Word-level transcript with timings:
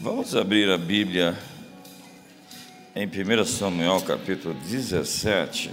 Vamos 0.00 0.36
abrir 0.36 0.70
a 0.70 0.78
Bíblia 0.78 1.36
em 2.94 3.04
1 3.04 3.44
Samuel 3.44 4.00
capítulo 4.02 4.54
17. 4.54 5.72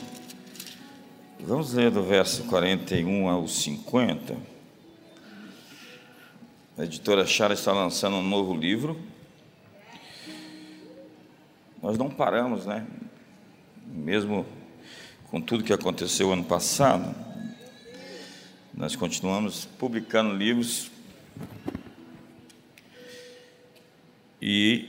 Vamos 1.42 1.74
ler 1.74 1.92
do 1.92 2.02
verso 2.02 2.44
41 2.46 3.30
ao 3.30 3.48
50. 3.48 4.36
A 6.76 6.84
editora 6.84 7.24
Chara 7.28 7.54
está 7.54 7.72
lançando 7.72 8.16
um 8.16 8.28
novo 8.28 8.56
livro. 8.56 9.00
Nós 11.80 11.96
não 11.96 12.10
paramos, 12.10 12.66
né? 12.66 12.84
Mesmo 13.86 14.44
com 15.30 15.40
tudo 15.40 15.64
que 15.64 15.72
aconteceu 15.72 16.34
ano 16.34 16.44
passado, 16.44 17.14
nós 18.74 18.96
continuamos 18.96 19.66
publicando 19.66 20.34
livros 20.36 20.95
e 24.48 24.88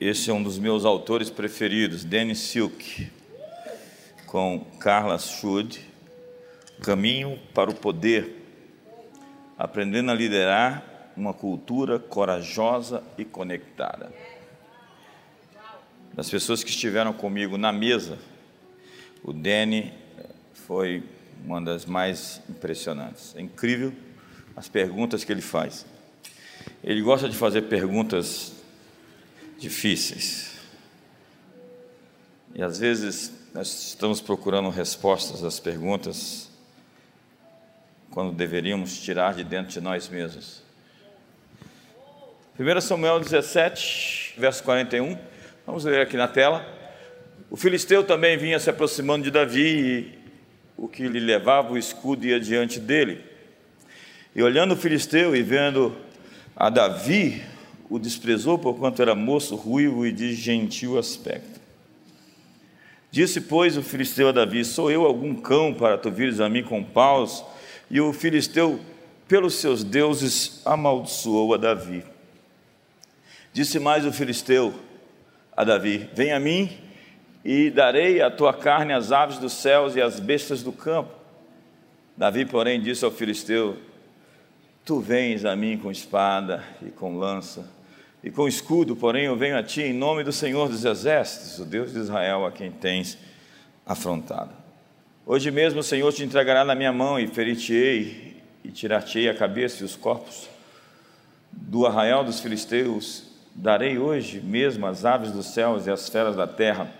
esse 0.00 0.30
é 0.30 0.32
um 0.32 0.42
dos 0.42 0.58
meus 0.58 0.86
autores 0.86 1.28
preferidos, 1.28 2.06
Danny 2.06 2.34
Silk, 2.34 3.06
com 4.24 4.64
Carla 4.80 5.18
Schud, 5.18 5.78
Caminho 6.80 7.38
para 7.52 7.68
o 7.68 7.74
Poder, 7.74 8.34
aprendendo 9.58 10.10
a 10.10 10.14
liderar 10.14 11.12
uma 11.14 11.34
cultura 11.34 11.98
corajosa 11.98 13.04
e 13.18 13.26
conectada. 13.26 14.10
Das 16.14 16.30
pessoas 16.30 16.64
que 16.64 16.70
estiveram 16.70 17.12
comigo 17.12 17.58
na 17.58 17.70
mesa, 17.70 18.18
o 19.22 19.34
Danny 19.34 19.92
foi 20.54 21.02
uma 21.44 21.60
das 21.60 21.84
mais 21.84 22.40
impressionantes. 22.48 23.36
É 23.36 23.42
incrível 23.42 23.92
as 24.56 24.66
perguntas 24.66 25.24
que 25.24 25.30
ele 25.30 25.42
faz. 25.42 25.84
Ele 26.82 27.02
gosta 27.02 27.28
de 27.28 27.36
fazer 27.36 27.62
perguntas 27.68 28.53
difíceis. 29.58 30.52
E 32.54 32.62
às 32.62 32.78
vezes 32.78 33.32
nós 33.52 33.88
estamos 33.88 34.20
procurando 34.20 34.68
respostas 34.68 35.42
às 35.42 35.58
perguntas 35.60 36.50
quando 38.10 38.32
deveríamos 38.32 39.00
tirar 39.00 39.34
de 39.34 39.42
dentro 39.42 39.72
de 39.72 39.80
nós 39.80 40.08
mesmos. 40.08 40.62
1 42.58 42.80
Samuel 42.80 43.18
17, 43.18 44.34
verso 44.38 44.62
41, 44.62 45.18
vamos 45.66 45.84
ler 45.84 46.00
aqui 46.00 46.16
na 46.16 46.28
tela. 46.28 46.64
O 47.50 47.56
filisteu 47.56 48.04
também 48.04 48.36
vinha 48.36 48.60
se 48.60 48.70
aproximando 48.70 49.24
de 49.24 49.30
Davi, 49.32 49.60
e 49.60 50.18
o 50.76 50.86
que 50.86 51.08
lhe 51.08 51.18
levava 51.18 51.72
o 51.72 51.78
escudo 51.78 52.24
ia 52.24 52.38
diante 52.38 52.78
dele. 52.78 53.24
E 54.34 54.42
olhando 54.42 54.74
o 54.74 54.76
filisteu 54.76 55.34
e 55.34 55.42
vendo 55.42 55.96
a 56.54 56.70
Davi, 56.70 57.42
o 57.88 57.98
desprezou 57.98 58.58
porquanto 58.58 59.02
era 59.02 59.14
moço, 59.14 59.56
ruivo 59.56 60.06
e 60.06 60.12
de 60.12 60.34
gentil 60.34 60.98
aspecto. 60.98 61.60
Disse, 63.10 63.40
pois, 63.40 63.76
o 63.76 63.82
filisteu 63.82 64.28
a 64.28 64.32
Davi: 64.32 64.64
Sou 64.64 64.90
eu 64.90 65.04
algum 65.04 65.34
cão 65.34 65.72
para 65.72 65.96
tu 65.96 66.10
vires 66.10 66.40
a 66.40 66.48
mim 66.48 66.64
com 66.64 66.82
paus? 66.82 67.44
E 67.90 68.00
o 68.00 68.12
filisteu, 68.12 68.80
pelos 69.28 69.54
seus 69.54 69.84
deuses, 69.84 70.60
amaldiçoou 70.64 71.54
a 71.54 71.56
Davi. 71.56 72.02
Disse 73.52 73.78
mais 73.78 74.04
o 74.04 74.12
filisteu 74.12 74.74
a 75.56 75.62
Davi: 75.62 76.10
Vem 76.12 76.32
a 76.32 76.40
mim 76.40 76.76
e 77.44 77.70
darei 77.70 78.20
a 78.20 78.30
tua 78.30 78.52
carne 78.52 78.92
às 78.92 79.12
aves 79.12 79.38
dos 79.38 79.52
céus 79.52 79.94
e 79.94 80.02
às 80.02 80.18
bestas 80.18 80.62
do 80.62 80.72
campo. 80.72 81.12
Davi, 82.16 82.44
porém, 82.44 82.80
disse 82.80 83.04
ao 83.04 83.12
filisteu: 83.12 83.78
Tu 84.84 84.98
vens 84.98 85.44
a 85.44 85.54
mim 85.54 85.78
com 85.78 85.88
espada 85.88 86.64
e 86.82 86.90
com 86.90 87.16
lança 87.16 87.73
e 88.24 88.30
com 88.30 88.48
escudo, 88.48 88.96
porém 88.96 89.26
eu 89.26 89.36
venho 89.36 89.58
a 89.58 89.62
ti 89.62 89.82
em 89.82 89.92
nome 89.92 90.24
do 90.24 90.32
Senhor 90.32 90.66
dos 90.66 90.82
Exércitos, 90.82 91.58
o 91.58 91.64
Deus 91.66 91.92
de 91.92 91.98
Israel, 91.98 92.46
a 92.46 92.50
quem 92.50 92.70
tens 92.70 93.18
afrontado. 93.84 94.50
Hoje 95.26 95.50
mesmo 95.50 95.80
o 95.80 95.82
Senhor 95.82 96.10
te 96.10 96.24
entregará 96.24 96.64
na 96.64 96.74
minha 96.74 96.90
mão 96.90 97.20
e 97.20 97.26
ferir-te-ei 97.26 98.42
e 98.64 98.70
tirar-te-ei 98.70 99.28
a 99.28 99.34
cabeça 99.34 99.82
e 99.82 99.84
os 99.84 99.94
corpos 99.94 100.48
do 101.52 101.86
arraial 101.86 102.24
dos 102.24 102.40
filisteus. 102.40 103.24
Darei 103.54 103.98
hoje 103.98 104.40
mesmo 104.40 104.86
as 104.86 105.04
aves 105.04 105.30
dos 105.30 105.48
céus 105.48 105.86
e 105.86 105.90
as 105.90 106.08
feras 106.08 106.34
da 106.34 106.46
terra, 106.46 106.90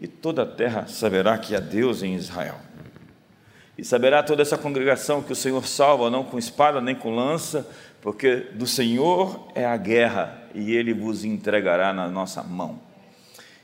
e 0.00 0.08
toda 0.08 0.42
a 0.42 0.46
terra 0.46 0.86
saberá 0.88 1.36
que 1.36 1.54
há 1.54 1.60
Deus 1.60 2.02
em 2.02 2.14
Israel. 2.14 2.56
E 3.76 3.84
saberá 3.84 4.22
toda 4.22 4.40
essa 4.40 4.56
congregação 4.56 5.22
que 5.22 5.32
o 5.32 5.36
Senhor 5.36 5.66
salva, 5.66 6.08
não 6.08 6.24
com 6.24 6.38
espada 6.38 6.80
nem 6.80 6.94
com 6.94 7.14
lança, 7.14 7.68
porque 8.02 8.48
do 8.52 8.66
Senhor 8.66 9.48
é 9.54 9.64
a 9.64 9.76
guerra 9.76 10.42
e 10.52 10.74
ele 10.74 10.92
vos 10.92 11.24
entregará 11.24 11.92
na 11.92 12.10
nossa 12.10 12.42
mão. 12.42 12.80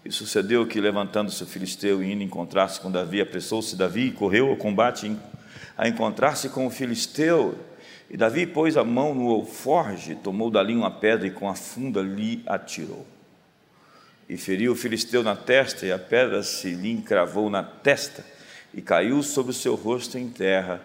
E 0.04 0.12
sucedeu 0.12 0.65
que, 0.65 0.81
levantando-se 0.81 1.43
o 1.43 1.47
filisteu 1.47 2.03
e 2.03 2.12
indo 2.12 2.22
encontrar-se 2.22 2.81
com 2.81 2.91
Davi, 2.91 3.21
apressou-se 3.21 3.75
Davi 3.75 4.06
e 4.06 4.12
correu 4.12 4.48
ao 4.48 4.56
combate 4.56 5.15
a 5.77 5.88
encontrar-se 5.88 6.48
com 6.50 6.65
o 6.66 6.71
filisteu. 6.71 7.59
E 8.09 8.16
Davi 8.16 8.47
pôs 8.47 8.77
a 8.77 8.84
mão 8.84 9.12
no 9.12 9.28
alforge, 9.28 10.15
tomou 10.15 10.50
dali 10.50 10.75
uma 10.75 10.91
pedra 10.91 11.27
e 11.27 11.32
com 11.32 11.48
a 11.48 11.56
funda 11.56 12.00
lhe 12.00 12.43
atirou. 12.47 13.04
E 14.28 14.37
feriu 14.37 14.72
o 14.72 14.77
filisteu 14.77 15.22
na 15.22 15.34
testa, 15.34 15.84
e 15.84 15.91
a 15.91 15.98
pedra 15.98 16.44
se 16.44 16.71
lhe 16.71 16.93
encravou 16.93 17.50
na 17.50 17.65
testa 17.65 18.25
e 18.72 18.81
caiu 18.81 19.21
sobre 19.22 19.50
o 19.50 19.54
seu 19.54 19.75
rosto 19.75 20.16
em 20.16 20.28
terra. 20.28 20.81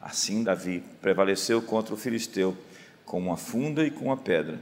Assim 0.00 0.44
Davi 0.44 0.84
prevaleceu 1.00 1.60
contra 1.60 1.94
o 1.94 1.96
filisteu 1.96 2.56
com 3.04 3.18
uma 3.18 3.36
funda 3.36 3.84
e 3.84 3.90
com 3.90 4.06
uma 4.06 4.16
pedra, 4.16 4.60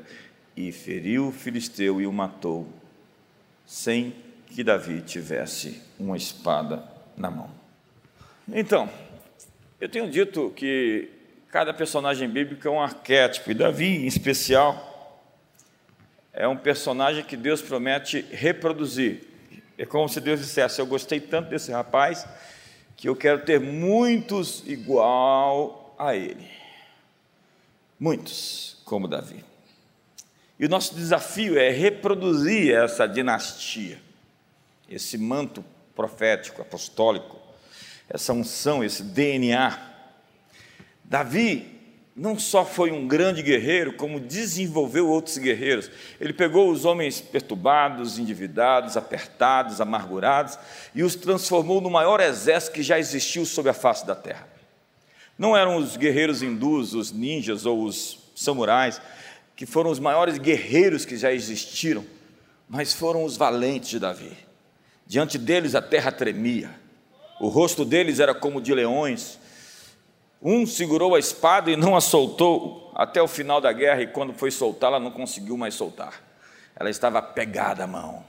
e 0.57 0.73
feriu 0.73 1.29
o 1.29 1.33
filisteu 1.33 2.01
e 2.01 2.07
o 2.07 2.13
matou, 2.13 2.69
sem 3.67 4.15
que 4.47 4.65
Davi 4.65 5.01
tivesse 5.01 5.81
uma 5.99 6.17
espada 6.17 6.85
na 7.17 7.31
mão. 7.31 7.51
Então, 8.49 8.91
eu 9.81 9.89
tenho 9.89 10.11
dito 10.11 10.53
que 10.57 11.09
cada 11.51 11.73
personagem 11.73 12.29
bíblico 12.29 12.67
é 12.67 12.71
um 12.71 12.81
arquétipo, 12.81 13.51
e 13.51 13.55
Davi, 13.55 13.97
em 13.97 14.07
especial, 14.07 14.89
é 16.33 16.47
um 16.47 16.57
personagem 16.57 17.25
que 17.25 17.37
Deus 17.37 17.63
promete 17.63 18.25
reproduzir. 18.31 19.23
É 19.77 19.87
como 19.87 20.09
se 20.09 20.21
Deus 20.21 20.41
dissesse: 20.41 20.81
Eu 20.81 20.87
gostei 20.87 21.21
tanto 21.21 21.49
desse 21.49 21.73
rapaz 21.73 22.27
que 22.97 23.09
eu 23.09 23.17
quero 23.17 23.45
ter 23.45 23.59
muitos 23.59 24.63
igual 24.67 25.95
a 25.99 26.15
ele. 26.15 26.60
Muitos, 28.01 28.79
como 28.87 29.07
Davi. 29.07 29.45
E 30.59 30.65
o 30.65 30.69
nosso 30.71 30.95
desafio 30.95 31.59
é 31.59 31.69
reproduzir 31.69 32.75
essa 32.75 33.07
dinastia, 33.07 34.01
esse 34.89 35.19
manto 35.19 35.63
profético, 35.95 36.63
apostólico, 36.63 37.39
essa 38.09 38.33
unção, 38.33 38.83
esse 38.83 39.03
DNA. 39.03 39.79
Davi 41.05 41.79
não 42.17 42.39
só 42.39 42.65
foi 42.65 42.91
um 42.91 43.07
grande 43.07 43.43
guerreiro, 43.43 43.93
como 43.93 44.19
desenvolveu 44.19 45.07
outros 45.07 45.37
guerreiros. 45.37 45.91
Ele 46.19 46.33
pegou 46.33 46.71
os 46.71 46.87
homens 46.87 47.21
perturbados, 47.21 48.19
endividados, 48.19 48.97
apertados, 48.97 49.79
amargurados 49.79 50.59
e 50.95 51.03
os 51.03 51.15
transformou 51.15 51.83
no 51.83 51.91
maior 51.91 52.19
exército 52.19 52.73
que 52.73 52.83
já 52.83 52.99
existiu 52.99 53.45
sobre 53.45 53.71
a 53.71 53.75
face 53.75 54.07
da 54.07 54.15
terra. 54.15 54.49
Não 55.41 55.57
eram 55.57 55.79
os 55.79 55.97
guerreiros 55.97 56.43
hindus, 56.43 56.93
os 56.93 57.13
ninjas 57.13 57.65
ou 57.65 57.83
os 57.83 58.19
samurais, 58.37 59.01
que 59.57 59.65
foram 59.65 59.91
os 59.91 59.99
maiores 59.99 60.37
guerreiros 60.37 61.07
que 61.07 61.17
já 61.17 61.33
existiram, 61.33 62.05
mas 62.69 62.93
foram 62.93 63.25
os 63.25 63.39
valentes 63.39 63.89
de 63.89 63.99
Davi. 63.99 64.37
Diante 65.07 65.39
deles 65.39 65.75
a 65.75 65.81
terra 65.81 66.13
tremia, 66.13 66.71
o 67.41 67.49
rosto 67.49 67.87
deles 67.87 68.21
era 68.21 68.35
como 68.35 68.61
de 68.61 68.75
leões, 68.75 69.39
um 70.43 70.67
segurou 70.67 71.15
a 71.15 71.19
espada 71.19 71.71
e 71.71 71.77
não 71.77 71.97
a 71.97 72.03
soltou 72.03 72.93
até 72.95 73.23
o 73.23 73.27
final 73.27 73.63
da 73.63 73.73
guerra, 73.73 74.03
e 74.03 74.09
quando 74.09 74.35
foi 74.35 74.51
soltá-la, 74.51 75.01
não 75.01 75.11
conseguiu 75.11 75.57
mais 75.57 75.73
soltar. 75.73 76.23
Ela 76.77 76.91
estava 76.91 77.23
pegada 77.23 77.85
à 77.85 77.87
mão. 77.87 78.23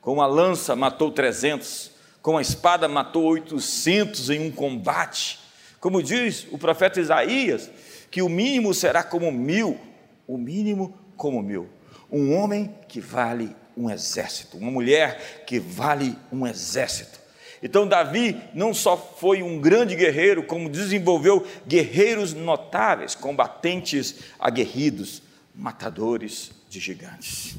Com 0.00 0.12
uma 0.12 0.28
lança 0.28 0.76
matou 0.76 1.10
300, 1.10 1.90
com 2.22 2.38
a 2.38 2.40
espada 2.40 2.86
matou 2.86 3.24
800 3.24 4.30
em 4.30 4.46
um 4.46 4.52
combate. 4.52 5.44
Como 5.80 6.02
diz 6.02 6.46
o 6.50 6.58
profeta 6.58 7.00
Isaías, 7.00 7.70
que 8.10 8.22
o 8.22 8.28
mínimo 8.28 8.72
será 8.72 9.02
como 9.02 9.30
mil, 9.30 9.78
o 10.26 10.36
mínimo 10.38 10.98
como 11.16 11.42
mil. 11.42 11.68
Um 12.10 12.34
homem 12.34 12.74
que 12.88 13.00
vale 13.00 13.54
um 13.76 13.90
exército, 13.90 14.56
uma 14.56 14.70
mulher 14.70 15.44
que 15.46 15.58
vale 15.58 16.16
um 16.32 16.46
exército. 16.46 17.20
Então, 17.62 17.86
Davi 17.86 18.40
não 18.54 18.72
só 18.72 18.96
foi 18.96 19.42
um 19.42 19.60
grande 19.60 19.96
guerreiro, 19.96 20.42
como 20.42 20.68
desenvolveu 20.68 21.46
guerreiros 21.66 22.32
notáveis, 22.32 23.14
combatentes 23.14 24.20
aguerridos, 24.38 25.22
matadores 25.54 26.52
de 26.68 26.78
gigantes. 26.78 27.56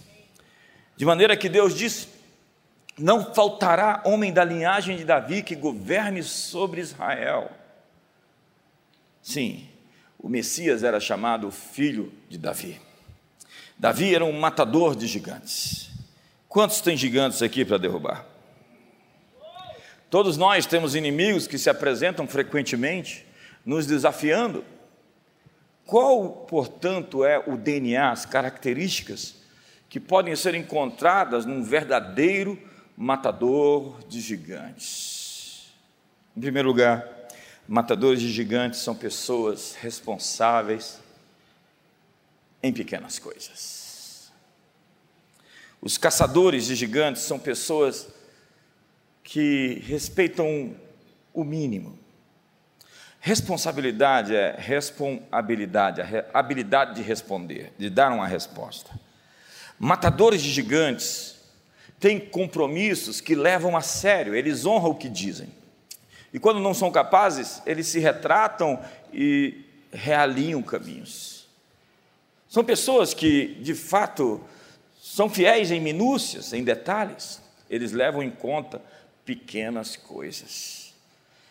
De 0.95 1.05
maneira 1.05 1.35
que 1.35 1.49
Deus 1.49 1.75
disse: 1.75 2.07
Não 2.97 3.33
faltará 3.33 4.01
homem 4.05 4.31
da 4.31 4.43
linhagem 4.43 4.97
de 4.97 5.03
Davi 5.03 5.41
que 5.41 5.55
governe 5.55 6.23
sobre 6.23 6.81
Israel. 6.81 7.51
Sim, 9.27 9.67
o 10.17 10.29
Messias 10.29 10.83
era 10.83 11.01
chamado 11.01 11.51
filho 11.51 12.13
de 12.29 12.37
Davi. 12.37 12.79
Davi 13.77 14.15
era 14.15 14.23
um 14.23 14.31
matador 14.31 14.95
de 14.95 15.05
gigantes. 15.05 15.89
Quantos 16.47 16.79
tem 16.79 16.95
gigantes 16.95 17.41
aqui 17.41 17.65
para 17.65 17.77
derrubar? 17.77 18.25
Todos 20.09 20.37
nós 20.37 20.65
temos 20.65 20.95
inimigos 20.95 21.45
que 21.45 21.57
se 21.57 21.69
apresentam 21.69 22.25
frequentemente, 22.25 23.25
nos 23.65 23.85
desafiando. 23.85 24.63
Qual, 25.85 26.29
portanto, 26.47 27.25
é 27.25 27.37
o 27.37 27.57
DNA, 27.57 28.09
as 28.09 28.25
características 28.25 29.35
que 29.89 29.99
podem 29.99 30.37
ser 30.37 30.55
encontradas 30.55 31.45
num 31.45 31.65
verdadeiro 31.65 32.57
matador 32.95 33.99
de 34.07 34.21
gigantes? 34.21 35.73
Em 36.33 36.39
primeiro 36.39 36.69
lugar, 36.69 37.16
matadores 37.67 38.21
de 38.21 38.31
gigantes 38.31 38.79
são 38.79 38.95
pessoas 38.95 39.75
responsáveis 39.75 40.99
em 42.63 42.71
pequenas 42.71 43.19
coisas. 43.19 44.31
Os 45.81 45.97
caçadores 45.97 46.65
de 46.65 46.75
gigantes 46.75 47.23
são 47.23 47.37
pessoas 47.37 48.07
que 49.23 49.81
respeitam 49.85 50.75
o 51.33 51.43
mínimo. 51.43 51.99
Responsabilidade 53.19 54.33
é 54.33 54.55
responsabilidade, 54.57 56.01
a 56.01 56.39
habilidade 56.39 56.95
de 56.95 57.01
responder, 57.01 57.73
de 57.77 57.89
dar 57.89 58.11
uma 58.11 58.25
resposta. 58.25 58.97
Matadores 59.77 60.41
de 60.41 60.49
gigantes 60.49 61.35
têm 61.99 62.19
compromissos 62.19 63.19
que 63.19 63.35
levam 63.35 63.75
a 63.75 63.81
sério, 63.81 64.33
eles 64.33 64.65
honram 64.65 64.91
o 64.91 64.95
que 64.95 65.09
dizem. 65.09 65.56
E 66.33 66.39
quando 66.39 66.59
não 66.59 66.73
são 66.73 66.91
capazes, 66.91 67.61
eles 67.65 67.87
se 67.87 67.99
retratam 67.99 68.79
e 69.13 69.65
realinham 69.91 70.61
caminhos. 70.61 71.47
São 72.49 72.63
pessoas 72.63 73.13
que, 73.13 73.55
de 73.61 73.73
fato, 73.73 74.41
são 75.01 75.29
fiéis 75.29 75.71
em 75.71 75.79
minúcias, 75.79 76.53
em 76.53 76.63
detalhes. 76.63 77.41
Eles 77.69 77.91
levam 77.91 78.21
em 78.23 78.31
conta 78.31 78.81
pequenas 79.25 79.95
coisas. 79.95 80.93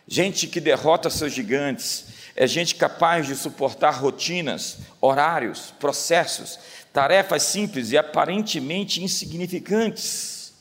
Gente 0.08 0.46
que 0.46 0.60
derrota 0.60 1.10
seus 1.10 1.32
gigantes 1.32 2.06
é 2.36 2.46
gente 2.46 2.74
capaz 2.76 3.26
de 3.26 3.34
suportar 3.34 3.90
rotinas, 3.90 4.78
horários, 5.00 5.74
processos, 5.80 6.58
tarefas 6.92 7.42
simples 7.42 7.90
e 7.90 7.98
aparentemente 7.98 9.02
insignificantes. 9.02 10.54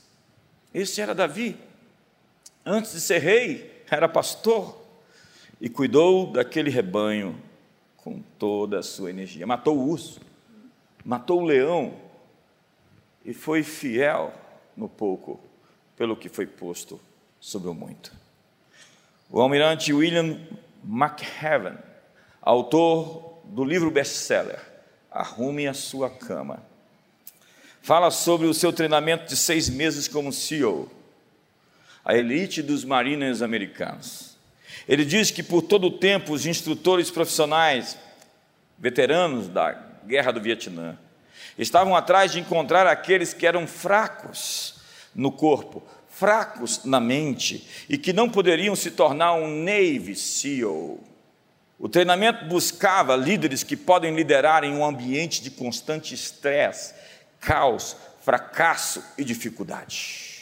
Esse 0.73 0.99
era 0.99 1.13
Davi. 1.13 1.57
Antes 2.65 2.93
de 2.93 3.01
ser 3.01 3.19
rei, 3.19 3.74
era 3.89 4.07
pastor 4.09 4.81
e 5.59 5.69
cuidou 5.69 6.31
daquele 6.31 6.69
rebanho 6.69 7.39
com 7.97 8.21
toda 8.37 8.79
a 8.79 8.83
sua 8.83 9.09
energia. 9.09 9.47
Matou 9.47 9.77
o 9.77 9.89
urso, 9.89 10.21
matou 11.03 11.41
o 11.41 11.45
leão 11.45 11.95
e 13.23 13.33
foi 13.33 13.63
fiel 13.63 14.33
no 14.75 14.87
pouco 14.87 15.39
pelo 15.95 16.15
que 16.15 16.29
foi 16.29 16.45
posto 16.45 16.99
sobre 17.39 17.69
o 17.69 17.73
muito. 17.73 18.11
O 19.29 19.41
almirante 19.41 19.91
William 19.93 20.39
McHaven, 20.83 21.77
autor 22.41 23.39
do 23.45 23.63
livro 23.63 23.89
best-seller 23.89 24.59
Arrume 25.09 25.67
a 25.67 25.73
Sua 25.73 26.09
Cama, 26.09 26.61
fala 27.81 28.11
sobre 28.11 28.47
o 28.47 28.53
seu 28.53 28.73
treinamento 28.73 29.25
de 29.27 29.37
seis 29.37 29.69
meses 29.69 30.07
como 30.07 30.33
CEO, 30.33 30.91
a 32.05 32.15
elite 32.15 32.61
dos 32.61 32.85
mariners 32.85 33.41
americanos. 33.41 34.37
Ele 34.87 35.03
diz 35.03 35.31
que 35.31 35.41
por 35.41 35.63
todo 35.63 35.87
o 35.87 35.97
tempo 35.97 36.31
os 36.31 36.45
instrutores 36.45 37.09
profissionais, 37.09 37.97
veteranos 38.77 39.47
da 39.47 39.71
guerra 40.05 40.31
do 40.31 40.39
Vietnã, 40.39 40.95
estavam 41.57 41.95
atrás 41.95 42.31
de 42.31 42.39
encontrar 42.39 42.85
aqueles 42.85 43.33
que 43.33 43.47
eram 43.47 43.65
fracos 43.65 44.75
no 45.15 45.31
corpo, 45.31 45.81
fracos 46.07 46.85
na 46.85 46.99
mente 46.99 47.67
e 47.89 47.97
que 47.97 48.13
não 48.13 48.29
poderiam 48.29 48.75
se 48.75 48.91
tornar 48.91 49.33
um 49.33 49.63
Navy 49.63 50.15
SEAL. 50.15 50.99
O 51.79 51.89
treinamento 51.89 52.45
buscava 52.45 53.15
líderes 53.15 53.63
que 53.63 53.75
podem 53.75 54.15
liderar 54.15 54.63
em 54.63 54.73
um 54.73 54.85
ambiente 54.85 55.41
de 55.41 55.49
constante 55.49 56.13
estresse, 56.13 56.93
caos, 57.39 57.97
fracasso 58.21 59.03
e 59.17 59.23
dificuldade. 59.23 60.34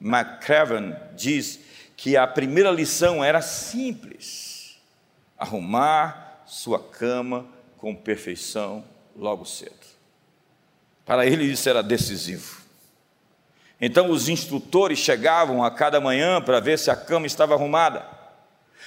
McCraven 0.00 0.94
diz 1.14 1.60
que 1.96 2.16
a 2.16 2.26
primeira 2.26 2.70
lição 2.70 3.22
era 3.22 3.42
simples: 3.42 4.78
arrumar 5.36 6.42
sua 6.46 6.78
cama 6.78 7.46
com 7.76 7.94
perfeição 7.94 8.84
logo 9.16 9.44
cedo. 9.44 9.74
Para 11.04 11.26
ele 11.26 11.44
isso 11.44 11.68
era 11.68 11.82
decisivo. 11.82 12.62
Então 13.80 14.10
os 14.10 14.28
instrutores 14.28 14.98
chegavam 14.98 15.62
a 15.62 15.70
cada 15.70 16.00
manhã 16.00 16.40
para 16.40 16.60
ver 16.60 16.78
se 16.78 16.90
a 16.90 16.96
cama 16.96 17.26
estava 17.26 17.54
arrumada, 17.54 18.04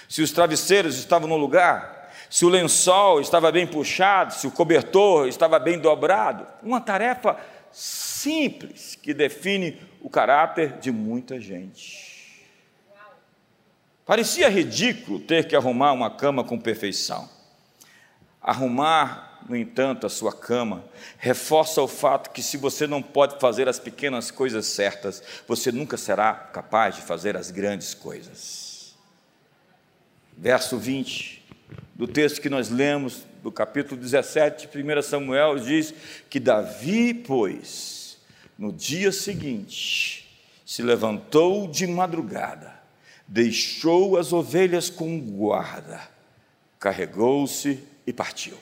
se 0.07 0.21
os 0.21 0.31
travesseiros 0.31 0.97
estavam 0.97 1.27
no 1.27 1.37
lugar, 1.37 2.11
se 2.29 2.45
o 2.45 2.49
lençol 2.49 3.21
estava 3.21 3.51
bem 3.51 3.65
puxado, 3.65 4.33
se 4.33 4.47
o 4.47 4.51
cobertor 4.51 5.27
estava 5.27 5.59
bem 5.59 5.79
dobrado. 5.79 6.45
Uma 6.61 6.81
tarefa 6.81 7.37
simples 7.71 8.95
que 8.95 9.13
define 9.13 9.79
o 10.01 10.09
caráter 10.09 10.79
de 10.79 10.91
muita 10.91 11.39
gente. 11.39 12.11
Parecia 14.05 14.49
ridículo 14.49 15.19
ter 15.19 15.47
que 15.47 15.55
arrumar 15.55 15.93
uma 15.93 16.09
cama 16.09 16.43
com 16.43 16.59
perfeição. 16.59 17.29
Arrumar 18.41 19.31
no 19.47 19.55
entanto, 19.55 20.05
a 20.05 20.09
sua 20.09 20.31
cama, 20.31 20.85
reforça 21.17 21.81
o 21.81 21.87
fato 21.87 22.29
que 22.29 22.41
se 22.41 22.57
você 22.57 22.85
não 22.85 23.01
pode 23.01 23.39
fazer 23.39 23.67
as 23.67 23.79
pequenas 23.79 24.29
coisas 24.31 24.65
certas, 24.67 25.21
você 25.47 25.71
nunca 25.71 25.97
será 25.97 26.33
capaz 26.33 26.95
de 26.95 27.01
fazer 27.01 27.35
as 27.35 27.51
grandes 27.51 27.93
coisas. 27.93 28.95
Verso 30.37 30.77
20 30.77 31.41
do 31.95 32.07
texto 32.07 32.41
que 32.41 32.49
nós 32.49 32.69
lemos, 32.69 33.25
do 33.43 33.51
capítulo 33.51 33.99
17 33.99 34.67
de 34.67 34.83
1 34.83 35.01
Samuel, 35.01 35.59
diz 35.59 35.93
que 36.29 36.39
Davi, 36.39 37.13
pois, 37.13 38.00
no 38.61 38.71
dia 38.71 39.11
seguinte, 39.11 40.29
se 40.63 40.83
levantou 40.83 41.67
de 41.67 41.87
madrugada, 41.87 42.71
deixou 43.27 44.19
as 44.19 44.31
ovelhas 44.31 44.87
com 44.87 45.19
guarda, 45.19 45.99
carregou-se 46.79 47.79
e 48.05 48.13
partiu. 48.13 48.55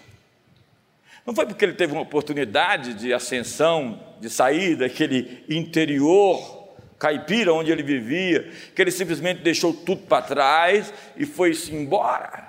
Não 1.26 1.36
foi 1.36 1.46
porque 1.46 1.66
ele 1.66 1.74
teve 1.74 1.92
uma 1.92 2.04
oportunidade 2.04 2.94
de 2.94 3.14
ascensão, 3.14 4.02
de 4.22 4.30
sair 4.30 4.78
daquele 4.78 5.44
interior 5.50 6.70
caipira 6.98 7.54
onde 7.54 7.70
ele 7.70 7.84
vivia, 7.84 8.50
que 8.74 8.82
ele 8.82 8.92
simplesmente 8.92 9.42
deixou 9.42 9.74
tudo 9.74 10.04
para 10.04 10.22
trás 10.22 10.94
e 11.18 11.26
foi-se 11.26 11.76
embora. 11.76 12.48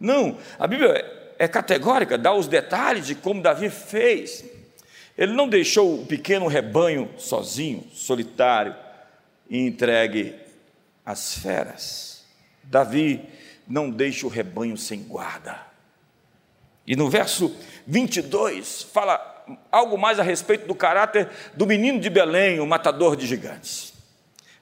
Não, 0.00 0.38
a 0.58 0.66
Bíblia 0.66 1.34
é 1.38 1.46
categórica, 1.46 2.16
dá 2.16 2.32
os 2.32 2.48
detalhes 2.48 3.06
de 3.06 3.14
como 3.14 3.42
Davi 3.42 3.68
fez. 3.68 4.59
Ele 5.20 5.34
não 5.34 5.46
deixou 5.46 6.00
o 6.00 6.06
pequeno 6.06 6.46
rebanho 6.46 7.10
sozinho, 7.18 7.84
solitário 7.92 8.74
e 9.50 9.58
entregue 9.58 10.34
às 11.04 11.34
feras. 11.34 12.24
Davi 12.64 13.28
não 13.68 13.90
deixa 13.90 14.26
o 14.26 14.30
rebanho 14.30 14.78
sem 14.78 15.02
guarda. 15.02 15.60
E 16.86 16.96
no 16.96 17.10
verso 17.10 17.54
22 17.86 18.82
fala 18.84 19.44
algo 19.70 19.98
mais 19.98 20.18
a 20.18 20.22
respeito 20.22 20.66
do 20.66 20.74
caráter 20.74 21.28
do 21.52 21.66
menino 21.66 22.00
de 22.00 22.08
Belém, 22.08 22.58
o 22.58 22.66
matador 22.66 23.14
de 23.14 23.26
gigantes. 23.26 23.92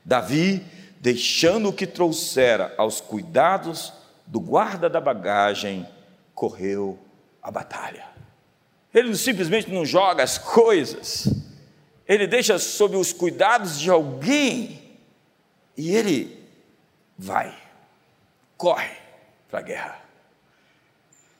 Davi, 0.05 0.67
deixando 0.99 1.69
o 1.69 1.73
que 1.73 1.87
trouxera 1.87 2.75
aos 2.77 3.01
cuidados 3.01 3.93
do 4.27 4.41
guarda 4.41 4.91
da 4.91 5.01
bagagem, 5.01 5.87
correu 6.35 6.99
a 7.41 7.49
batalha. 7.49 8.18
Ele 8.99 9.17
simplesmente 9.17 9.71
não 9.71 9.87
joga 9.87 10.25
as 10.25 10.39
coisas, 10.39 11.29
ele 12.07 12.27
deixa 12.27 12.59
sob 12.59 12.97
os 12.97 13.13
cuidados 13.13 13.79
de 13.79 13.89
alguém 13.89 14.99
e 15.77 15.95
ele 15.95 16.45
vai, 17.17 17.57
corre 18.57 18.91
para 19.49 19.61
a 19.61 19.63
guerra. 19.63 20.03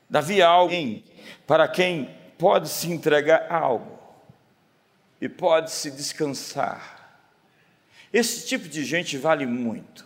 Davi 0.09 0.39
é 0.39 0.45
alguém 0.45 1.03
para 1.45 1.67
quem 1.67 2.15
pode 2.37 2.69
se 2.69 2.89
entregar 2.89 3.51
algo 3.51 3.99
e 5.19 5.27
pode 5.27 5.69
se 5.71 5.91
descansar. 5.91 7.21
Esse 8.13 8.47
tipo 8.47 8.69
de 8.69 8.85
gente 8.85 9.17
vale 9.17 9.45
muito, 9.45 10.05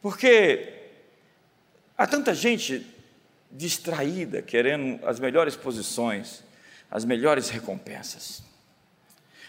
porque 0.00 0.92
há 1.98 2.06
tanta 2.06 2.32
gente 2.32 2.86
distraída, 3.50 4.42
querendo 4.42 5.04
as 5.06 5.18
melhores 5.18 5.56
posições, 5.56 6.42
as 6.90 7.04
melhores 7.04 7.48
recompensas. 7.48 8.42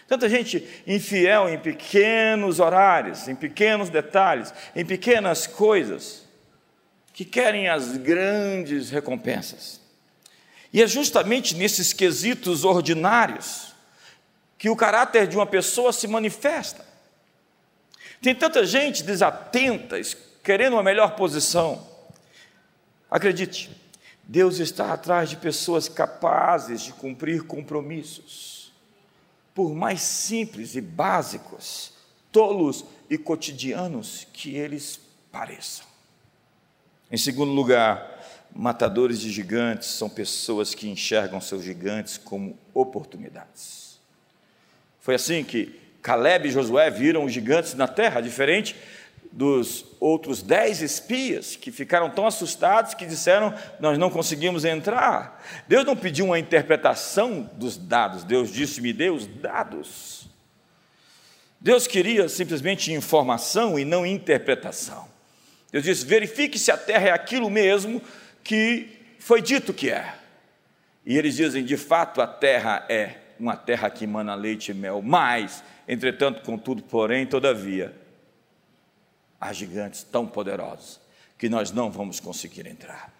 Tanta 0.08 0.28
gente 0.28 0.66
infiel 0.86 1.48
em 1.48 1.58
pequenos 1.58 2.60
horários, 2.60 3.28
em 3.28 3.34
pequenos 3.34 3.88
detalhes, 3.88 4.52
em 4.74 4.84
pequenas 4.84 5.46
coisas 5.46 6.26
que 7.12 7.24
querem 7.24 7.68
as 7.68 7.96
grandes 7.96 8.90
recompensas. 8.90 9.80
E 10.72 10.82
é 10.82 10.86
justamente 10.86 11.54
nesses 11.54 11.92
quesitos 11.92 12.64
ordinários 12.64 13.74
que 14.58 14.70
o 14.70 14.76
caráter 14.76 15.26
de 15.26 15.36
uma 15.36 15.46
pessoa 15.46 15.92
se 15.92 16.06
manifesta. 16.06 16.84
Tem 18.20 18.34
tanta 18.34 18.64
gente 18.64 19.02
desatenta, 19.02 19.96
querendo 20.42 20.74
uma 20.74 20.82
melhor 20.82 21.16
posição. 21.16 21.86
Acredite, 23.10 23.70
Deus 24.24 24.58
está 24.58 24.92
atrás 24.92 25.28
de 25.28 25.36
pessoas 25.36 25.88
capazes 25.88 26.82
de 26.82 26.92
cumprir 26.92 27.42
compromissos, 27.42 28.72
por 29.54 29.74
mais 29.74 30.00
simples 30.00 30.74
e 30.74 30.80
básicos, 30.80 31.92
tolos 32.30 32.84
e 33.10 33.18
cotidianos 33.18 34.26
que 34.32 34.56
eles 34.56 35.00
pareçam. 35.30 35.86
Em 37.10 37.16
segundo 37.18 37.52
lugar, 37.52 38.22
matadores 38.54 39.20
de 39.20 39.30
gigantes 39.30 39.88
são 39.88 40.08
pessoas 40.08 40.74
que 40.74 40.88
enxergam 40.88 41.40
seus 41.40 41.62
gigantes 41.62 42.16
como 42.16 42.56
oportunidades. 42.72 43.98
Foi 45.00 45.14
assim 45.16 45.44
que 45.44 45.78
Caleb 46.00 46.48
e 46.48 46.52
Josué 46.52 46.90
viram 46.90 47.24
os 47.24 47.32
gigantes 47.32 47.74
na 47.74 47.86
terra, 47.86 48.20
diferente 48.20 48.76
dos 49.30 49.84
outros 50.02 50.42
dez 50.42 50.82
espias 50.82 51.54
que 51.54 51.70
ficaram 51.70 52.10
tão 52.10 52.26
assustados 52.26 52.92
que 52.92 53.06
disseram: 53.06 53.54
Nós 53.78 53.96
não 53.96 54.10
conseguimos 54.10 54.64
entrar. 54.64 55.40
Deus 55.68 55.84
não 55.84 55.96
pediu 55.96 56.26
uma 56.26 56.38
interpretação 56.38 57.48
dos 57.54 57.76
dados, 57.76 58.24
Deus 58.24 58.52
disse: 58.52 58.80
Me 58.80 58.92
dê 58.92 59.10
os 59.10 59.26
dados. 59.26 60.26
Deus 61.60 61.86
queria 61.86 62.28
simplesmente 62.28 62.92
informação 62.92 63.78
e 63.78 63.84
não 63.84 64.04
interpretação. 64.04 65.08
Deus 65.70 65.84
disse: 65.84 66.04
Verifique 66.04 66.58
se 66.58 66.72
a 66.72 66.76
terra 66.76 67.08
é 67.08 67.12
aquilo 67.12 67.48
mesmo 67.48 68.02
que 68.42 68.88
foi 69.20 69.40
dito 69.40 69.72
que 69.72 69.88
é. 69.88 70.14
E 71.06 71.16
eles 71.16 71.36
dizem: 71.36 71.64
De 71.64 71.76
fato, 71.76 72.20
a 72.20 72.26
terra 72.26 72.84
é 72.88 73.18
uma 73.38 73.56
terra 73.56 73.88
que 73.88 74.04
emana 74.04 74.34
leite 74.34 74.72
e 74.72 74.74
mel, 74.74 75.00
mas, 75.00 75.62
entretanto, 75.86 76.42
contudo, 76.42 76.82
porém, 76.82 77.24
todavia, 77.24 78.01
há 79.42 79.52
gigantes 79.52 80.04
tão 80.04 80.24
poderosos 80.24 81.00
que 81.36 81.48
nós 81.48 81.72
não 81.72 81.90
vamos 81.90 82.20
conseguir 82.20 82.68
entrar. 82.68 83.12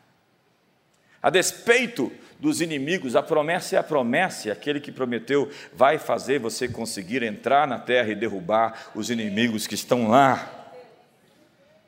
A 1.21 1.29
despeito 1.29 2.13
dos 2.39 2.61
inimigos, 2.61 3.17
a 3.17 3.23
promessa 3.23 3.75
é 3.75 3.79
a 3.79 3.83
promessa, 3.83 4.53
aquele 4.53 4.81
que 4.81 4.93
prometeu 4.93 5.51
vai 5.75 5.99
fazer 5.99 6.39
você 6.39 6.69
conseguir 6.69 7.25
entrar 7.25 7.67
na 7.67 7.79
terra 7.79 8.11
e 8.11 8.15
derrubar 8.15 8.93
os 8.95 9.11
inimigos 9.11 9.67
que 9.67 9.75
estão 9.75 10.09
lá. 10.09 10.71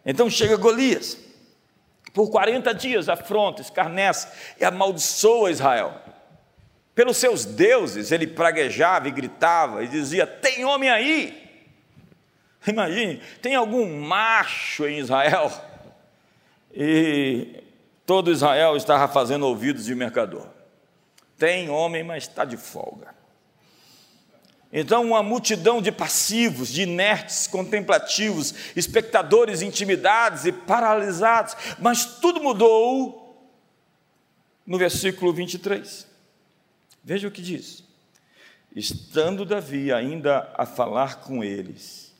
Então 0.05 0.29
chega 0.29 0.57
Golias, 0.57 1.17
por 2.12 2.29
40 2.29 2.75
dias 2.75 3.09
afronta, 3.09 3.62
escarnece 3.62 4.29
e 4.61 4.64
amaldiçoa 4.64 5.53
Israel. 5.53 5.95
Pelos 6.93 7.17
seus 7.19 7.45
deuses, 7.45 8.11
ele 8.11 8.26
praguejava 8.26 9.07
e 9.07 9.12
gritava 9.12 9.85
e 9.85 9.88
dizia: 9.88 10.26
Tem 10.26 10.64
homem 10.64 10.91
aí, 10.91 11.44
Imagine, 12.66 13.21
tem 13.42 13.54
algum 13.54 14.00
macho 14.00 14.87
em 14.87 14.99
Israel 14.99 15.52
e 16.73 17.62
todo 18.06 18.30
Israel 18.30 18.76
estava 18.76 19.12
fazendo 19.12 19.47
ouvidos 19.47 19.85
de 19.85 19.94
mercador. 19.94 20.47
Tem 21.37 21.68
homem, 21.68 22.02
mas 22.02 22.25
está 22.25 22.44
de 22.44 22.56
folga. 22.56 23.14
Então, 24.73 25.04
uma 25.04 25.23
multidão 25.23 25.80
de 25.80 25.92
passivos, 25.92 26.68
de 26.68 26.83
inertes, 26.83 27.47
contemplativos, 27.47 28.54
espectadores 28.75 29.62
intimidados 29.62 30.47
e 30.47 30.52
paralisados, 30.52 31.56
mas 31.78 32.04
tudo 32.04 32.42
mudou 32.42 33.25
no 34.66 34.76
versículo 34.76 35.33
23. 35.33 36.09
Veja 37.04 37.28
o 37.28 37.30
que 37.30 37.42
diz: 37.42 37.85
Estando 38.75 39.44
Davi 39.44 39.92
ainda 39.92 40.52
a 40.56 40.66
falar 40.66 41.21
com 41.21 41.44
eles, 41.44 42.13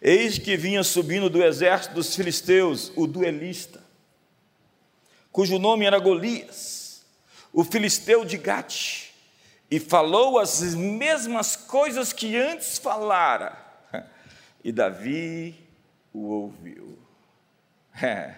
Eis 0.00 0.38
que 0.38 0.56
vinha 0.56 0.82
subindo 0.82 1.28
do 1.28 1.44
exército 1.44 1.94
dos 1.94 2.16
filisteus 2.16 2.90
o 2.96 3.06
duelista, 3.06 3.84
cujo 5.30 5.58
nome 5.58 5.84
era 5.84 5.98
Golias, 5.98 7.04
o 7.52 7.62
filisteu 7.62 8.24
de 8.24 8.38
Gate, 8.38 9.10
e 9.70 9.78
falou 9.78 10.38
as 10.38 10.74
mesmas 10.74 11.54
coisas 11.54 12.14
que 12.14 12.34
antes 12.34 12.78
falara, 12.78 13.58
e 14.64 14.72
Davi 14.72 15.54
o 16.14 16.28
ouviu. 16.28 16.98
É, 18.00 18.34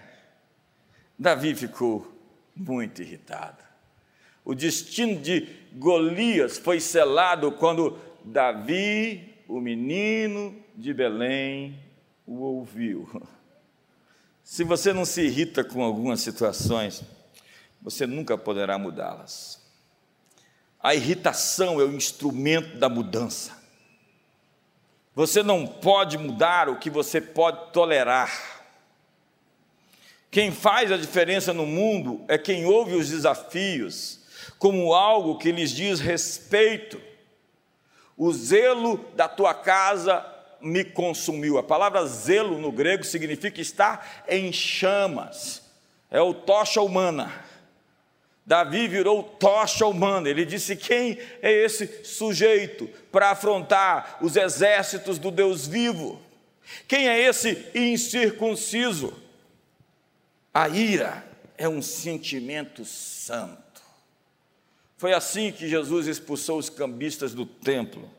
Davi 1.17 1.55
ficou 1.55 2.11
muito 2.53 3.01
irritado. 3.01 3.63
O 4.43 4.53
destino 4.53 5.17
de 5.21 5.47
Golias 5.71 6.57
foi 6.57 6.81
selado 6.81 7.53
quando 7.53 7.97
Davi, 8.25 9.33
o 9.47 9.61
menino 9.61 10.62
de 10.75 10.93
Belém 10.93 11.79
o 12.25 12.39
ouviu. 12.39 13.21
Se 14.43 14.63
você 14.63 14.91
não 14.91 15.05
se 15.05 15.21
irrita 15.21 15.63
com 15.63 15.83
algumas 15.83 16.21
situações, 16.21 17.03
você 17.81 18.05
nunca 18.05 18.37
poderá 18.37 18.77
mudá-las. 18.77 19.61
A 20.81 20.93
irritação 20.95 21.79
é 21.79 21.83
o 21.83 21.95
instrumento 21.95 22.77
da 22.77 22.89
mudança. 22.89 23.57
Você 25.15 25.43
não 25.43 25.65
pode 25.65 26.17
mudar 26.17 26.67
o 26.67 26.77
que 26.77 26.89
você 26.89 27.21
pode 27.21 27.71
tolerar. 27.71 28.63
Quem 30.31 30.51
faz 30.51 30.91
a 30.91 30.97
diferença 30.97 31.53
no 31.53 31.65
mundo 31.65 32.25
é 32.27 32.37
quem 32.37 32.65
ouve 32.65 32.95
os 32.95 33.09
desafios 33.09 34.23
como 34.57 34.93
algo 34.93 35.37
que 35.37 35.51
lhes 35.51 35.71
diz 35.71 35.99
respeito. 35.99 36.99
O 38.17 38.31
zelo 38.31 38.97
da 39.15 39.27
tua 39.27 39.53
casa 39.53 40.32
me 40.63 40.83
consumiu. 40.83 41.57
A 41.57 41.63
palavra 41.63 42.05
zelo 42.05 42.57
no 42.57 42.71
grego 42.71 43.03
significa 43.03 43.61
estar 43.61 44.23
em 44.27 44.51
chamas, 44.51 45.61
é 46.09 46.21
o 46.21 46.33
tocha 46.33 46.81
humana. 46.81 47.43
Davi 48.45 48.87
virou 48.87 49.23
tocha 49.23 49.85
humana. 49.85 50.29
Ele 50.29 50.45
disse: 50.45 50.75
Quem 50.75 51.17
é 51.41 51.51
esse 51.51 52.03
sujeito 52.03 52.87
para 53.11 53.31
afrontar 53.31 54.17
os 54.21 54.35
exércitos 54.35 55.17
do 55.17 55.31
Deus 55.31 55.65
vivo? 55.65 56.21
Quem 56.87 57.07
é 57.07 57.19
esse 57.21 57.65
incircunciso? 57.73 59.13
A 60.53 60.69
ira 60.69 61.25
é 61.57 61.67
um 61.67 61.81
sentimento 61.81 62.85
santo. 62.85 63.81
Foi 64.97 65.13
assim 65.13 65.51
que 65.51 65.67
Jesus 65.67 66.07
expulsou 66.07 66.57
os 66.57 66.69
cambistas 66.69 67.33
do 67.33 67.45
templo. 67.45 68.09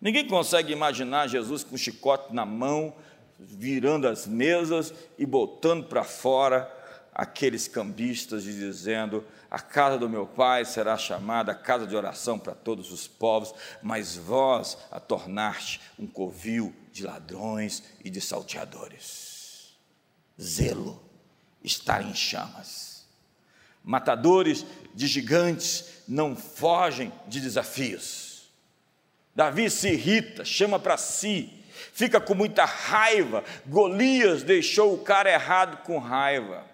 Ninguém 0.00 0.26
consegue 0.26 0.72
imaginar 0.72 1.28
Jesus 1.28 1.62
com 1.62 1.74
um 1.74 1.78
chicote 1.78 2.32
na 2.32 2.46
mão, 2.46 2.94
virando 3.38 4.08
as 4.08 4.26
mesas 4.26 4.94
e 5.18 5.26
botando 5.26 5.84
para 5.84 6.02
fora 6.02 6.70
aqueles 7.14 7.68
cambistas 7.68 8.46
e 8.46 8.52
dizendo: 8.52 9.24
A 9.50 9.58
casa 9.58 9.98
do 9.98 10.08
meu 10.08 10.26
pai 10.26 10.64
será 10.64 10.96
chamada 10.96 11.54
casa 11.54 11.86
de 11.86 11.94
oração 11.94 12.38
para 12.38 12.54
todos 12.54 12.90
os 12.90 13.06
povos, 13.06 13.54
mas 13.82 14.16
vós 14.16 14.78
a 14.90 14.98
tornaste 14.98 15.80
um 15.98 16.06
covil 16.06 16.74
de 16.92 17.04
ladrões 17.04 17.82
e 18.02 18.08
de 18.08 18.22
salteadores. 18.22 19.74
Zelo, 20.40 21.02
estar 21.62 22.02
em 22.02 22.14
chamas. 22.14 23.06
Matadores 23.84 24.64
de 24.94 25.06
gigantes 25.06 26.02
não 26.08 26.34
fogem 26.34 27.12
de 27.28 27.40
desafios 27.40 28.29
Davi 29.34 29.70
se 29.70 29.88
irrita, 29.88 30.44
chama 30.44 30.78
para 30.78 30.96
si, 30.96 31.50
fica 31.92 32.20
com 32.20 32.34
muita 32.34 32.64
raiva. 32.64 33.44
Golias 33.66 34.42
deixou 34.42 34.94
o 34.94 34.98
cara 34.98 35.30
errado 35.30 35.84
com 35.84 35.98
raiva. 35.98 36.64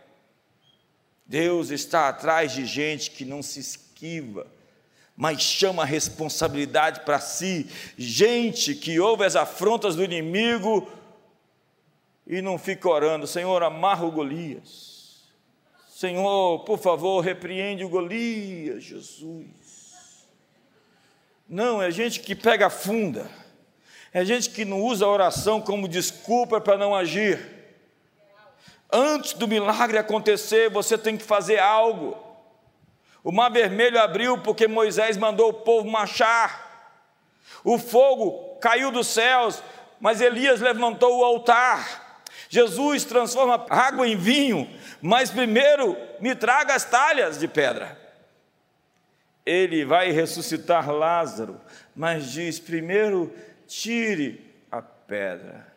Deus 1.27 1.71
está 1.71 2.09
atrás 2.09 2.53
de 2.53 2.65
gente 2.65 3.11
que 3.11 3.25
não 3.25 3.43
se 3.43 3.59
esquiva, 3.59 4.47
mas 5.17 5.43
chama 5.43 5.83
a 5.83 5.87
responsabilidade 5.87 7.01
para 7.01 7.19
si. 7.19 7.67
Gente 7.99 8.75
que 8.75 9.01
ouve 9.01 9.25
as 9.25 9.35
afrontas 9.35 9.97
do 9.97 10.05
inimigo 10.05 10.89
e 12.27 12.41
não 12.41 12.59
fica 12.59 12.89
orando: 12.89 13.27
Senhor, 13.27 13.63
amarra 13.63 14.05
o 14.05 14.13
Golias. 14.13 14.97
Senhor, 15.89 16.61
por 16.61 16.79
favor, 16.79 17.21
repreende 17.21 17.85
o 17.85 17.89
Golias, 17.89 18.85
Jesus. 18.85 19.66
Não, 21.49 21.81
é 21.81 21.91
gente 21.91 22.21
que 22.21 22.35
pega 22.35 22.69
funda. 22.69 23.31
É 24.13 24.25
gente 24.25 24.51
que 24.51 24.65
não 24.65 24.81
usa 24.81 25.05
a 25.05 25.09
oração 25.09 25.61
como 25.61 25.89
desculpa 25.89 26.61
para 26.61 26.79
não 26.79 26.95
agir. 26.95 27.39
Antes 28.93 29.33
do 29.35 29.47
milagre 29.47 29.99
acontecer, 29.99 30.71
você 30.71 30.97
tem 30.97 31.17
que 31.17 31.25
fazer 31.25 31.59
algo. 31.59 32.17
O 33.23 33.31
mar 33.31 33.51
vermelho 33.51 34.01
abriu 34.01 34.39
porque 34.39 34.67
Moisés 34.67 35.17
mandou 35.17 35.51
o 35.51 35.53
povo 35.55 35.89
marchar. 35.89 36.65
O 37.63 37.79
fogo 37.79 38.57
caiu 38.61 38.91
dos 38.91 39.09
céus, 39.09 39.63
mas 40.01 40.21
Elias 40.21 40.61
levantou 40.61 41.19
o 41.19 41.25
altar. 41.25 42.25
Jesus 42.49 43.05
transforma 43.05 43.67
água 43.69 44.07
em 44.07 44.17
vinho, 44.17 44.69
mas 45.03 45.31
primeiro 45.31 45.97
me 46.21 46.35
traga 46.35 46.75
as 46.75 46.85
talhas 46.85 47.39
de 47.39 47.49
pedra. 47.49 48.06
Ele 49.47 49.85
vai 49.85 50.11
ressuscitar 50.11 50.91
Lázaro, 50.91 51.61
mas 51.95 52.33
diz: 52.33 52.59
primeiro 52.59 53.33
tire 53.69 54.41
a 54.71 54.83
pedra. 54.83 55.73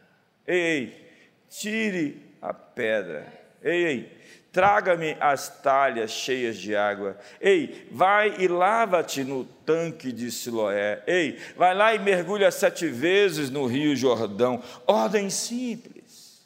Ei, 0.48 1.08
tire 1.48 2.20
a 2.42 2.52
pedra. 2.52 3.32
Ei, 3.62 3.86
ei, 3.86 4.18
traga-me 4.52 5.16
as 5.20 5.62
talhas 5.62 6.10
cheias 6.10 6.58
de 6.58 6.76
água. 6.76 7.16
Ei, 7.40 7.88
vai 7.92 8.36
e 8.40 8.48
lava-te 8.48 9.24
no 9.24 9.46
tanque 9.46 10.12
de 10.12 10.32
Siloé. 10.32 11.04
Ei, 11.06 11.38
vai 11.56 11.76
lá 11.76 11.94
e 11.94 12.00
mergulha 12.00 12.50
sete 12.50 12.88
vezes 12.88 13.52
no 13.52 13.68
rio 13.68 13.96
Jordão. 13.96 14.64
Ordem 14.88 15.30
simples, 15.30 16.42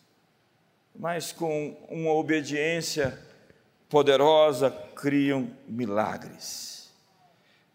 mas 0.94 1.32
com 1.32 1.78
uma 1.90 2.12
obediência 2.12 3.18
poderosa 3.88 4.70
criam 4.96 5.50
milagres. 5.68 6.83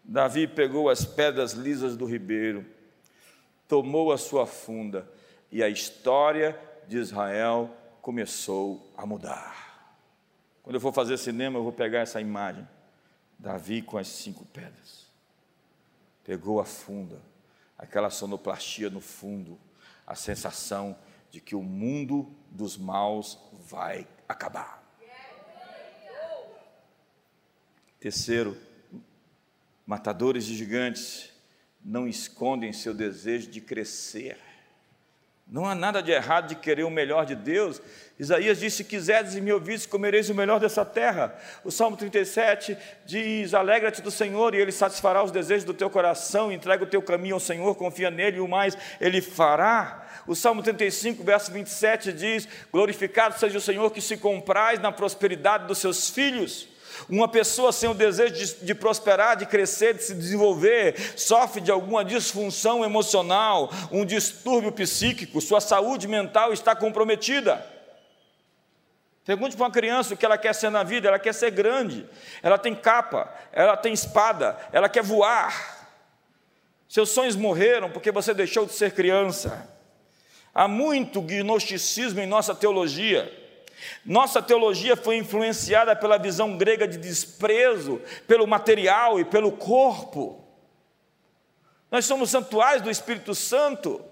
Davi 0.09 0.47
pegou 0.47 0.89
as 0.89 1.05
pedras 1.05 1.53
lisas 1.53 1.95
do 1.95 2.03
ribeiro, 2.03 2.65
tomou 3.67 4.11
a 4.11 4.17
sua 4.17 4.47
funda 4.47 5.07
e 5.51 5.61
a 5.61 5.69
história 5.69 6.59
de 6.87 6.97
Israel 6.97 7.69
começou 8.01 8.91
a 8.97 9.05
mudar. 9.05 9.93
Quando 10.63 10.73
eu 10.73 10.81
for 10.81 10.91
fazer 10.91 11.15
cinema, 11.19 11.59
eu 11.59 11.63
vou 11.63 11.71
pegar 11.71 11.99
essa 11.99 12.19
imagem. 12.19 12.67
Davi 13.37 13.83
com 13.83 13.99
as 13.99 14.07
cinco 14.07 14.43
pedras. 14.45 15.05
Pegou 16.23 16.59
a 16.59 16.65
funda, 16.65 17.21
aquela 17.77 18.09
sonoplastia 18.09 18.89
no 18.89 18.99
fundo, 18.99 19.59
a 20.07 20.15
sensação 20.15 20.97
de 21.29 21.39
que 21.39 21.55
o 21.55 21.61
mundo 21.61 22.35
dos 22.49 22.77
maus 22.77 23.37
vai 23.69 24.07
acabar. 24.27 24.83
Terceiro, 27.99 28.57
matadores 29.89 30.45
de 30.45 30.55
gigantes 30.55 31.31
não 31.83 32.07
escondem 32.07 32.71
seu 32.71 32.93
desejo 32.93 33.49
de 33.49 33.59
crescer. 33.59 34.37
Não 35.47 35.65
há 35.65 35.73
nada 35.73 35.99
de 35.99 36.11
errado 36.11 36.49
de 36.49 36.55
querer 36.57 36.83
o 36.83 36.91
melhor 36.91 37.25
de 37.25 37.33
Deus. 37.33 37.81
Isaías 38.19 38.59
disse: 38.59 38.77
Se 38.77 38.83
quiserdes 38.83 39.33
e 39.33 39.41
me 39.41 39.51
ouvides, 39.51 39.87
comereis 39.87 40.29
o 40.29 40.35
melhor 40.35 40.59
dessa 40.59 40.85
terra. 40.85 41.35
O 41.63 41.71
Salmo 41.71 41.97
37 41.97 42.77
diz: 43.03 43.55
Alegra-te 43.55 43.99
do 44.03 44.11
Senhor, 44.11 44.53
e 44.53 44.59
Ele 44.59 44.71
satisfará 44.71 45.23
os 45.23 45.31
desejos 45.31 45.63
do 45.63 45.73
teu 45.73 45.89
coração. 45.89 46.51
Entrega 46.51 46.83
o 46.83 46.87
teu 46.87 47.01
caminho 47.01 47.33
ao 47.33 47.39
Senhor, 47.39 47.73
confia 47.73 48.11
nele, 48.11 48.37
e 48.37 48.41
o 48.41 48.47
mais 48.47 48.77
Ele 49.01 49.21
fará. 49.21 50.07
O 50.27 50.35
Salmo 50.35 50.61
35, 50.61 51.23
verso 51.23 51.51
27 51.51 52.13
diz: 52.13 52.47
Glorificado 52.71 53.39
seja 53.39 53.57
o 53.57 53.61
Senhor 53.61 53.89
que 53.89 54.01
se 54.01 54.17
compraz 54.17 54.79
na 54.79 54.91
prosperidade 54.91 55.65
dos 55.65 55.79
seus 55.79 56.11
filhos. 56.11 56.69
Uma 57.07 57.27
pessoa 57.27 57.71
sem 57.71 57.89
o 57.89 57.93
desejo 57.93 58.33
de, 58.33 58.65
de, 58.65 58.75
prosperar, 58.75 59.37
de 59.37 59.45
crescer, 59.45 59.93
de 59.93 60.03
se 60.03 60.15
desenvolver, 60.15 60.95
sofre 61.15 61.61
de 61.61 61.71
alguma 61.71 62.03
disfunção 62.03 62.83
emocional, 62.83 63.69
um 63.91 64.03
distúrbio 64.03 64.71
psíquico, 64.71 65.39
sua 65.39 65.61
saúde 65.61 66.07
mental 66.07 66.51
está 66.51 66.75
comprometida. 66.75 67.65
Pergunte 69.25 69.55
para 69.55 69.65
uma 69.65 69.71
criança 69.71 70.13
o 70.13 70.17
que 70.17 70.25
ela 70.25 70.39
quer 70.39 70.55
ser 70.55 70.71
na 70.71 70.81
vida, 70.81 71.07
ela 71.07 71.19
quer 71.19 71.33
ser 71.33 71.51
grande, 71.51 72.03
ela 72.41 72.57
tem 72.57 72.73
capa, 72.73 73.31
ela 73.51 73.77
tem 73.77 73.93
espada, 73.93 74.57
ela 74.71 74.89
quer 74.89 75.03
voar. 75.03 75.87
Seus 76.87 77.09
sonhos 77.09 77.35
morreram 77.35 77.91
porque 77.91 78.11
você 78.11 78.33
deixou 78.33 78.65
de 78.65 78.73
ser 78.73 78.91
criança. 78.91 79.69
Há 80.53 80.67
muito 80.67 81.21
gnosticismo 81.21 82.19
em 82.19 82.25
nossa 82.25 82.55
teologia. 82.55 83.31
Nossa 84.05 84.41
teologia 84.41 84.95
foi 84.95 85.17
influenciada 85.17 85.95
pela 85.95 86.17
visão 86.17 86.57
grega 86.57 86.87
de 86.87 86.97
desprezo 86.97 88.01
pelo 88.27 88.47
material 88.47 89.19
e 89.19 89.25
pelo 89.25 89.51
corpo. 89.51 90.43
Nós 91.91 92.05
somos 92.05 92.29
santuários 92.29 92.83
do 92.83 92.91
Espírito 92.91 93.33
Santo. 93.33 94.03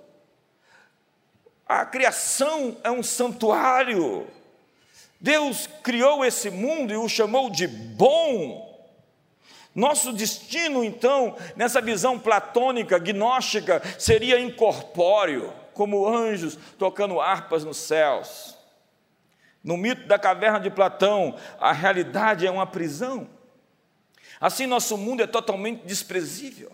A 1.67 1.85
criação 1.85 2.77
é 2.83 2.89
um 2.89 3.03
santuário. 3.03 4.27
Deus 5.19 5.67
criou 5.83 6.23
esse 6.23 6.49
mundo 6.49 6.93
e 6.93 6.97
o 6.97 7.09
chamou 7.09 7.49
de 7.49 7.67
bom. 7.67 8.65
Nosso 9.75 10.11
destino, 10.11 10.83
então, 10.83 11.35
nessa 11.55 11.79
visão 11.79 12.17
platônica, 12.17 12.97
gnóstica, 12.97 13.81
seria 13.99 14.39
incorpóreo, 14.39 15.53
como 15.73 16.07
anjos 16.07 16.57
tocando 16.79 17.21
harpas 17.21 17.63
nos 17.63 17.77
céus. 17.77 18.56
No 19.67 19.75
mito 19.75 20.07
da 20.07 20.17
caverna 20.17 20.61
de 20.61 20.69
Platão, 20.69 21.35
a 21.59 21.73
realidade 21.73 22.47
é 22.47 22.49
uma 22.49 22.65
prisão. 22.65 23.27
Assim, 24.39 24.65
nosso 24.65 24.97
mundo 24.97 25.21
é 25.21 25.27
totalmente 25.27 25.85
desprezível. 25.85 26.71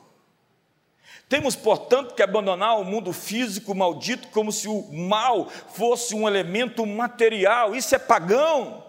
Temos, 1.28 1.56
portanto, 1.56 2.14
que 2.14 2.22
abandonar 2.22 2.80
o 2.80 2.86
mundo 2.86 3.12
físico 3.12 3.74
maldito 3.74 4.28
como 4.28 4.52
se 4.52 4.68
o 4.68 4.94
mal 4.94 5.50
fosse 5.50 6.14
um 6.14 6.28
elemento 6.28 6.86
material. 6.86 7.76
Isso 7.76 7.96
é 7.96 7.98
pagão. 7.98 8.86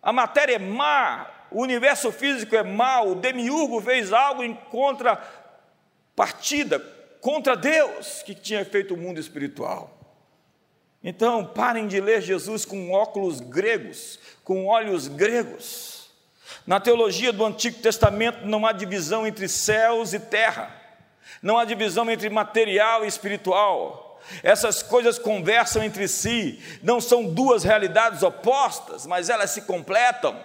A 0.00 0.12
matéria 0.12 0.54
é 0.54 0.60
má, 0.60 1.28
o 1.50 1.62
universo 1.62 2.12
físico 2.12 2.54
é 2.54 2.62
mau, 2.62 3.08
o 3.08 3.16
demiurgo 3.16 3.80
fez 3.80 4.12
algo 4.12 4.44
em 4.44 4.54
contrapartida 4.54 6.78
contra 7.20 7.56
Deus 7.56 8.22
que 8.22 8.32
tinha 8.32 8.64
feito 8.64 8.94
o 8.94 8.96
mundo 8.96 9.18
espiritual. 9.18 9.95
Então, 11.08 11.46
parem 11.46 11.86
de 11.86 12.00
ler 12.00 12.20
Jesus 12.20 12.64
com 12.64 12.90
óculos 12.90 13.38
gregos, 13.38 14.18
com 14.42 14.66
olhos 14.66 15.06
gregos. 15.06 16.10
Na 16.66 16.80
teologia 16.80 17.32
do 17.32 17.46
Antigo 17.46 17.78
Testamento 17.78 18.44
não 18.44 18.66
há 18.66 18.72
divisão 18.72 19.24
entre 19.24 19.46
céus 19.46 20.12
e 20.12 20.18
terra, 20.18 20.68
não 21.40 21.58
há 21.58 21.64
divisão 21.64 22.10
entre 22.10 22.28
material 22.28 23.04
e 23.04 23.08
espiritual. 23.08 24.20
Essas 24.42 24.82
coisas 24.82 25.16
conversam 25.16 25.84
entre 25.84 26.08
si, 26.08 26.60
não 26.82 27.00
são 27.00 27.32
duas 27.32 27.62
realidades 27.62 28.24
opostas, 28.24 29.06
mas 29.06 29.30
elas 29.30 29.50
se 29.50 29.62
completam. 29.62 30.36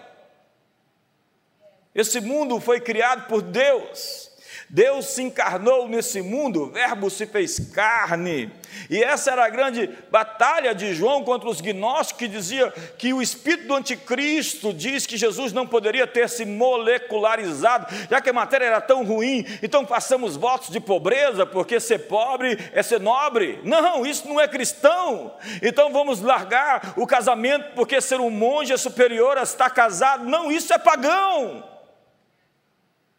Esse 1.95 2.21
mundo 2.21 2.59
foi 2.59 2.79
criado 2.79 3.25
por 3.27 3.41
Deus, 3.41 4.30
Deus 4.71 5.07
se 5.07 5.21
encarnou 5.21 5.89
nesse 5.89 6.21
mundo, 6.21 6.63
o 6.63 6.71
Verbo 6.71 7.09
se 7.09 7.25
fez 7.25 7.59
carne. 7.73 8.49
E 8.89 9.03
essa 9.03 9.29
era 9.31 9.45
a 9.45 9.49
grande 9.49 9.89
batalha 10.09 10.73
de 10.73 10.93
João 10.93 11.25
contra 11.25 11.49
os 11.49 11.59
gnósticos 11.59 12.19
que 12.19 12.27
dizia 12.29 12.71
que 12.97 13.13
o 13.13 13.21
espírito 13.21 13.67
do 13.67 13.75
anticristo 13.75 14.73
diz 14.73 15.05
que 15.05 15.17
Jesus 15.17 15.51
não 15.51 15.67
poderia 15.67 16.07
ter 16.07 16.29
se 16.29 16.45
molecularizado, 16.45 17.93
já 18.09 18.21
que 18.21 18.29
a 18.29 18.33
matéria 18.33 18.63
era 18.63 18.79
tão 18.79 19.03
ruim, 19.03 19.45
então 19.61 19.85
passamos 19.85 20.37
votos 20.37 20.69
de 20.69 20.79
pobreza, 20.79 21.45
porque 21.45 21.77
ser 21.77 21.99
pobre 22.07 22.57
é 22.71 22.81
ser 22.81 23.01
nobre. 23.01 23.59
Não, 23.65 24.05
isso 24.05 24.25
não 24.25 24.39
é 24.39 24.47
cristão. 24.47 25.35
Então 25.61 25.91
vamos 25.91 26.21
largar 26.21 26.93
o 26.95 27.05
casamento 27.05 27.73
porque 27.75 27.99
ser 27.99 28.21
um 28.21 28.29
monge 28.29 28.71
é 28.71 28.77
superior 28.77 29.37
a 29.37 29.43
estar 29.43 29.69
casado. 29.69 30.23
Não, 30.23 30.49
isso 30.49 30.73
é 30.73 30.77
pagão. 30.77 31.71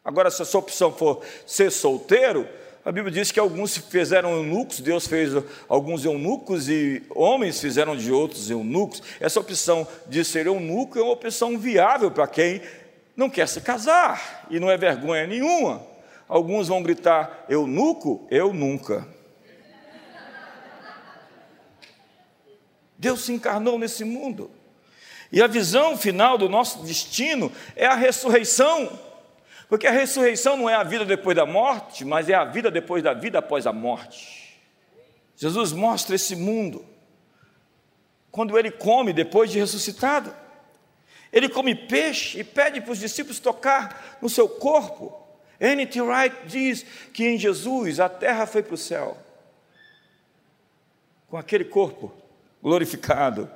Agora, 0.05 0.31
se 0.31 0.43
a 0.43 0.45
sua 0.45 0.61
opção 0.61 0.93
for 0.93 1.23
ser 1.47 1.71
solteiro, 1.71 2.49
a 2.85 2.91
Bíblia 2.91 3.13
diz 3.13 3.31
que 3.31 3.39
alguns 3.39 3.77
fizeram 3.77 4.33
eunucos, 4.33 4.81
Deus 4.81 5.07
fez 5.07 5.31
alguns 5.69 6.05
eunucos 6.05 6.69
e 6.69 7.03
homens 7.11 7.61
fizeram 7.61 7.97
de 7.97 8.11
outros 8.11 8.51
eunucos. 8.51 9.01
Essa 9.21 9.39
opção 9.39 9.87
de 10.09 10.25
ser 10.25 10.47
eunuco 10.47 10.99
é 10.99 11.03
uma 11.03 11.13
opção 11.13 11.57
viável 11.57 12.11
para 12.11 12.27
quem 12.27 12.61
não 13.17 13.31
quer 13.31 13.47
se 13.47 13.61
casar 13.61 14.47
e 14.51 14.59
não 14.59 14.69
é 14.69 14.77
vergonha 14.77 15.29
nenhuma. 15.29 15.87
Alguns 16.29 16.67
vão 16.67 16.83
gritar: 16.83 17.45
eunuco, 17.49 18.27
eu 18.29 18.53
nunca. 18.53 19.07
Deus 22.99 23.25
se 23.25 23.33
encarnou 23.33 23.79
nesse 23.79 24.05
mundo. 24.05 24.51
E 25.31 25.41
a 25.41 25.47
visão 25.47 25.97
final 25.97 26.37
do 26.37 26.49
nosso 26.49 26.83
destino 26.83 27.51
é 27.77 27.87
a 27.87 27.95
ressurreição. 27.95 29.12
Porque 29.73 29.87
a 29.87 29.91
ressurreição 29.91 30.55
não 30.55 30.69
é 30.69 30.75
a 30.75 30.83
vida 30.83 31.03
depois 31.03 31.35
da 31.35 31.47
morte, 31.47 32.05
mas 32.05 32.29
é 32.29 32.35
a 32.35 32.45
vida 32.45 32.71
depois 32.71 33.03
da 33.03 33.15
vida 33.15 33.39
após 33.39 33.67
a 33.67 33.73
morte. 33.73 34.61
Jesus 35.35 35.73
mostra 35.73 36.15
esse 36.15 36.37
mundo. 36.37 36.85
Quando 38.31 38.59
ele 38.59 38.71
come 38.71 39.15
depois 39.15 39.51
de 39.51 39.59
ressuscitado, 39.59 40.37
ele 41.33 41.49
come 41.49 41.75
peixe 41.75 42.41
e 42.41 42.45
pede 42.45 42.83
para 42.83 42.93
os 42.93 42.99
discípulos 42.99 43.41
tocar 43.41 44.19
no 44.21 44.29
seu 44.29 44.47
corpo. 44.47 45.19
N.T. 45.59 46.03
Wright 46.03 46.37
diz 46.45 46.85
que 47.11 47.27
em 47.27 47.39
Jesus 47.39 47.99
a 47.99 48.11
terra 48.11 48.45
foi 48.45 48.63
para 48.63 48.75
o 48.75 48.77
céu, 48.77 49.17
com 51.31 51.39
aquele 51.39 51.65
corpo 51.65 52.13
glorificado 52.63 53.51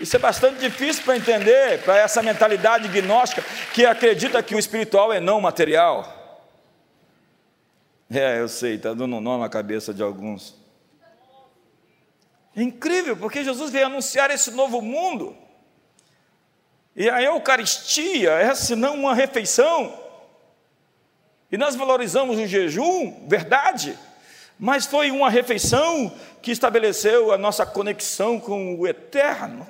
Isso 0.00 0.14
é 0.14 0.18
bastante 0.18 0.60
difícil 0.60 1.02
para 1.02 1.16
entender, 1.16 1.82
para 1.82 1.98
essa 1.98 2.22
mentalidade 2.22 2.86
gnóstica 2.88 3.42
que 3.72 3.84
acredita 3.84 4.42
que 4.42 4.54
o 4.54 4.58
espiritual 4.58 5.12
é 5.12 5.18
não 5.18 5.40
material. 5.40 6.14
É, 8.10 8.40
eu 8.40 8.48
sei, 8.48 8.76
está 8.76 8.94
dando 8.94 9.16
um 9.16 9.20
nó 9.20 9.38
na 9.38 9.48
cabeça 9.48 9.92
de 9.92 10.02
alguns. 10.02 10.54
É 12.56 12.62
incrível, 12.62 13.16
porque 13.16 13.44
Jesus 13.44 13.70
veio 13.70 13.86
anunciar 13.86 14.30
esse 14.30 14.50
novo 14.52 14.80
mundo. 14.80 15.36
E 16.96 17.08
a 17.10 17.22
Eucaristia 17.22 18.30
é 18.32 18.54
senão 18.54 18.94
uma 18.94 19.14
refeição. 19.14 20.06
E 21.50 21.56
nós 21.56 21.74
valorizamos 21.74 22.38
o 22.38 22.46
jejum, 22.46 23.26
verdade, 23.26 23.98
mas 24.58 24.86
foi 24.86 25.10
uma 25.10 25.30
refeição 25.30 26.12
que 26.40 26.50
estabeleceu 26.50 27.32
a 27.32 27.38
nossa 27.38 27.64
conexão 27.64 28.40
com 28.40 28.78
o 28.78 28.86
eterno. 28.86 29.66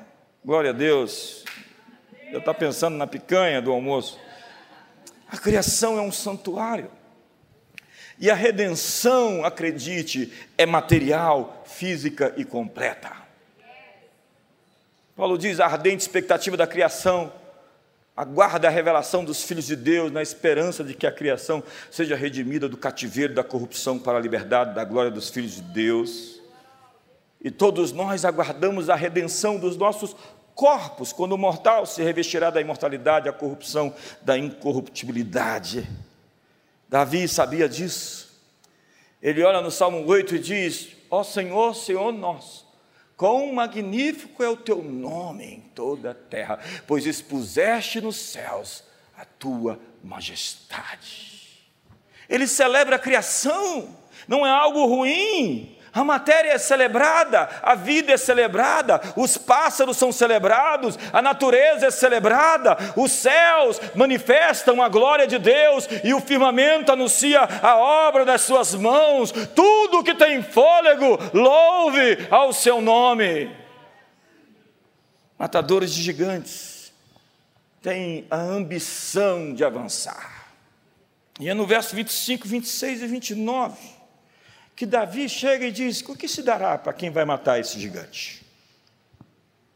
Glória 0.49 0.71
a 0.71 0.73
Deus. 0.73 1.45
Eu 2.33 2.39
estou 2.39 2.55
pensando 2.55 2.97
na 2.97 3.07
picanha 3.07 3.61
do 3.61 3.71
almoço. 3.71 4.19
A 5.31 5.37
criação 5.37 5.99
é 5.99 6.01
um 6.01 6.11
santuário. 6.11 6.91
E 8.19 8.31
a 8.31 8.35
redenção, 8.35 9.45
acredite, 9.45 10.33
é 10.57 10.65
material, 10.65 11.63
física 11.67 12.33
e 12.35 12.47
completa. 12.47 13.13
Paulo 15.15 15.37
diz: 15.37 15.61
a 15.61 15.67
ardente 15.67 16.01
expectativa 16.01 16.57
da 16.57 16.67
criação 16.67 17.31
aguarda 18.17 18.69
a 18.69 18.71
revelação 18.71 19.27
dos 19.27 19.43
filhos 19.43 19.67
de 19.67 19.77
Deus 19.77 20.11
na 20.11 20.23
esperança 20.23 20.83
de 20.83 20.95
que 20.95 21.07
a 21.07 21.13
criação 21.13 21.63
seja 21.91 22.17
redimida 22.17 22.71
do 22.71 22.79
cativeiro 22.79 23.35
da 23.35 23.45
corrupção 23.45 23.99
para 23.99 24.17
a 24.17 24.21
liberdade 24.23 24.75
da 24.75 24.83
glória 24.83 25.11
dos 25.11 25.29
filhos 25.29 25.57
de 25.57 25.61
Deus. 25.61 26.41
E 27.39 27.51
todos 27.51 27.93
nós 27.93 28.25
aguardamos 28.25 28.89
a 28.89 28.95
redenção 28.95 29.59
dos 29.59 29.77
nossos 29.77 30.17
corpos, 30.59 31.13
quando 31.13 31.35
o 31.35 31.39
mortal 31.39 31.87
se 31.87 32.03
revestirá 32.03 32.51
da 32.51 32.61
imortalidade, 32.61 33.29
a 33.29 33.33
corrupção 33.33 33.95
da 34.23 34.37
incorruptibilidade. 34.37 35.89
Davi 36.89 37.29
sabia 37.29 37.69
disso. 37.69 38.29
Ele 39.23 39.45
olha 39.45 39.61
no 39.61 39.71
Salmo 39.71 40.05
8 40.05 40.35
e 40.35 40.39
diz: 40.41 40.89
Ó 41.09 41.21
oh 41.21 41.25
Senhor, 41.25 41.77
Senhor 41.77 42.13
nosso, 42.13 42.67
Quão 43.17 43.53
magnífico 43.53 44.43
é 44.43 44.49
o 44.49 44.57
teu 44.57 44.83
nome 44.83 45.45
em 45.45 45.61
toda 45.61 46.11
a 46.11 46.15
terra, 46.15 46.59
pois 46.89 47.07
expuseste 47.07 48.01
nos 48.01 48.17
céus 48.17 48.83
a 49.17 49.25
tua 49.25 49.79
majestade. 50.03 51.69
Ele 52.29 52.49
celebra 52.49 52.97
a 52.97 52.99
criação, 52.99 53.97
não 54.27 54.45
é 54.45 54.51
algo 54.51 54.87
ruim, 54.87 55.78
a 55.93 56.05
matéria 56.05 56.53
é 56.53 56.59
celebrada, 56.59 57.49
a 57.63 57.75
vida 57.75 58.13
é 58.13 58.17
celebrada, 58.17 59.01
os 59.17 59.37
pássaros 59.37 59.97
são 59.97 60.13
celebrados, 60.13 60.99
a 61.13 61.23
natureza 61.23 61.87
é 61.87 61.91
celebrada, 61.91 62.77
os 62.97 63.11
céus 63.11 63.81
manifestam 63.95 64.83
a 64.83 64.89
glória 64.89 65.27
de 65.27 65.39
Deus 65.39 65.89
e 66.05 66.13
o 66.13 66.21
firmamento 66.21 66.93
anuncia 66.93 67.41
a 67.41 67.77
obra 67.77 68.25
das 68.25 68.43
suas 68.43 68.75
mãos. 68.75 69.33
Tudo 69.55 70.05
que 70.05 70.15
tem 70.15 70.43
fôlego, 70.43 71.19
louve 71.33 72.27
ao 72.31 72.53
seu 72.53 72.81
nome. 72.81 73.51
Matadores 75.39 75.93
de 75.95 76.03
gigantes 76.03 76.93
têm 77.81 78.27
a 78.31 78.37
ambição 78.37 79.55
de 79.55 79.65
avançar. 79.65 80.49
E 81.41 81.49
é 81.49 81.55
no 81.55 81.67
verso 81.67 81.95
25, 81.95 82.47
26 82.47 83.03
e 83.03 83.07
29 83.07 83.98
que 84.79 84.87
Davi 84.87 85.29
chega 85.29 85.67
e 85.67 85.73
diz: 85.73 86.01
O 86.03 86.15
que 86.15 86.29
se 86.29 86.41
dará 86.41 86.79
para 86.79 86.93
quem 86.93 87.11
vai 87.11 87.25
matar 87.25 87.59
esse 87.59 87.81
gigante? 87.81 88.47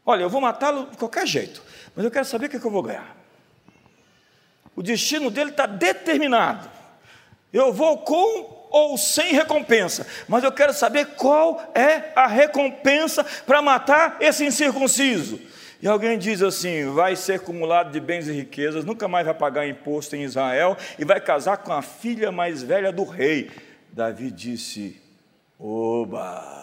Olha, 0.05 0.21
eu 0.21 0.29
vou 0.29 0.39
matá-lo 0.39 0.89
de 0.91 0.95
qualquer 0.95 1.27
jeito, 1.27 1.61
mas 1.93 2.05
eu 2.05 2.09
quero 2.09 2.23
saber 2.23 2.45
o 2.45 2.49
que, 2.49 2.55
é 2.55 2.59
que 2.59 2.65
eu 2.65 2.71
vou 2.71 2.81
ganhar. 2.81 3.13
O 4.73 4.81
destino 4.81 5.29
dele 5.29 5.49
está 5.49 5.65
determinado. 5.65 6.71
Eu 7.51 7.73
vou 7.73 7.97
com 7.97 8.67
ou 8.71 8.97
sem 8.97 9.33
recompensa, 9.33 10.07
mas 10.25 10.41
eu 10.41 10.53
quero 10.53 10.73
saber 10.73 11.05
qual 11.17 11.61
é 11.75 12.13
a 12.15 12.25
recompensa 12.25 13.25
para 13.45 13.61
matar 13.61 14.15
esse 14.21 14.45
incircunciso. 14.45 15.37
E 15.81 15.87
alguém 15.87 16.17
diz 16.17 16.41
assim: 16.41 16.89
vai 16.93 17.17
ser 17.17 17.33
acumulado 17.33 17.91
de 17.91 17.99
bens 17.99 18.29
e 18.29 18.31
riquezas, 18.31 18.85
nunca 18.85 19.09
mais 19.09 19.25
vai 19.25 19.35
pagar 19.35 19.67
imposto 19.67 20.15
em 20.15 20.23
Israel 20.23 20.77
e 20.97 21.03
vai 21.03 21.19
casar 21.19 21.57
com 21.57 21.73
a 21.73 21.81
filha 21.81 22.31
mais 22.31 22.63
velha 22.63 22.89
do 22.89 23.03
rei. 23.03 23.51
Davi 23.93 24.31
disse: 24.31 24.99
Oba! 25.59 26.61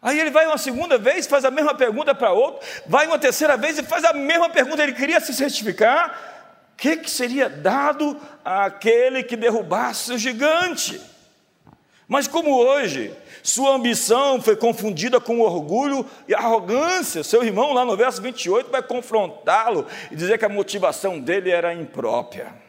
Aí 0.00 0.18
ele 0.18 0.30
vai 0.30 0.46
uma 0.46 0.56
segunda 0.56 0.96
vez, 0.96 1.26
faz 1.26 1.44
a 1.44 1.50
mesma 1.50 1.74
pergunta 1.74 2.14
para 2.14 2.32
outro, 2.32 2.66
vai 2.86 3.06
uma 3.06 3.18
terceira 3.18 3.56
vez 3.56 3.78
e 3.78 3.82
faz 3.82 4.02
a 4.04 4.14
mesma 4.14 4.48
pergunta. 4.48 4.82
Ele 4.82 4.94
queria 4.94 5.20
se 5.20 5.34
certificar: 5.34 6.70
o 6.72 6.76
que, 6.76 6.96
que 6.96 7.10
seria 7.10 7.50
dado 7.50 8.18
àquele 8.42 9.22
que 9.22 9.36
derrubasse 9.36 10.10
o 10.10 10.18
gigante? 10.18 10.98
Mas 12.08 12.26
como 12.26 12.56
hoje, 12.56 13.14
sua 13.42 13.74
ambição 13.74 14.40
foi 14.40 14.56
confundida 14.56 15.20
com 15.20 15.40
orgulho 15.40 16.06
e 16.26 16.34
arrogância, 16.34 17.22
seu 17.22 17.44
irmão, 17.44 17.74
lá 17.74 17.84
no 17.84 17.94
verso 17.94 18.22
28, 18.22 18.70
vai 18.70 18.82
confrontá-lo 18.82 19.86
e 20.10 20.16
dizer 20.16 20.38
que 20.38 20.46
a 20.46 20.48
motivação 20.48 21.20
dele 21.20 21.50
era 21.50 21.74
imprópria. 21.74 22.67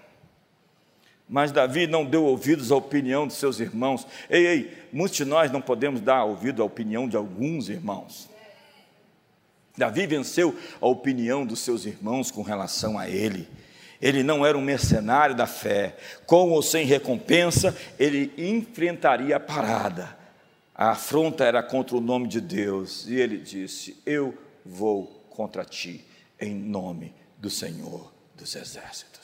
Mas 1.30 1.52
Davi 1.52 1.86
não 1.86 2.04
deu 2.04 2.26
ouvidos 2.26 2.72
à 2.72 2.76
opinião 2.76 3.28
de 3.28 3.34
seus 3.34 3.60
irmãos. 3.60 4.08
Ei, 4.28 4.48
ei, 4.48 4.78
muitos 4.92 5.16
de 5.16 5.26
nós 5.26 5.52
não 5.52 5.62
podemos 5.62 6.02
dar 6.02 6.26
ouvido 6.26 6.64
à 6.64 6.66
opinião 6.66 7.08
de 7.08 7.16
alguns 7.16 7.70
irmãos. 7.70 8.28
Davi 9.78 10.08
venceu 10.08 10.58
a 10.82 10.88
opinião 10.88 11.46
dos 11.46 11.60
seus 11.60 11.86
irmãos 11.86 12.32
com 12.32 12.42
relação 12.42 12.98
a 12.98 13.08
ele. 13.08 13.48
Ele 14.02 14.24
não 14.24 14.44
era 14.44 14.58
um 14.58 14.62
mercenário 14.62 15.36
da 15.36 15.46
fé. 15.46 15.96
Com 16.26 16.50
ou 16.50 16.64
sem 16.64 16.84
recompensa, 16.84 17.78
ele 18.00 18.34
enfrentaria 18.36 19.36
a 19.36 19.40
parada. 19.40 20.18
A 20.74 20.92
afronta 20.92 21.44
era 21.44 21.62
contra 21.62 21.96
o 21.96 22.02
nome 22.02 22.28
de 22.28 22.42
Deus. 22.42 23.08
E 23.08 23.16
ele 23.16 23.38
disse: 23.38 24.02
Eu 24.04 24.36
vou 24.66 25.06
contra 25.30 25.64
ti, 25.64 26.04
em 26.40 26.56
nome 26.56 27.14
do 27.38 27.52
Senhor 27.52 28.12
dos 28.36 28.56
Exércitos 28.56 29.19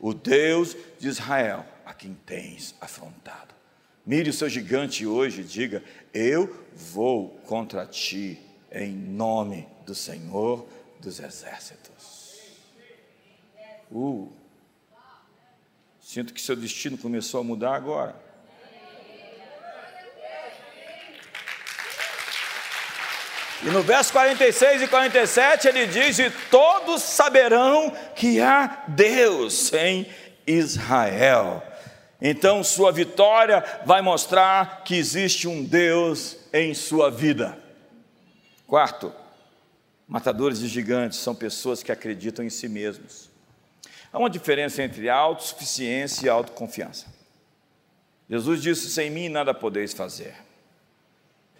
o 0.00 0.14
Deus 0.14 0.76
de 0.98 1.08
Israel, 1.08 1.64
a 1.84 1.92
quem 1.92 2.14
tens 2.26 2.74
afrontado. 2.80 3.54
Mire 4.04 4.30
o 4.30 4.32
seu 4.32 4.48
gigante 4.48 5.06
hoje 5.06 5.42
e 5.42 5.44
diga: 5.44 5.84
Eu 6.12 6.64
vou 6.74 7.28
contra 7.46 7.86
ti, 7.86 8.40
em 8.72 8.92
nome 8.92 9.68
do 9.84 9.94
Senhor 9.94 10.66
dos 11.00 11.20
Exércitos. 11.20 12.40
Uh, 13.90 14.32
sinto 16.00 16.32
que 16.32 16.40
seu 16.40 16.56
destino 16.56 16.96
começou 16.96 17.40
a 17.40 17.44
mudar 17.44 17.74
agora. 17.74 18.29
E 23.62 23.66
no 23.66 23.82
verso 23.82 24.12
46 24.12 24.82
e 24.82 24.88
47 24.88 25.68
ele 25.68 25.86
diz: 25.86 26.18
E 26.18 26.30
todos 26.50 27.02
saberão 27.02 27.92
que 28.14 28.40
há 28.40 28.84
Deus 28.88 29.72
em 29.72 30.06
Israel. 30.46 31.62
Então, 32.22 32.62
sua 32.62 32.92
vitória 32.92 33.64
vai 33.84 34.02
mostrar 34.02 34.82
que 34.84 34.94
existe 34.94 35.48
um 35.48 35.64
Deus 35.64 36.36
em 36.52 36.74
sua 36.74 37.10
vida. 37.10 37.58
Quarto, 38.66 39.12
matadores 40.06 40.60
de 40.60 40.68
gigantes 40.68 41.18
são 41.18 41.34
pessoas 41.34 41.82
que 41.82 41.90
acreditam 41.90 42.44
em 42.44 42.50
si 42.50 42.68
mesmos. 42.68 43.30
Há 44.12 44.18
uma 44.18 44.28
diferença 44.28 44.82
entre 44.82 45.08
autossuficiência 45.08 46.26
e 46.26 46.28
autoconfiança. 46.28 47.06
Jesus 48.28 48.62
disse: 48.62 48.90
Sem 48.90 49.10
mim 49.10 49.28
nada 49.28 49.52
podeis 49.52 49.92
fazer. 49.92 50.34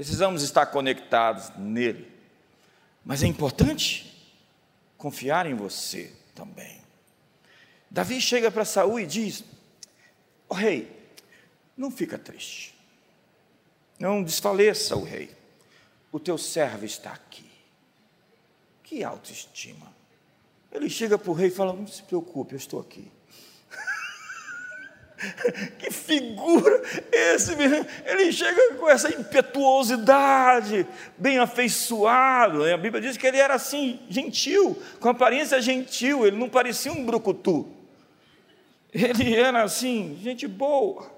Precisamos 0.01 0.43
estar 0.43 0.65
conectados 0.65 1.51
nele. 1.59 2.11
Mas 3.05 3.23
é 3.23 3.27
importante 3.27 4.11
confiar 4.97 5.45
em 5.45 5.55
você 5.55 6.11
também. 6.35 6.81
Davi 7.91 8.19
chega 8.19 8.51
para 8.51 8.65
Saul 8.65 8.99
e 8.99 9.07
diz: 9.07 9.45
oh, 10.49 10.55
rei, 10.55 10.91
não 11.77 11.91
fica 11.91 12.17
triste. 12.17 12.75
Não 13.99 14.23
desfaleça 14.23 14.97
o 14.97 15.05
rei. 15.05 15.37
O 16.11 16.19
teu 16.19 16.39
servo 16.39 16.87
está 16.87 17.13
aqui. 17.13 17.51
Que 18.83 19.05
autoestima. 19.05 19.95
Ele 20.73 20.89
chega 20.89 21.19
para 21.19 21.31
o 21.31 21.35
rei 21.35 21.49
e 21.49 21.55
fala: 21.55 21.75
Não 21.75 21.87
se 21.87 22.03
preocupe, 22.05 22.55
eu 22.55 22.59
estou 22.59 22.81
aqui. 22.81 23.13
que 25.79 25.91
figura 25.91 26.83
esse, 27.13 27.53
ele 28.05 28.33
chega 28.33 28.75
com 28.75 28.89
essa 28.89 29.09
impetuosidade, 29.09 30.87
bem 31.17 31.39
afeiçoado. 31.39 32.65
Né? 32.65 32.75
A 32.75 32.79
Bíblia 32.79 33.01
diz 33.03 33.17
que 33.17 33.27
ele 33.27 33.39
era 33.39 33.55
assim, 33.55 34.01
gentil, 34.09 34.81
com 34.99 35.09
aparência 35.09 35.61
gentil, 35.61 36.27
ele 36.27 36.37
não 36.37 36.49
parecia 36.49 36.93
um 36.93 37.05
brucutu. 37.05 37.69
Ele 38.93 39.35
era 39.37 39.63
assim, 39.63 40.19
gente 40.23 40.49
boa. 40.49 41.11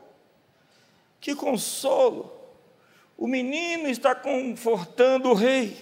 Que 1.21 1.35
consolo. 1.35 2.33
O 3.17 3.27
menino 3.27 3.89
está 3.89 4.15
confortando 4.15 5.31
o 5.31 5.35
rei. 5.35 5.77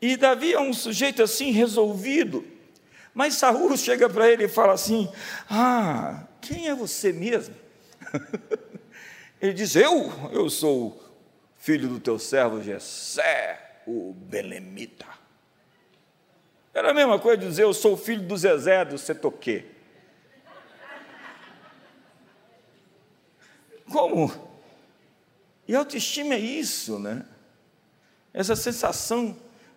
E 0.00 0.16
Davi 0.16 0.52
é 0.52 0.60
um 0.60 0.72
sujeito 0.72 1.22
assim 1.22 1.50
resolvido. 1.50 2.46
Mas 3.12 3.34
Saul 3.34 3.76
chega 3.76 4.08
para 4.08 4.30
ele 4.30 4.44
e 4.44 4.48
fala 4.48 4.74
assim: 4.74 5.10
Ah, 5.50 6.27
quem 6.40 6.68
é 6.68 6.74
você 6.74 7.12
mesmo? 7.12 7.54
Ele 9.40 9.52
diz: 9.52 9.76
Eu, 9.76 10.10
eu 10.32 10.48
sou 10.50 11.02
filho 11.56 11.88
do 11.88 12.00
teu 12.00 12.18
servo 12.18 12.62
Jessé, 12.62 13.82
o 13.86 14.12
Belemita. 14.12 15.06
Era 16.72 16.90
a 16.90 16.94
mesma 16.94 17.18
coisa 17.18 17.38
dizer, 17.38 17.64
eu 17.64 17.74
sou 17.74 17.96
filho 17.96 18.22
do 18.22 18.36
Zezé 18.36 18.84
do 18.84 18.96
Setoquê. 18.96 19.64
Como? 23.90 24.30
E 25.66 25.74
autoestima 25.74 26.34
é 26.34 26.38
isso, 26.38 26.98
né? 26.98 27.26
Essa 28.32 28.54
sensação 28.54 29.36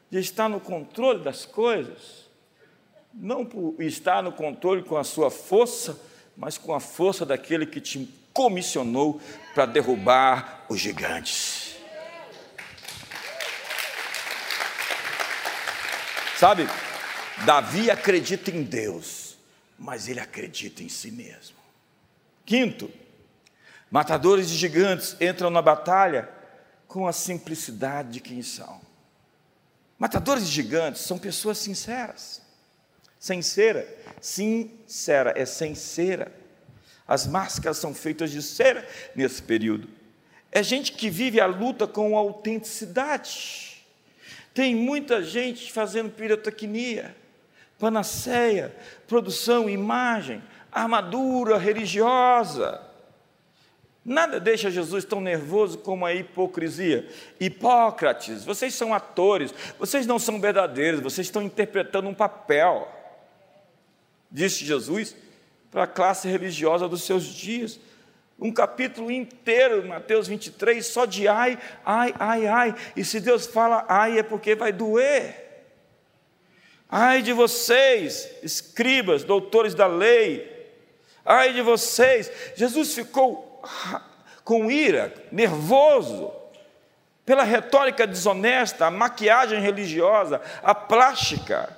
de 0.09 0.19
estar 0.19 0.47
no 0.47 0.59
controle 0.59 1.23
das 1.23 1.45
coisas. 1.45 2.29
Não 3.13 3.45
por 3.45 3.81
estar 3.81 4.21
no 4.21 4.31
controle 4.31 4.83
com 4.83 4.95
a 4.95 5.03
sua 5.03 5.31
força, 5.31 5.99
mas 6.35 6.57
com 6.57 6.73
a 6.73 6.79
força 6.79 7.25
daquele 7.25 7.65
que 7.65 7.81
te 7.81 8.07
comissionou 8.33 9.21
para 9.53 9.65
derrubar 9.65 10.65
os 10.69 10.79
gigantes. 10.79 11.75
Sabe, 16.37 16.67
Davi 17.45 17.91
acredita 17.91 18.49
em 18.49 18.63
Deus, 18.63 19.37
mas 19.77 20.07
ele 20.07 20.19
acredita 20.19 20.81
em 20.81 20.89
si 20.89 21.11
mesmo. 21.11 21.57
Quinto, 22.45 22.91
matadores 23.91 24.49
de 24.49 24.57
gigantes 24.57 25.15
entram 25.21 25.49
na 25.49 25.61
batalha 25.61 26.29
com 26.87 27.07
a 27.07 27.13
simplicidade 27.13 28.11
de 28.11 28.19
quem 28.19 28.41
são. 28.41 28.81
Matadores 29.99 30.47
de 30.47 30.51
gigantes 30.51 31.01
são 31.01 31.19
pessoas 31.19 31.59
sinceras. 31.59 32.41
Sincera, 33.21 33.87
sincera, 34.19 35.31
é 35.37 35.45
sincera. 35.45 36.31
As 37.07 37.27
máscaras 37.27 37.77
são 37.77 37.93
feitas 37.93 38.31
de 38.31 38.41
cera 38.41 38.83
nesse 39.15 39.43
período. 39.43 39.87
É 40.51 40.63
gente 40.63 40.93
que 40.93 41.07
vive 41.07 41.39
a 41.39 41.45
luta 41.45 41.85
com 41.85 42.17
autenticidade. 42.17 43.85
Tem 44.55 44.75
muita 44.75 45.21
gente 45.21 45.71
fazendo 45.71 46.09
pirotecnia, 46.09 47.15
panaceia, 47.77 48.75
produção, 49.07 49.69
imagem, 49.69 50.41
armadura 50.71 51.59
religiosa. 51.59 52.81
Nada 54.03 54.39
deixa 54.39 54.71
Jesus 54.71 55.05
tão 55.05 55.21
nervoso 55.21 55.77
como 55.77 56.07
a 56.07 56.13
hipocrisia. 56.15 57.07
Hipócrates, 57.39 58.43
vocês 58.43 58.73
são 58.73 58.95
atores, 58.95 59.53
vocês 59.77 60.07
não 60.07 60.17
são 60.17 60.41
verdadeiros, 60.41 61.01
vocês 61.01 61.27
estão 61.27 61.43
interpretando 61.43 62.09
um 62.09 62.15
papel. 62.15 62.97
Disse 64.31 64.65
Jesus 64.65 65.15
para 65.69 65.83
a 65.83 65.87
classe 65.87 66.27
religiosa 66.27 66.87
dos 66.87 67.03
seus 67.03 67.25
dias 67.25 67.79
um 68.41 68.51
capítulo 68.51 69.11
inteiro, 69.11 69.87
Mateus 69.87 70.27
23, 70.27 70.83
só 70.83 71.05
de 71.05 71.27
ai, 71.27 71.59
ai, 71.85 72.11
ai, 72.17 72.47
ai. 72.47 72.75
E 72.95 73.05
se 73.05 73.19
Deus 73.19 73.45
fala 73.45 73.85
ai, 73.87 74.17
é 74.17 74.23
porque 74.23 74.55
vai 74.55 74.71
doer. 74.71 75.67
Ai 76.89 77.21
de 77.21 77.33
vocês, 77.33 78.27
escribas, 78.41 79.23
doutores 79.23 79.75
da 79.75 79.85
lei. 79.85 80.49
Ai 81.23 81.53
de 81.53 81.61
vocês. 81.61 82.31
Jesus 82.55 82.95
ficou 82.95 83.61
com 84.43 84.71
ira, 84.71 85.13
nervoso, 85.31 86.33
pela 87.23 87.43
retórica 87.43 88.07
desonesta, 88.07 88.87
a 88.87 88.91
maquiagem 88.91 89.61
religiosa, 89.61 90.41
a 90.63 90.73
plástica, 90.73 91.77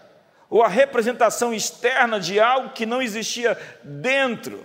ou 0.54 0.62
a 0.62 0.68
representação 0.68 1.52
externa 1.52 2.20
de 2.20 2.39
algo 2.39 2.74
que 2.74 2.86
não 2.86 3.02
existia 3.02 3.58
dentro. 3.84 4.63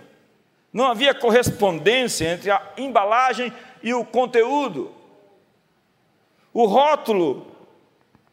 Não 0.71 0.85
havia 0.85 1.15
correspondência 1.15 2.27
entre 2.27 2.51
a 2.51 2.61
embalagem 2.77 3.51
e 3.81 3.91
o 3.91 4.05
conteúdo. 4.05 4.93
O 6.53 6.67
rótulo 6.67 7.55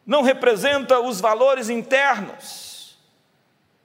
não 0.05 0.21
representa 0.21 0.99
os 0.99 1.19
valores 1.19 1.67
internos. 1.67 2.95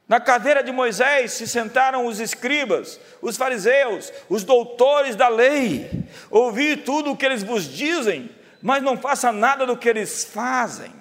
Na 0.07 0.21
cadeira 0.21 0.63
de 0.63 0.71
Moisés 0.71 1.33
se 1.33 1.49
sentaram 1.49 2.05
os 2.05 2.21
escribas, 2.21 3.01
os 3.23 3.39
fariseus, 3.39 4.13
os 4.29 4.45
doutores 4.45 5.17
da 5.17 5.29
lei. 5.29 5.91
Ouvi 6.31 6.77
tudo 6.77 7.13
o 7.13 7.17
que 7.17 7.25
eles 7.25 7.43
vos 7.43 7.65
dizem, 7.65 8.29
mas 8.61 8.83
não 8.83 8.99
faça 8.99 9.33
nada 9.33 9.65
do 9.65 9.79
que 9.79 9.89
eles 9.89 10.25
fazem. 10.25 10.93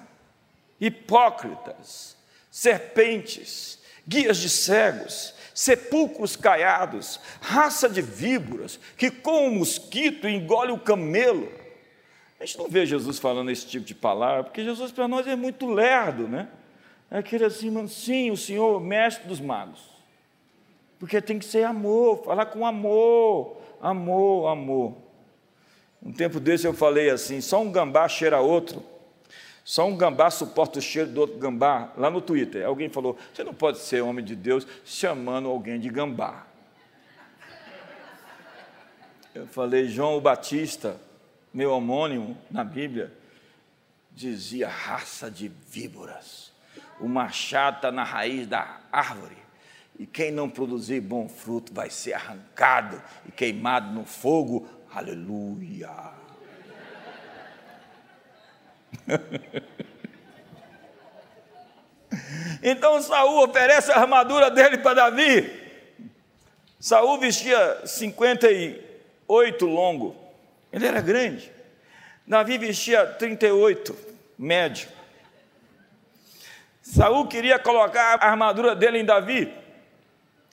Hipócritas, 0.80 2.16
serpentes, 2.52 3.78
guias 4.06 4.36
de 4.36 4.50
cegos, 4.50 5.34
sepulcros 5.54 6.36
caiados, 6.36 7.18
raça 7.40 7.88
de 7.88 8.02
víboras, 8.02 8.78
que 8.94 9.10
com 9.10 9.48
o 9.48 9.50
mosquito 9.50 10.28
engole 10.28 10.70
o 10.70 10.78
camelo. 10.78 11.50
A 12.38 12.44
gente 12.44 12.58
não 12.58 12.68
vê 12.68 12.84
Jesus 12.84 13.18
falando 13.18 13.50
esse 13.50 13.66
tipo 13.66 13.86
de 13.86 13.94
palavra, 13.94 14.44
porque 14.44 14.62
Jesus 14.62 14.92
para 14.92 15.08
nós 15.08 15.26
é 15.26 15.34
muito 15.34 15.66
lerdo, 15.66 16.28
né? 16.28 16.48
É 17.10 17.18
aquele 17.18 17.44
assim, 17.44 17.88
sim, 17.88 18.30
o 18.30 18.36
Senhor, 18.36 18.78
mestre 18.80 19.26
dos 19.26 19.40
magos. 19.40 19.80
Porque 20.98 21.22
tem 21.22 21.38
que 21.38 21.46
ser 21.46 21.64
amor, 21.64 22.22
falar 22.22 22.46
com 22.46 22.66
amor, 22.66 23.56
amor, 23.80 24.48
amor. 24.48 24.94
Um 26.02 26.12
tempo 26.12 26.38
desse 26.38 26.66
eu 26.66 26.74
falei 26.74 27.08
assim: 27.08 27.40
só 27.40 27.62
um 27.62 27.72
gambá 27.72 28.08
cheira 28.08 28.40
outro. 28.40 28.91
Só 29.64 29.86
um 29.86 29.96
gambá 29.96 30.30
suporta 30.30 30.78
o 30.78 30.82
cheiro 30.82 31.10
do 31.10 31.20
outro 31.20 31.38
gambá. 31.38 31.92
Lá 31.96 32.10
no 32.10 32.20
Twitter, 32.20 32.66
alguém 32.66 32.88
falou: 32.88 33.16
você 33.32 33.44
não 33.44 33.54
pode 33.54 33.78
ser 33.78 34.02
homem 34.02 34.24
de 34.24 34.34
Deus 34.34 34.66
chamando 34.84 35.48
alguém 35.48 35.78
de 35.78 35.88
gambá. 35.88 36.46
Eu 39.34 39.46
falei: 39.46 39.88
João 39.88 40.20
Batista, 40.20 41.00
meu 41.54 41.72
homônimo 41.72 42.36
na 42.50 42.64
Bíblia, 42.64 43.12
dizia 44.10 44.68
raça 44.68 45.30
de 45.30 45.48
víboras. 45.68 46.52
O 47.00 47.08
machado 47.08 47.76
está 47.76 47.92
na 47.92 48.04
raiz 48.04 48.46
da 48.46 48.80
árvore. 48.90 49.36
E 49.98 50.06
quem 50.06 50.32
não 50.32 50.48
produzir 50.48 51.00
bom 51.00 51.28
fruto 51.28 51.72
vai 51.72 51.90
ser 51.90 52.14
arrancado 52.14 53.00
e 53.26 53.30
queimado 53.30 53.92
no 53.92 54.04
fogo. 54.04 54.66
Aleluia. 54.92 56.21
então 62.62 63.02
Saul 63.02 63.44
oferece 63.44 63.92
a 63.92 63.98
armadura 63.98 64.50
dele 64.50 64.78
para 64.78 64.94
Davi. 64.94 65.60
Saul 66.78 67.18
vestia 67.18 67.86
58 67.86 69.66
longo, 69.66 70.16
ele 70.72 70.86
era 70.86 71.00
grande. 71.00 71.50
Davi 72.26 72.58
vestia 72.58 73.06
38, 73.06 73.96
médio. 74.38 74.88
Saul 76.82 77.26
queria 77.26 77.58
colocar 77.58 78.18
a 78.20 78.30
armadura 78.30 78.74
dele 78.74 78.98
em 78.98 79.04
Davi. 79.04 79.52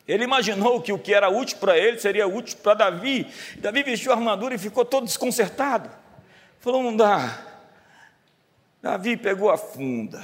Ele 0.08 0.24
imaginou 0.24 0.82
que 0.82 0.92
o 0.92 0.98
que 0.98 1.14
era 1.14 1.30
útil 1.30 1.58
para 1.58 1.78
ele 1.78 2.00
seria 2.00 2.28
útil 2.28 2.58
para 2.58 2.74
Davi. 2.74 3.28
Davi 3.58 3.84
vestiu 3.84 4.12
a 4.12 4.16
armadura 4.16 4.56
e 4.56 4.58
ficou 4.58 4.84
todo 4.84 5.06
desconcertado. 5.06 5.90
Falou: 6.60 6.82
não 6.82 6.96
dá, 6.96 7.49
Davi 8.82 9.18
pegou 9.18 9.50
a 9.50 9.58
funda 9.58 10.24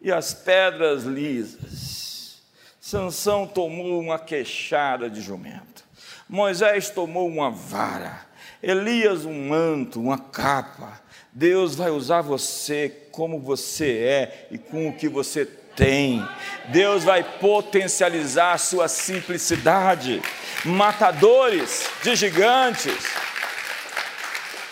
e 0.00 0.12
as 0.12 0.32
pedras 0.32 1.02
lisas. 1.02 2.42
Sansão 2.80 3.44
tomou 3.44 4.00
uma 4.00 4.20
queixada 4.20 5.10
de 5.10 5.20
jumento. 5.20 5.84
Moisés 6.28 6.88
tomou 6.88 7.26
uma 7.26 7.50
vara. 7.50 8.24
Elias 8.62 9.24
um 9.24 9.48
manto, 9.48 10.00
uma 10.00 10.16
capa. 10.16 11.00
Deus 11.32 11.74
vai 11.74 11.90
usar 11.90 12.22
você 12.22 13.08
como 13.10 13.40
você 13.40 13.98
é 13.98 14.48
e 14.52 14.58
com 14.58 14.88
o 14.88 14.92
que 14.92 15.08
você 15.08 15.44
tem. 15.44 16.24
Deus 16.68 17.02
vai 17.02 17.24
potencializar 17.40 18.52
a 18.52 18.58
sua 18.58 18.86
simplicidade. 18.86 20.22
Matadores 20.64 21.90
de 22.04 22.14
gigantes 22.14 23.25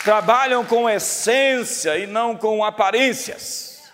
trabalham 0.05 0.67
com 0.67 0.89
essência 0.89 1.99
e 1.99 2.07
não 2.07 2.37
com 2.37 2.63
aparências. 2.63 3.91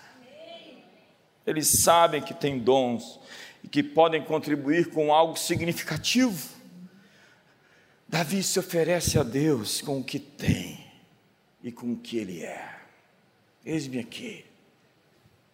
Eles 1.47 1.81
sabem 1.81 2.21
que 2.21 2.33
têm 2.33 2.59
dons 2.59 3.17
e 3.63 3.69
que 3.69 3.81
podem 3.81 4.21
contribuir 4.21 4.89
com 4.89 5.13
algo 5.13 5.39
significativo. 5.39 6.49
Davi 8.09 8.43
se 8.43 8.59
oferece 8.59 9.17
a 9.17 9.23
Deus 9.23 9.81
com 9.81 9.99
o 9.99 10.03
que 10.03 10.19
tem 10.19 10.85
e 11.63 11.71
com 11.71 11.93
o 11.93 11.97
que 11.97 12.17
ele 12.17 12.43
é. 12.43 12.79
Eis-me 13.65 13.99
aqui. 13.99 14.45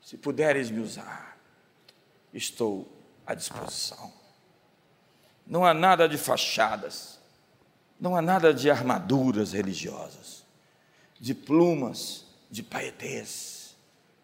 Se 0.01 0.17
puderes 0.17 0.71
me 0.71 0.79
usar, 0.79 1.37
estou 2.33 2.91
à 3.27 3.35
disposição. 3.35 4.11
Não 5.45 5.63
há 5.63 5.73
nada 5.73 6.09
de 6.09 6.17
fachadas, 6.17 7.19
não 7.99 8.15
há 8.15 8.21
nada 8.21 8.53
de 8.53 8.71
armaduras 8.71 9.53
religiosas 9.53 10.46
de 11.19 11.33
plumas, 11.33 12.25
de 12.49 12.63
paetês, 12.63 13.75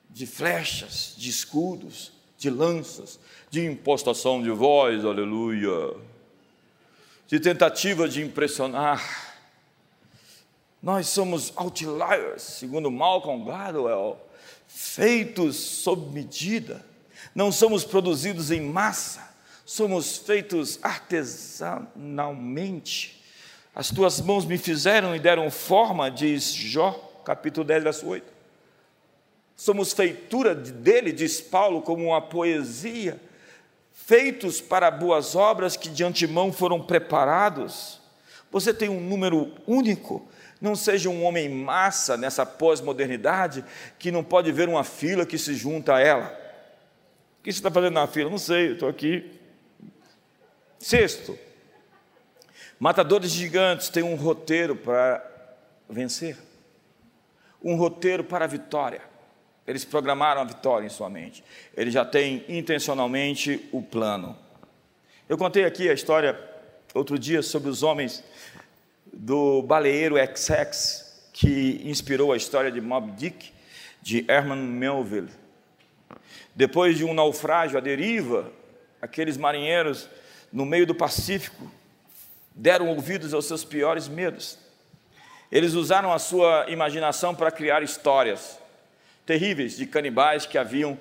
de 0.10 0.26
flechas, 0.26 1.14
de 1.18 1.30
escudos, 1.30 2.14
de 2.38 2.50
lanças, 2.50 3.20
de 3.50 3.66
impostação 3.66 4.42
de 4.42 4.52
voz, 4.52 5.04
aleluia, 5.06 5.96
de 7.28 7.40
tentativa 7.40 8.08
de 8.08 8.22
impressionar. 8.22 9.34
Nós 10.82 11.08
somos 11.08 11.54
outliers, 11.56 12.42
segundo 12.42 12.92
Malcolm 12.92 13.46
Gladwell, 13.46 14.20
feitos 14.68 15.56
sob 15.56 16.14
medida, 16.14 16.86
não 17.34 17.52
somos 17.52 17.84
produzidos 17.84 18.52
em 18.52 18.62
massa, 18.62 19.34
somos 19.66 20.18
feitos 20.18 20.78
artesanalmente. 20.82 23.23
As 23.76 23.90
tuas 23.90 24.22
mãos 24.22 24.46
me 24.46 24.58
fizeram 24.58 25.16
e 25.16 25.20
deram 25.20 25.50
forma, 25.50 26.12
diz 26.12 26.54
Jó, 26.54 26.92
capítulo 27.26 27.66
10, 27.66 27.84
verso 27.84 28.08
8. 28.08 28.32
Somos 29.56 29.94
feitura 29.94 30.54
dele, 30.54 31.12
diz 31.12 31.42
Paulo, 31.42 31.82
como 31.82 32.06
uma 32.06 32.22
poesia, 32.22 33.20
feitos 33.92 34.62
para 34.62 34.92
boas 34.92 35.36
obras 35.36 35.76
que 35.76 35.90
de 35.90 36.04
antemão 36.04 36.52
foram 36.54 36.82
preparados. 36.82 38.00
Você 38.52 38.74
tem 38.74 38.90
um 38.90 39.00
número 39.00 39.52
único, 39.66 40.28
não 40.62 40.76
seja 40.76 41.10
um 41.10 41.24
homem 41.24 41.50
massa 41.50 42.16
nessa 42.16 42.46
pós-modernidade 42.46 43.66
que 43.98 44.12
não 44.12 44.24
pode 44.24 44.52
ver 44.52 44.70
uma 44.70 44.84
fila 44.84 45.26
que 45.26 45.38
se 45.38 45.56
junta 45.56 45.96
a 45.96 46.00
ela. 46.00 46.26
O 47.40 47.44
que 47.44 47.52
você 47.52 47.58
está 47.58 47.72
fazendo 47.72 47.96
na 47.96 48.06
fila? 48.06 48.30
Não 48.30 48.38
sei, 48.38 48.74
estou 48.74 48.88
aqui. 48.88 49.32
Sexto, 50.78 51.38
matadores 52.84 53.32
gigantes 53.32 53.88
têm 53.88 54.04
um 54.04 54.16
roteiro 54.16 54.76
para 54.76 55.26
vencer, 55.90 56.38
um 57.64 57.78
roteiro 57.78 58.26
para 58.26 58.44
a 58.44 58.48
vitória. 58.48 59.00
Eles 59.66 59.86
programaram 59.86 60.42
a 60.42 60.44
vitória 60.44 60.86
em 60.86 60.90
sua 60.90 61.10
mente. 61.10 61.46
Eles 61.78 61.94
já 61.94 62.04
têm 62.04 62.44
intencionalmente 62.50 63.70
o 63.72 63.82
plano. 63.82 64.38
Eu 65.30 65.38
contei 65.38 65.64
aqui 65.64 65.90
a 65.90 65.94
história 65.94 66.38
outro 66.94 67.18
dia 67.18 67.42
sobre 67.42 67.70
os 67.70 67.84
homens 67.84 68.22
do 69.14 69.62
baleeiro 69.62 70.16
XX 70.18 71.30
que 71.32 71.82
inspirou 71.86 72.34
a 72.34 72.36
história 72.36 72.70
de 72.70 72.82
Moby 72.82 73.12
Dick, 73.14 73.54
de 74.02 74.26
Herman 74.28 74.60
Melville. 74.60 75.30
Depois 76.54 76.98
de 76.98 77.06
um 77.06 77.14
naufrágio 77.14 77.78
à 77.78 77.80
deriva, 77.80 78.52
aqueles 79.02 79.38
marinheiros 79.38 80.10
no 80.52 80.66
meio 80.66 80.86
do 80.86 80.94
Pacífico 80.94 81.72
deram 82.56 82.88
ouvidos 82.90 83.34
aos 83.34 83.46
seus 83.46 83.64
piores 83.64 84.08
medos. 84.08 84.58
Eles 85.52 85.74
usaram 85.74 86.12
a 86.12 86.20
sua 86.20 86.66
imaginação 86.70 87.36
para 87.36 87.52
criar 87.52 87.84
histórias 87.84 88.58
terríveis 89.26 89.78
de 89.78 89.86
canibais 89.86 90.46
que 90.46 90.58
haviam 90.58 90.98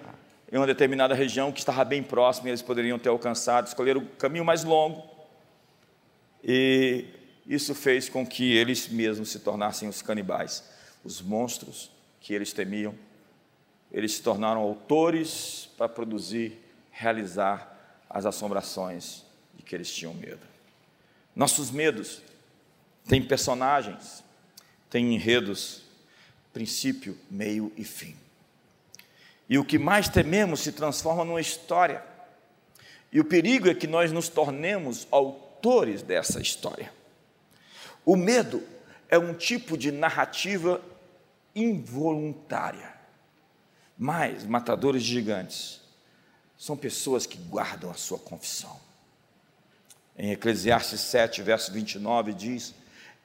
em 0.50 0.56
uma 0.56 0.66
determinada 0.66 1.14
região 1.14 1.50
que 1.50 1.60
estava 1.60 1.84
bem 1.84 2.02
próxima 2.02 2.48
e 2.48 2.50
eles 2.50 2.60
poderiam 2.60 2.98
ter 2.98 3.08
alcançado, 3.08 3.66
escolheram 3.66 4.02
o 4.02 4.06
caminho 4.06 4.44
mais 4.44 4.62
longo. 4.62 5.02
E 6.44 7.06
isso 7.46 7.74
fez 7.74 8.08
com 8.08 8.26
que 8.26 8.54
eles 8.54 8.88
mesmos 8.88 9.30
se 9.30 9.38
tornassem 9.38 9.88
os 9.88 10.02
canibais, 10.02 10.62
os 11.02 11.22
monstros 11.22 11.90
que 12.20 12.34
eles 12.34 12.52
temiam. 12.52 12.94
Eles 13.90 14.12
se 14.12 14.22
tornaram 14.22 14.60
autores 14.60 15.70
para 15.78 15.88
produzir, 15.88 16.58
realizar 16.90 18.04
as 18.08 18.26
assombrações 18.26 19.24
de 19.54 19.62
que 19.62 19.74
eles 19.74 19.92
tinham 19.92 20.12
medo. 20.12 20.51
Nossos 21.35 21.71
medos 21.71 22.23
têm 23.09 23.23
personagens, 23.23 24.23
têm 24.90 25.14
enredos, 25.14 25.83
princípio, 26.53 27.18
meio 27.31 27.73
e 27.77 27.85
fim. 27.85 28.16
E 29.49 29.59
o 29.59 29.64
que 29.64 29.79
mais 29.79 30.09
tememos 30.09 30.61
se 30.61 30.73
transforma 30.73 31.25
numa 31.25 31.40
história. 31.40 32.05
E 33.11 33.21
o 33.21 33.25
perigo 33.25 33.68
é 33.68 33.75
que 33.75 33.87
nós 33.87 34.12
nos 34.12 34.29
tornemos 34.29 35.07
autores 35.11 36.03
dessa 36.03 36.40
história. 36.40 36.92
O 38.05 38.16
medo 38.16 38.62
é 39.09 39.18
um 39.18 39.35
tipo 39.35 39.77
de 39.77 39.90
narrativa 39.90 40.81
involuntária. 41.55 42.92
Mas 43.99 44.45
matadores 44.45 45.03
gigantes 45.03 45.81
são 46.57 46.77
pessoas 46.77 47.27
que 47.27 47.37
guardam 47.37 47.90
a 47.90 47.95
sua 47.95 48.18
confissão. 48.18 48.81
Em 50.16 50.33
Eclesiastes 50.33 51.01
7, 51.01 51.42
verso 51.42 51.72
29 51.72 52.33
diz: 52.33 52.75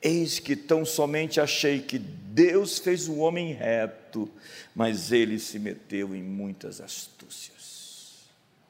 Eis 0.02 0.40
que 0.40 0.56
tão 0.56 0.86
somente 0.86 1.40
achei 1.40 1.82
que 1.82 2.00
Deus 2.00 2.80
fez 2.80 3.08
o 3.08 3.18
homem 3.18 3.54
reto, 3.54 4.30
mas 4.76 5.12
ele 5.12 5.40
se 5.40 5.60
meteu 5.60 6.16
em 6.16 6.24
muitas 6.24 6.80
astúcias. 6.80 7.68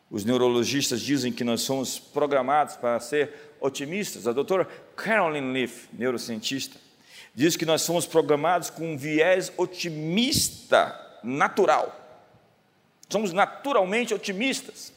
Os 0.10 0.24
neurologistas 0.24 1.02
dizem 1.02 1.34
que 1.34 1.44
nós 1.44 1.62
somos 1.62 2.00
programados 2.00 2.76
para 2.78 3.00
ser 3.00 3.56
otimistas. 3.60 4.26
A 4.26 4.32
doutora 4.32 4.66
Carolyn 4.96 5.52
Leaf, 5.52 5.88
neurocientista, 5.92 6.80
diz 7.36 7.58
que 7.58 7.66
nós 7.66 7.82
somos 7.82 8.06
programados 8.06 8.70
com 8.70 8.94
um 8.94 8.98
viés 8.98 9.52
otimista 9.58 11.20
natural. 11.24 11.94
Somos 13.10 13.34
naturalmente 13.34 14.14
otimistas. 14.14 14.94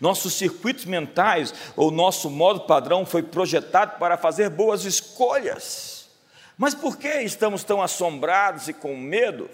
Nossos 0.00 0.34
circuitos 0.34 0.84
mentais, 0.84 1.52
ou 1.76 1.90
nosso 1.90 2.30
modo 2.30 2.60
padrão, 2.60 3.04
foi 3.04 3.22
projetado 3.22 3.98
para 3.98 4.16
fazer 4.16 4.48
boas 4.48 4.84
escolhas. 4.84 6.08
Mas 6.56 6.74
por 6.74 6.96
que 6.96 7.20
estamos 7.22 7.64
tão 7.64 7.82
assombrados 7.82 8.68
e 8.68 8.72
com 8.72 8.96
medo? 8.96 9.48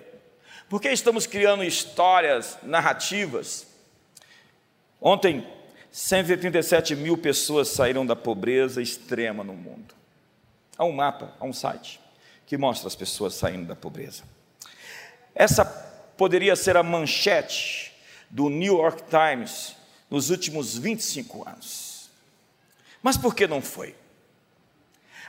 Por 0.68 0.80
que 0.80 0.88
estamos 0.88 1.26
criando 1.26 1.62
histórias, 1.62 2.58
narrativas? 2.62 3.66
Ontem, 5.00 5.46
137 5.90 6.96
mil 6.96 7.16
pessoas 7.16 7.68
saíram 7.68 8.04
da 8.04 8.16
pobreza 8.16 8.82
extrema 8.82 9.44
no 9.44 9.52
mundo. 9.52 9.94
Há 10.76 10.84
um 10.84 10.92
mapa, 10.92 11.34
há 11.38 11.44
um 11.44 11.52
site 11.52 12.00
que 12.46 12.56
mostra 12.56 12.88
as 12.88 12.96
pessoas 12.96 13.34
saindo 13.34 13.66
da 13.66 13.76
pobreza. 13.76 14.24
Essa 15.34 15.64
poderia 16.16 16.56
ser 16.56 16.76
a 16.76 16.82
manchete 16.82 17.92
do 18.28 18.48
New 18.48 18.76
York 18.78 19.04
Times 19.04 19.76
nos 20.10 20.30
últimos 20.30 20.76
25 20.76 21.48
anos. 21.48 22.10
Mas 23.02 23.16
por 23.16 23.34
que 23.34 23.46
não 23.46 23.60
foi? 23.60 23.94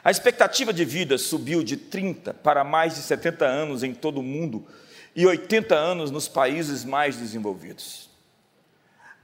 A 0.04 0.12
expectativa 0.12 0.72
de 0.72 0.86
vida 0.86 1.18
subiu 1.18 1.64
de 1.64 1.76
30 1.76 2.34
para 2.36 2.64
mais 2.64 2.96
de 2.96 3.02
70 3.02 3.46
anos 3.46 3.84
em 3.84 3.94
todo 3.94 4.20
o 4.20 4.24
mundo 4.24 4.66
e 5.16 5.26
80 5.26 5.74
anos 5.74 6.12
nos 6.12 6.28
países 6.28 6.86
mais 6.86 7.18
desenvolvidos. 7.18 8.10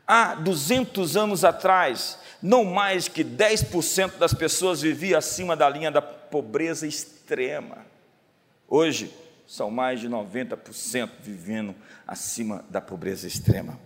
Há 0.08 0.36
200 0.36 1.16
anos 1.16 1.46
atrás, 1.46 2.18
não 2.42 2.66
mais 2.66 3.08
que 3.08 3.24
10% 3.24 4.18
das 4.18 4.34
pessoas 4.34 4.82
viviam 4.82 5.20
acima 5.20 5.56
da 5.56 5.70
linha 5.70 5.92
da 5.92 6.02
pobreza 6.02 6.88
extrema. 6.88 7.86
Hoje, 8.68 9.14
são 9.48 9.70
mais 9.70 10.00
de 10.00 10.10
90% 10.10 11.10
vivendo 11.22 11.76
acima 12.08 12.66
da 12.70 12.82
pobreza 12.82 13.28
extrema. 13.28 13.78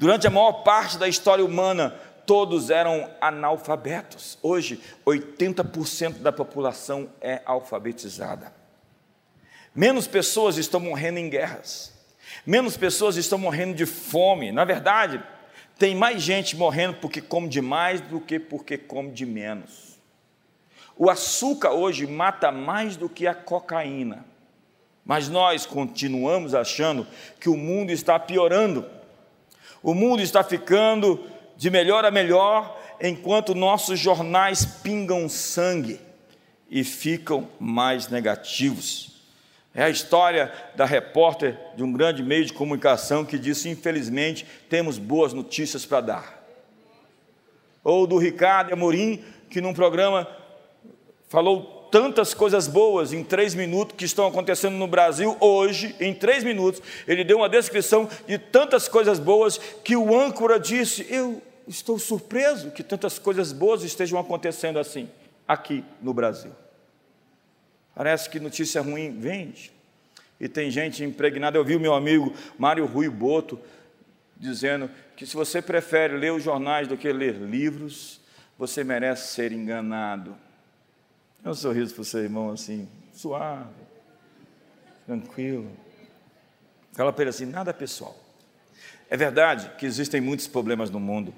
Durante 0.00 0.26
a 0.26 0.30
maior 0.30 0.62
parte 0.62 0.96
da 0.96 1.06
história 1.06 1.44
humana, 1.44 1.94
todos 2.24 2.70
eram 2.70 3.10
analfabetos. 3.20 4.38
Hoje, 4.42 4.80
80% 5.04 6.20
da 6.20 6.32
população 6.32 7.10
é 7.20 7.42
alfabetizada. 7.44 8.50
Menos 9.74 10.06
pessoas 10.06 10.56
estão 10.56 10.80
morrendo 10.80 11.18
em 11.18 11.28
guerras. 11.28 11.92
Menos 12.46 12.78
pessoas 12.78 13.16
estão 13.16 13.38
morrendo 13.38 13.74
de 13.74 13.84
fome. 13.84 14.50
Na 14.50 14.64
verdade, 14.64 15.22
tem 15.78 15.94
mais 15.94 16.22
gente 16.22 16.56
morrendo 16.56 16.94
porque 16.94 17.20
come 17.20 17.46
demais 17.46 18.00
do 18.00 18.22
que 18.22 18.40
porque 18.40 18.78
come 18.78 19.10
de 19.10 19.26
menos. 19.26 20.00
O 20.96 21.10
açúcar 21.10 21.72
hoje 21.72 22.06
mata 22.06 22.50
mais 22.50 22.96
do 22.96 23.06
que 23.06 23.26
a 23.26 23.34
cocaína. 23.34 24.24
Mas 25.04 25.28
nós 25.28 25.66
continuamos 25.66 26.54
achando 26.54 27.06
que 27.38 27.50
o 27.50 27.56
mundo 27.56 27.90
está 27.90 28.18
piorando. 28.18 28.98
O 29.82 29.94
mundo 29.94 30.22
está 30.22 30.42
ficando 30.44 31.20
de 31.56 31.70
melhor 31.70 32.04
a 32.04 32.10
melhor, 32.10 32.78
enquanto 33.00 33.54
nossos 33.54 33.98
jornais 33.98 34.64
pingam 34.64 35.28
sangue 35.28 36.00
e 36.70 36.84
ficam 36.84 37.48
mais 37.58 38.08
negativos. 38.08 39.10
É 39.74 39.84
a 39.84 39.90
história 39.90 40.52
da 40.74 40.84
repórter 40.84 41.58
de 41.76 41.82
um 41.82 41.92
grande 41.92 42.22
meio 42.22 42.44
de 42.44 42.52
comunicação 42.52 43.24
que 43.24 43.38
disse: 43.38 43.68
infelizmente, 43.68 44.46
temos 44.68 44.98
boas 44.98 45.32
notícias 45.32 45.86
para 45.86 46.00
dar. 46.00 46.44
Ou 47.82 48.06
do 48.06 48.18
Ricardo 48.18 48.72
Amorim, 48.72 49.24
que 49.48 49.60
num 49.60 49.72
programa 49.72 50.28
falou 51.28 51.79
tantas 51.90 52.32
coisas 52.34 52.68
boas 52.68 53.12
em 53.12 53.24
três 53.24 53.54
minutos 53.54 53.96
que 53.96 54.04
estão 54.04 54.26
acontecendo 54.26 54.76
no 54.76 54.86
Brasil 54.86 55.36
hoje, 55.40 55.94
em 55.98 56.14
três 56.14 56.44
minutos, 56.44 56.82
ele 57.06 57.24
deu 57.24 57.38
uma 57.38 57.48
descrição 57.48 58.08
de 58.26 58.38
tantas 58.38 58.88
coisas 58.88 59.18
boas 59.18 59.58
que 59.82 59.96
o 59.96 60.18
âncora 60.18 60.58
disse: 60.58 61.06
Eu 61.10 61.42
estou 61.66 61.98
surpreso 61.98 62.70
que 62.70 62.82
tantas 62.82 63.18
coisas 63.18 63.52
boas 63.52 63.82
estejam 63.82 64.18
acontecendo 64.18 64.78
assim, 64.78 65.08
aqui 65.46 65.84
no 66.00 66.14
Brasil. 66.14 66.52
Parece 67.94 68.30
que 68.30 68.40
notícia 68.40 68.80
ruim 68.80 69.18
vende. 69.18 69.72
E 70.40 70.48
tem 70.48 70.70
gente 70.70 71.04
impregnada. 71.04 71.58
Eu 71.58 71.64
vi 71.64 71.76
o 71.76 71.80
meu 71.80 71.92
amigo 71.92 72.32
Mário 72.58 72.86
Rui 72.86 73.08
Boto 73.10 73.60
dizendo 74.36 74.90
que 75.14 75.26
se 75.26 75.34
você 75.34 75.60
prefere 75.60 76.16
ler 76.16 76.32
os 76.32 76.42
jornais 76.42 76.88
do 76.88 76.96
que 76.96 77.12
ler 77.12 77.34
livros, 77.34 78.20
você 78.58 78.82
merece 78.82 79.34
ser 79.34 79.52
enganado. 79.52 80.34
É 81.44 81.48
um 81.48 81.54
sorriso 81.54 81.94
para 81.94 82.02
o 82.02 82.04
seu 82.04 82.20
irmão 82.20 82.50
assim, 82.50 82.88
suave, 83.12 83.68
tranquilo. 85.06 85.70
Fala 86.92 87.12
para 87.12 87.22
ele 87.22 87.30
assim: 87.30 87.46
nada 87.46 87.72
pessoal. 87.72 88.16
É 89.08 89.16
verdade 89.16 89.72
que 89.78 89.86
existem 89.86 90.20
muitos 90.20 90.46
problemas 90.46 90.90
no 90.90 91.00
mundo, 91.00 91.34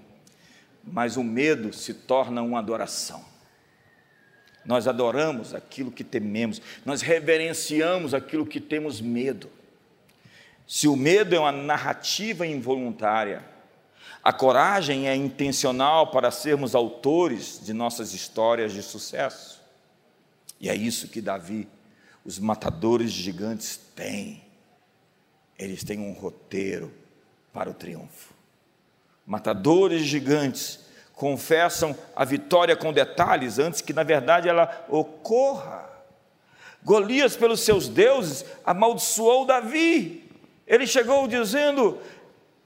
mas 0.85 1.17
o 1.17 1.23
medo 1.23 1.73
se 1.73 1.95
torna 1.95 2.43
uma 2.43 2.59
adoração. 2.59 3.25
Nós 4.65 4.87
adoramos 4.87 5.55
aquilo 5.55 5.91
que 5.91 6.05
tememos, 6.05 6.61
nós 6.85 7.01
reverenciamos 7.01 8.15
aquilo 8.15 8.47
que 8.47 8.61
temos 8.61 9.01
medo. 9.01 9.51
Se 10.67 10.87
o 10.87 10.95
medo 10.95 11.35
é 11.35 11.39
uma 11.39 11.51
narrativa 11.51 12.47
involuntária, 12.47 13.45
a 14.23 14.33
coragem 14.33 15.09
é 15.09 15.17
intencional 15.17 16.13
para 16.13 16.31
sermos 16.31 16.77
autores 16.77 17.61
de 17.65 17.73
nossas 17.73 18.15
histórias 18.15 18.73
de 18.73 18.83
sucesso. 18.83 19.52
E 20.63 20.69
é 20.69 20.77
isso 20.77 21.09
que 21.09 21.21
Davi, 21.21 21.69
os 22.25 22.39
matadores 22.39 23.11
gigantes, 23.11 23.81
têm. 23.97 24.41
Eles 25.59 25.83
têm 25.83 25.99
um 25.99 26.13
roteiro 26.13 26.93
para 27.53 27.69
o 27.69 27.75
triunfo. 27.75 28.33
Matadores 29.27 30.03
gigantes 30.03 30.79
confessam 31.15 31.97
a 32.15 32.25
vitória 32.25 32.77
com 32.77 32.93
detalhes 32.93 33.59
antes 33.59 33.81
que, 33.81 33.93
na 33.93 34.05
verdade, 34.05 34.49
ela 34.49 34.87
ocorra. 34.89 35.91
Golias, 36.85 37.35
pelos 37.35 37.61
seus 37.61 37.89
deuses, 37.89 38.45
amaldiçoou 38.65 39.45
Davi. 39.45 40.31
Ele 40.65 40.87
chegou 40.87 41.27
dizendo: 41.27 41.99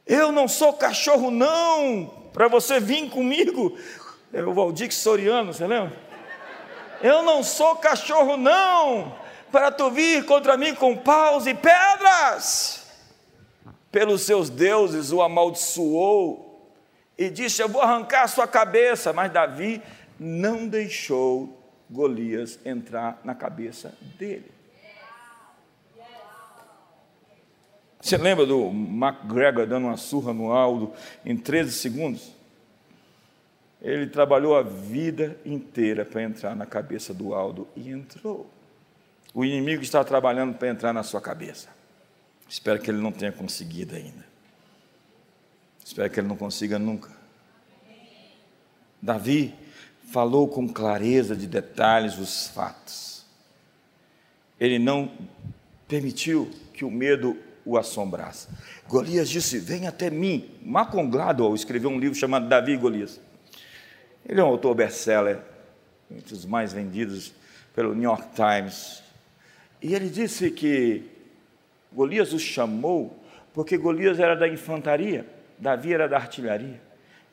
Eu 0.07 0.31
não 0.31 0.47
sou 0.47 0.75
cachorro, 0.75 1.31
não, 1.31 2.29
para 2.35 2.47
você 2.47 2.79
vir 2.79 3.09
comigo. 3.09 3.77
É 4.33 4.43
o 4.43 4.53
Valdir 4.53 4.93
Soriano, 4.93 5.55
você 5.55 5.67
lembra? 5.67 6.06
Eu 7.07 7.23
não 7.23 7.41
sou 7.45 7.77
cachorro, 7.77 8.37
não, 8.37 9.17
para 9.53 9.71
tu 9.71 9.89
vir 9.93 10.27
contra 10.27 10.57
mim 10.57 10.75
com 10.75 10.97
paus 10.97 11.47
e 11.47 11.55
pedras. 11.55 12.85
Pelos 13.93 14.23
seus 14.23 14.51
deuses 14.51 15.13
o 15.13 15.23
amaldiçoou 15.23 16.69
e 17.17 17.31
disse: 17.31 17.63
Eu 17.63 17.69
vou 17.69 17.81
arrancar 17.81 18.25
a 18.25 18.27
sua 18.27 18.49
cabeça. 18.49 19.13
Mas 19.13 19.31
Davi 19.31 19.81
não 20.19 20.67
deixou 20.67 21.57
Golias 21.89 22.59
entrar 22.65 23.21
na 23.23 23.37
cabeça 23.37 23.97
dele. 24.19 24.51
Você 28.01 28.17
lembra 28.17 28.45
do 28.45 28.69
MacGregor 28.73 29.65
dando 29.65 29.87
uma 29.87 29.97
surra 29.97 30.33
no 30.33 30.51
Aldo 30.51 30.93
em 31.25 31.37
13 31.37 31.71
segundos? 31.71 32.36
Ele 33.81 34.07
trabalhou 34.07 34.57
a 34.57 34.63
vida 34.63 35.39
inteira 35.45 36.05
para 36.05 36.23
entrar 36.23 36.57
na 36.57 36.67
cabeça 36.67 37.13
do 37.13 37.35
Aldo 37.35 37.69
e 37.77 37.91
entrou. 37.91 38.51
O 39.35 39.45
inimigo 39.45 39.83
está 39.83 40.03
trabalhando 40.03 40.55
para 40.55 40.69
entrar 40.69 40.93
na 40.93 41.03
sua 41.03 41.21
cabeça. 41.21 41.69
Espero 42.49 42.81
que 42.81 42.91
ele 42.91 43.01
não 43.01 43.13
tenha 43.13 43.33
conseguido 43.33 43.95
ainda. 43.95 44.25
Espero 45.85 46.11
que 46.11 46.19
ele 46.19 46.29
não 46.29 46.37
consiga 46.37 46.79
nunca. 46.79 47.11
Davi 49.01 49.55
falou 50.11 50.49
com 50.49 50.67
clareza 50.67 51.37
de 51.37 51.47
detalhes 51.47 52.19
os 52.19 52.49
fatos. 52.49 53.25
Ele 54.59 54.79
não 54.79 55.13
permitiu 55.87 56.51
que 56.73 56.85
o 56.85 56.91
medo 56.91 57.37
o 57.65 57.77
assombrasse. 57.77 58.49
Golias 58.89 59.29
disse: 59.29 59.59
Vem 59.59 59.87
até 59.87 60.09
mim. 60.09 60.49
Malcolm 60.63 61.11
Gladwell 61.11 61.55
escreveu 61.55 61.91
um 61.91 61.99
livro 61.99 62.19
chamado 62.19 62.49
Davi 62.49 62.73
e 62.73 62.77
Golias. 62.77 63.21
Ele 64.29 64.41
é 64.41 64.45
um 64.45 64.49
autor 64.49 64.75
best-seller, 64.75 65.39
entre 66.11 66.35
os 66.35 66.45
mais 66.45 66.73
vendidos 66.73 67.33
pelo 67.75 67.95
New 67.95 68.05
York 68.05 68.29
Times. 68.35 69.03
E 69.81 69.95
ele 69.95 70.09
disse 70.09 70.51
que 70.51 71.05
Golias 71.93 72.33
o 72.33 72.39
chamou 72.39 73.23
porque 73.55 73.77
Golias 73.77 74.19
era 74.19 74.35
da 74.35 74.47
infantaria 74.47 75.27
Davi 75.59 75.93
era 75.93 76.09
da 76.09 76.17
artilharia. 76.17 76.81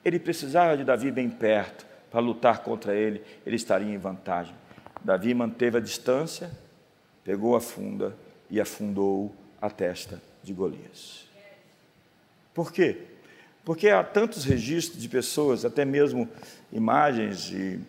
Ele 0.04 0.20
precisava 0.20 0.78
de 0.78 0.84
Davi 0.84 1.12
bem 1.12 1.30
perto 1.30 1.86
para 2.10 2.20
lutar 2.20 2.60
contra 2.60 2.94
ele, 2.96 3.24
ele 3.46 3.56
estaria 3.56 3.94
em 3.94 3.98
vantagem. 3.98 4.54
Davi 5.04 5.34
manteve 5.34 5.78
a 5.78 5.82
distância, 5.82 6.52
pegou 7.24 7.56
a 7.56 7.62
funda 7.62 8.16
e 8.50 8.62
afundou 8.62 9.34
a 9.62 9.70
testa 9.70 10.22
de 10.44 10.54
Golias. 10.54 11.28
Por 12.54 12.72
quê? 12.72 13.02
Porque 13.66 13.90
há 13.90 14.04
tantos 14.04 14.44
registros 14.44 15.02
de 15.02 15.08
pessoas, 15.08 15.64
até 15.64 15.86
mesmo 15.86 16.30
imagens 16.72 17.50
e 17.52 17.80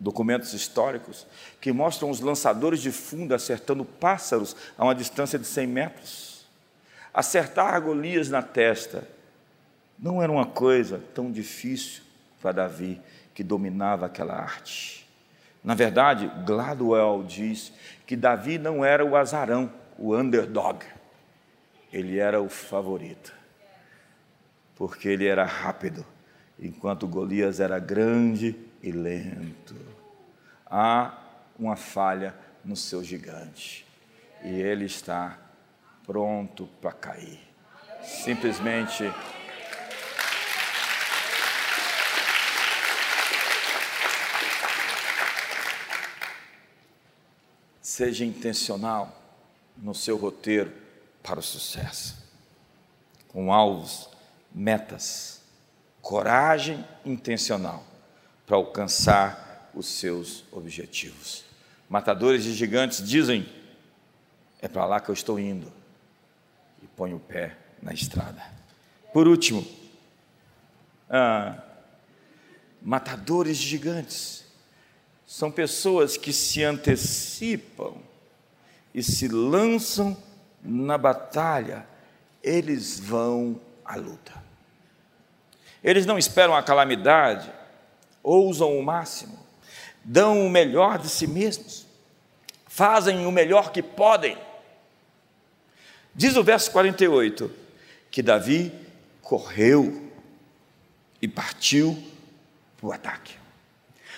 documentos 0.00 0.52
históricos, 0.52 1.26
que 1.60 1.72
mostram 1.72 2.10
os 2.10 2.20
lançadores 2.20 2.80
de 2.80 2.90
funda 2.90 3.36
acertando 3.36 3.84
pássaros 3.84 4.56
a 4.76 4.84
uma 4.84 4.94
distância 4.94 5.38
de 5.38 5.46
100 5.46 5.66
metros. 5.66 6.46
Acertar 7.12 7.80
Golias 7.80 8.28
na 8.28 8.42
testa 8.42 9.08
não 9.98 10.22
era 10.22 10.30
uma 10.30 10.46
coisa 10.46 11.02
tão 11.14 11.30
difícil 11.30 12.02
para 12.40 12.52
Davi, 12.52 13.00
que 13.34 13.42
dominava 13.42 14.06
aquela 14.06 14.34
arte. 14.34 15.06
Na 15.62 15.74
verdade, 15.74 16.30
Gladwell 16.44 17.24
diz 17.26 17.72
que 18.06 18.16
Davi 18.16 18.58
não 18.58 18.84
era 18.84 19.04
o 19.04 19.16
azarão, 19.16 19.72
o 19.98 20.16
underdog, 20.16 20.84
ele 21.92 22.18
era 22.18 22.40
o 22.40 22.48
favorito, 22.48 23.32
porque 24.78 25.08
ele 25.08 25.26
era 25.26 25.44
rápido, 25.44 26.06
enquanto 26.56 27.08
Golias 27.08 27.58
era 27.58 27.80
grande 27.80 28.56
e 28.80 28.92
lento. 28.92 29.74
Há 30.64 31.18
uma 31.58 31.74
falha 31.74 32.32
no 32.64 32.76
seu 32.76 33.02
gigante, 33.02 33.84
e 34.44 34.48
ele 34.48 34.84
está 34.84 35.36
pronto 36.06 36.68
para 36.80 36.92
cair. 36.92 37.40
Simplesmente. 38.02 39.12
Seja 47.82 48.24
intencional 48.24 49.20
no 49.76 49.92
seu 49.92 50.16
roteiro 50.16 50.72
para 51.20 51.40
o 51.40 51.42
sucesso, 51.42 52.16
com 53.26 53.52
alvos, 53.52 54.08
metas, 54.58 55.40
coragem 56.02 56.84
intencional 57.04 57.84
para 58.46 58.56
alcançar 58.56 59.70
os 59.74 59.86
seus 59.86 60.44
objetivos. 60.50 61.44
Matadores 61.88 62.44
de 62.44 62.52
gigantes 62.52 63.02
dizem: 63.06 63.48
é 64.60 64.68
para 64.68 64.84
lá 64.84 65.00
que 65.00 65.08
eu 65.08 65.14
estou 65.14 65.38
indo 65.38 65.78
põe 66.98 67.14
o 67.14 67.20
pé 67.20 67.56
na 67.80 67.94
estrada. 67.94 68.42
Por 69.12 69.28
último, 69.28 69.64
ah, 71.08 71.62
matadores 72.82 73.56
gigantes 73.56 74.44
são 75.24 75.48
pessoas 75.48 76.16
que 76.16 76.32
se 76.32 76.64
antecipam 76.64 77.94
e 78.92 79.00
se 79.00 79.28
lançam 79.28 80.16
na 80.60 80.98
batalha, 80.98 81.86
eles 82.42 82.98
vão 82.98 83.60
à 83.84 83.94
luta. 83.94 84.47
Eles 85.88 86.04
não 86.04 86.18
esperam 86.18 86.54
a 86.54 86.62
calamidade, 86.62 87.50
ousam 88.22 88.78
o 88.78 88.82
máximo, 88.82 89.38
dão 90.04 90.46
o 90.46 90.50
melhor 90.50 90.98
de 90.98 91.08
si 91.08 91.26
mesmos, 91.26 91.86
fazem 92.66 93.26
o 93.26 93.32
melhor 93.32 93.72
que 93.72 93.82
podem 93.82 94.36
Diz 96.18 96.34
o 96.34 96.42
verso 96.42 96.72
48 96.72 97.48
que 98.10 98.24
Davi 98.24 98.72
correu 99.22 100.10
e 101.22 101.28
partiu 101.28 101.96
para 102.76 102.86
o 102.88 102.92
ataque. 102.92 103.34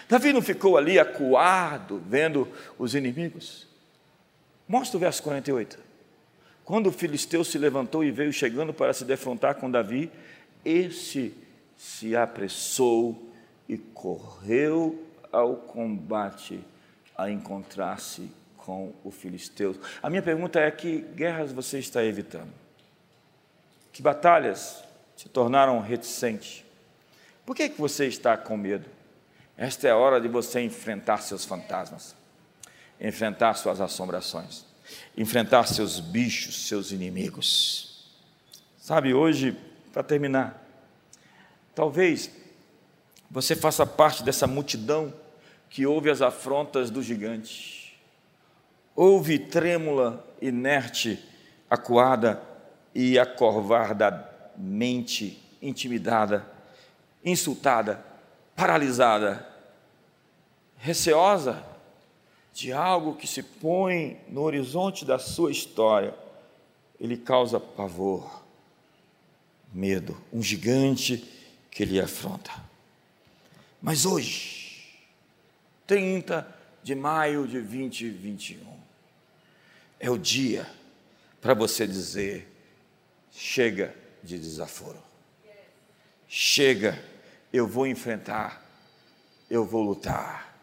Davi 0.09 0.33
não 0.33 0.41
ficou 0.41 0.79
ali 0.79 0.99
acuado, 0.99 2.03
vendo 2.07 2.49
os 2.79 2.95
inimigos. 2.95 3.66
Mostra 4.66 4.97
o 4.97 5.01
verso 5.01 5.23
48. 5.23 5.79
Quando 6.64 6.87
o 6.87 6.93
filisteu 6.93 7.45
se 7.45 7.59
levantou 7.59 8.03
e 8.03 8.11
veio 8.11 8.33
chegando 8.33 8.73
para 8.73 8.95
se 8.95 9.05
defrontar 9.05 9.57
com 9.57 9.71
Davi, 9.71 10.11
esse 10.64 11.35
se 11.81 12.14
apressou 12.14 13.33
e 13.66 13.78
correu 13.78 15.03
ao 15.33 15.57
combate 15.57 16.62
a 17.16 17.31
encontrar-se 17.31 18.31
com 18.59 18.93
o 19.03 19.11
filisteu. 19.11 19.74
A 20.03 20.11
minha 20.11 20.20
pergunta 20.20 20.61
é: 20.61 20.70
que 20.70 21.01
guerras 21.14 21.53
você 21.53 21.78
está 21.78 22.05
evitando? 22.05 22.53
Que 23.95 24.03
batalhas 24.03 24.85
se 25.16 25.31
tornaram 25.31 25.81
reticentes? 25.81 26.62
Por 27.47 27.57
que, 27.57 27.70
que 27.70 27.81
você 27.81 28.07
está 28.07 28.37
com 28.37 28.59
medo? 28.59 28.87
Esta 29.57 29.89
é 29.89 29.91
a 29.91 29.97
hora 29.97 30.20
de 30.20 30.28
você 30.28 30.61
enfrentar 30.61 31.22
seus 31.22 31.47
fantasmas, 31.47 32.14
enfrentar 33.01 33.55
suas 33.55 33.81
assombrações, 33.81 34.66
enfrentar 35.16 35.66
seus 35.66 35.99
bichos, 35.99 36.66
seus 36.68 36.93
inimigos. 36.93 38.07
Sabe, 38.78 39.14
hoje, 39.14 39.57
para 39.95 40.03
terminar, 40.03 40.70
talvez 41.75 42.31
você 43.31 43.55
faça 43.55 43.87
parte 43.87 44.23
dessa 44.23 44.47
multidão 44.47 45.12
que 45.68 45.87
ouve 45.87 46.11
as 46.11 46.21
afrontas 46.21 46.91
do 46.91 47.03
gigante 47.03 47.81
ouve 49.01 49.39
trêmula, 49.39 50.23
inerte, 50.43 51.18
acuada 51.71 52.43
e 52.95 53.18
acorvardamente 53.18 55.43
intimidada, 55.62 56.47
insultada, 57.25 58.05
paralisada, 58.55 59.49
receosa 60.77 61.64
de 62.53 62.75
algo 62.75 63.14
que 63.14 63.27
se 63.27 63.43
põe 63.43 64.21
no 64.29 64.43
horizonte 64.43 65.07
da 65.07 65.18
sua 65.18 65.51
história, 65.51 66.14
ele 67.01 67.16
causa 67.16 67.59
pavor, 67.59 68.45
medo, 69.73 70.14
um 70.31 70.43
gigante 70.43 71.27
que 71.71 71.83
ele 71.83 72.01
afronta. 72.01 72.51
Mas 73.81 74.05
hoje, 74.05 74.89
30 75.87 76.47
de 76.83 76.95
maio 76.95 77.47
de 77.47 77.61
2021, 77.61 78.61
é 79.99 80.11
o 80.11 80.18
dia 80.18 80.66
para 81.41 81.55
você 81.55 81.87
dizer: 81.87 82.51
chega 83.31 83.95
de 84.23 84.39
desaforo, 84.39 85.03
chega, 86.29 87.03
eu 87.53 87.66
vou 87.66 87.87
enfrentar, 87.87 88.62
eu 89.49 89.64
vou 89.64 89.83
lutar, 89.83 90.55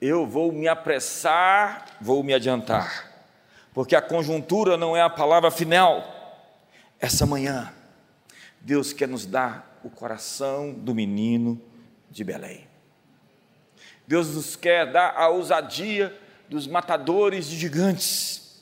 eu 0.00 0.26
vou 0.26 0.52
me 0.52 0.68
apressar, 0.68 1.96
vou 2.00 2.22
me 2.22 2.32
adiantar, 2.32 3.26
porque 3.74 3.96
a 3.96 4.02
conjuntura 4.02 4.76
não 4.76 4.96
é 4.96 5.02
a 5.02 5.10
palavra 5.10 5.50
final. 5.50 6.18
Essa 6.98 7.24
manhã, 7.24 7.72
Deus 8.60 8.92
quer 8.92 9.08
nos 9.08 9.24
dar 9.24 9.69
o 9.82 9.90
coração 9.90 10.72
do 10.72 10.94
menino 10.94 11.60
de 12.10 12.24
Belém. 12.24 12.66
Deus 14.06 14.34
nos 14.34 14.56
quer 14.56 14.90
dar 14.90 15.14
a 15.16 15.28
ousadia 15.28 16.18
dos 16.48 16.66
matadores 16.66 17.46
de 17.46 17.56
gigantes. 17.56 18.60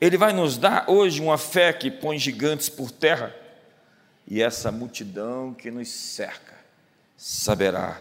Ele 0.00 0.16
vai 0.16 0.32
nos 0.32 0.58
dar 0.58 0.88
hoje 0.88 1.20
uma 1.20 1.38
fé 1.38 1.72
que 1.72 1.90
põe 1.90 2.18
gigantes 2.18 2.68
por 2.68 2.90
terra, 2.90 3.34
e 4.26 4.42
essa 4.42 4.70
multidão 4.70 5.52
que 5.52 5.70
nos 5.70 5.88
cerca 5.88 6.54
saberá 7.16 8.00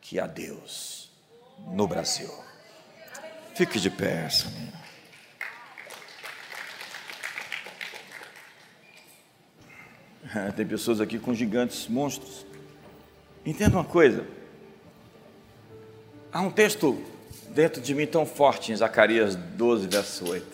que 0.00 0.18
há 0.18 0.26
Deus 0.26 1.10
no 1.68 1.86
Brasil. 1.86 2.30
Fique 3.54 3.78
de 3.78 3.90
pé, 3.90 4.28
Senhor. 4.28 4.79
Tem 10.56 10.66
pessoas 10.66 11.00
aqui 11.00 11.18
com 11.18 11.34
gigantes 11.34 11.88
monstros. 11.88 12.46
Entenda 13.44 13.76
uma 13.76 13.84
coisa. 13.84 14.26
Há 16.32 16.40
um 16.40 16.50
texto 16.50 17.02
dentro 17.50 17.80
de 17.80 17.94
mim 17.94 18.06
tão 18.06 18.24
forte 18.24 18.72
em 18.72 18.76
Zacarias 18.76 19.34
12, 19.34 19.88
verso 19.88 20.30
8. 20.30 20.46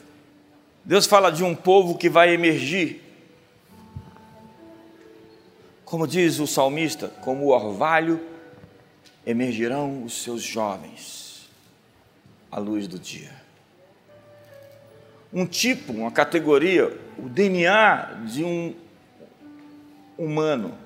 Deus 0.84 1.06
fala 1.06 1.30
de 1.30 1.44
um 1.44 1.54
povo 1.54 1.98
que 1.98 2.08
vai 2.08 2.32
emergir. 2.32 3.02
Como 5.84 6.06
diz 6.06 6.38
o 6.38 6.46
salmista, 6.46 7.08
como 7.20 7.44
o 7.44 7.48
orvalho 7.48 8.20
emergirão 9.26 10.04
os 10.04 10.22
seus 10.22 10.42
jovens 10.42 11.48
à 12.50 12.58
luz 12.58 12.88
do 12.88 12.98
dia. 12.98 13.34
Um 15.32 15.44
tipo, 15.44 15.92
uma 15.92 16.10
categoria, 16.10 16.98
o 17.18 17.28
DNA 17.28 18.22
de 18.26 18.44
um 18.44 18.74
humano, 20.18 20.76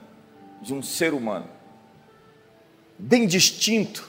de 0.61 0.74
um 0.74 0.83
ser 0.83 1.14
humano, 1.14 1.49
bem 2.99 3.26
distinto 3.26 4.09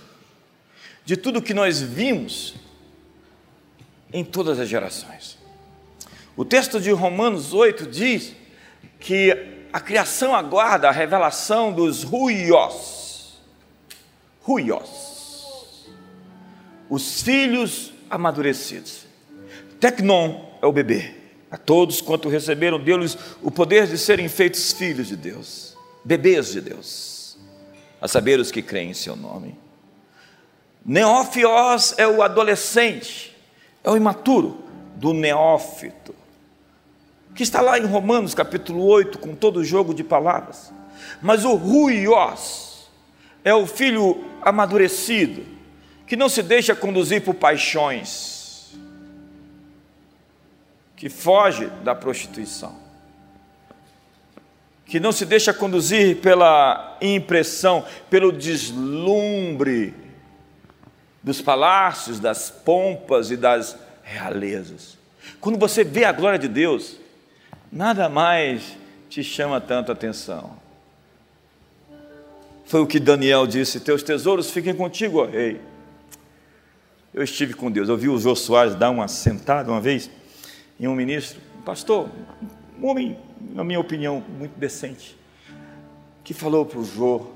de 1.06 1.16
tudo 1.16 1.42
que 1.42 1.54
nós 1.54 1.82
vimos 1.82 2.56
em 4.14 4.24
todas 4.24 4.60
as 4.60 4.68
gerações. 4.68 5.38
O 6.36 6.44
texto 6.44 6.80
de 6.80 6.92
Romanos 6.92 7.54
8 7.54 7.88
diz 7.88 8.36
que 9.00 9.32
a 9.72 9.80
criação 9.80 10.36
aguarda 10.36 10.90
a 10.90 10.92
revelação 10.92 11.72
dos 11.72 12.04
ruios, 12.04 13.40
ruios, 14.42 15.88
os 16.90 17.22
filhos 17.22 17.94
amadurecidos. 18.10 19.06
Tecnon 19.80 20.46
é 20.62 20.66
o 20.66 20.72
bebê. 20.72 21.21
A 21.52 21.58
todos 21.58 21.99
quanto 21.99 22.30
receberam, 22.30 22.80
deu-lhes 22.80 23.18
o 23.43 23.52
poder 23.52 23.86
de 23.86 23.97
serem 23.97 24.30
feitos 24.30 24.72
filhos 24.72 25.10
de 25.10 25.18
Deus, 25.18 25.78
bebês 26.04 26.54
de 26.54 26.62
Deus, 26.62 27.38
a 27.99 28.08
saber 28.08 28.39
os 28.39 28.49
que 28.49 28.62
creem 28.62 28.91
em 28.91 28.93
seu 28.93 29.18
nome. 29.18 29.60
Neófios 30.86 31.93
é 31.97 32.08
o 32.08 32.24
adolescente, 32.24 33.36
é 33.84 33.91
o 33.91 33.97
imaturo 33.97 34.64
do 34.95 35.14
neófito, 35.14 36.16
que 37.36 37.43
está 37.43 37.60
lá 37.60 37.78
em 37.78 37.86
Romanos 37.86 38.34
capítulo 38.34 38.86
8, 38.86 39.20
com 39.20 39.36
todo 39.36 39.58
o 39.58 39.64
jogo 39.64 39.93
de 39.93 40.06
palavras. 40.06 40.72
Mas 41.22 41.43
o 41.43 41.56
ruios 41.56 42.89
é 43.43 43.54
o 43.54 43.68
filho 43.68 44.24
amadurecido, 44.41 45.43
que 46.08 46.16
não 46.16 46.30
se 46.30 46.41
deixa 46.41 46.74
conduzir 46.74 47.24
por 47.24 47.36
paixões, 47.36 48.41
que 51.02 51.10
foge 51.10 51.66
da 51.84 51.95
prostituição, 51.95 52.76
que 54.86 54.99
não 54.99 55.12
se 55.12 55.26
deixa 55.26 55.52
conduzir 55.52 56.18
pela 56.18 56.95
impressão, 57.02 57.84
pelo 58.08 58.32
deslumbre 58.32 59.95
dos 61.24 61.41
palácios, 61.41 62.20
das 62.20 62.52
pompas 62.52 63.32
e 63.32 63.36
das 63.36 63.76
realezas. 64.04 64.95
Quando 65.39 65.58
você 65.58 65.84
vê 65.84 66.06
a 66.06 66.12
glória 66.12 66.38
de 66.38 66.47
Deus, 66.47 66.97
nada 67.72 68.08
mais 68.08 68.78
te 69.10 69.24
chama 69.24 69.60
tanto 69.60 69.91
atenção. 69.91 70.56
Foi 72.64 72.80
o 72.80 72.86
que 72.86 72.99
Daniel 72.99 73.47
disse: 73.47 73.80
Teus 73.80 74.04
tesouros 74.04 74.52
fiquem 74.52 74.76
contigo, 74.76 75.18
ó 75.18 75.26
rei. 75.26 75.60
Eu 77.12 77.24
estive 77.24 77.56
com 77.56 77.72
Deus. 77.72 77.89
Eu 77.89 77.97
vi 77.97 78.08
o 78.08 78.20
Jô 78.20 78.36
Soares 78.36 78.76
dar 78.76 78.91
uma 78.91 79.08
sentada 79.08 79.72
uma 79.72 79.82
vez 79.82 80.12
em 80.82 80.88
um 80.88 80.96
ministro, 80.96 81.40
um 81.60 81.62
pastor, 81.62 82.10
um 82.82 82.88
homem, 82.88 83.16
na 83.54 83.64
minha 83.64 83.80
opinião, 83.80 84.20
muito 84.40 84.58
decente, 84.58 85.16
que 86.24 86.34
falou 86.34 86.66
para 86.66 86.80
o 86.80 86.84
Jô, 86.84 87.28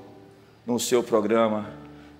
no 0.66 0.80
seu 0.80 1.00
programa, 1.00 1.72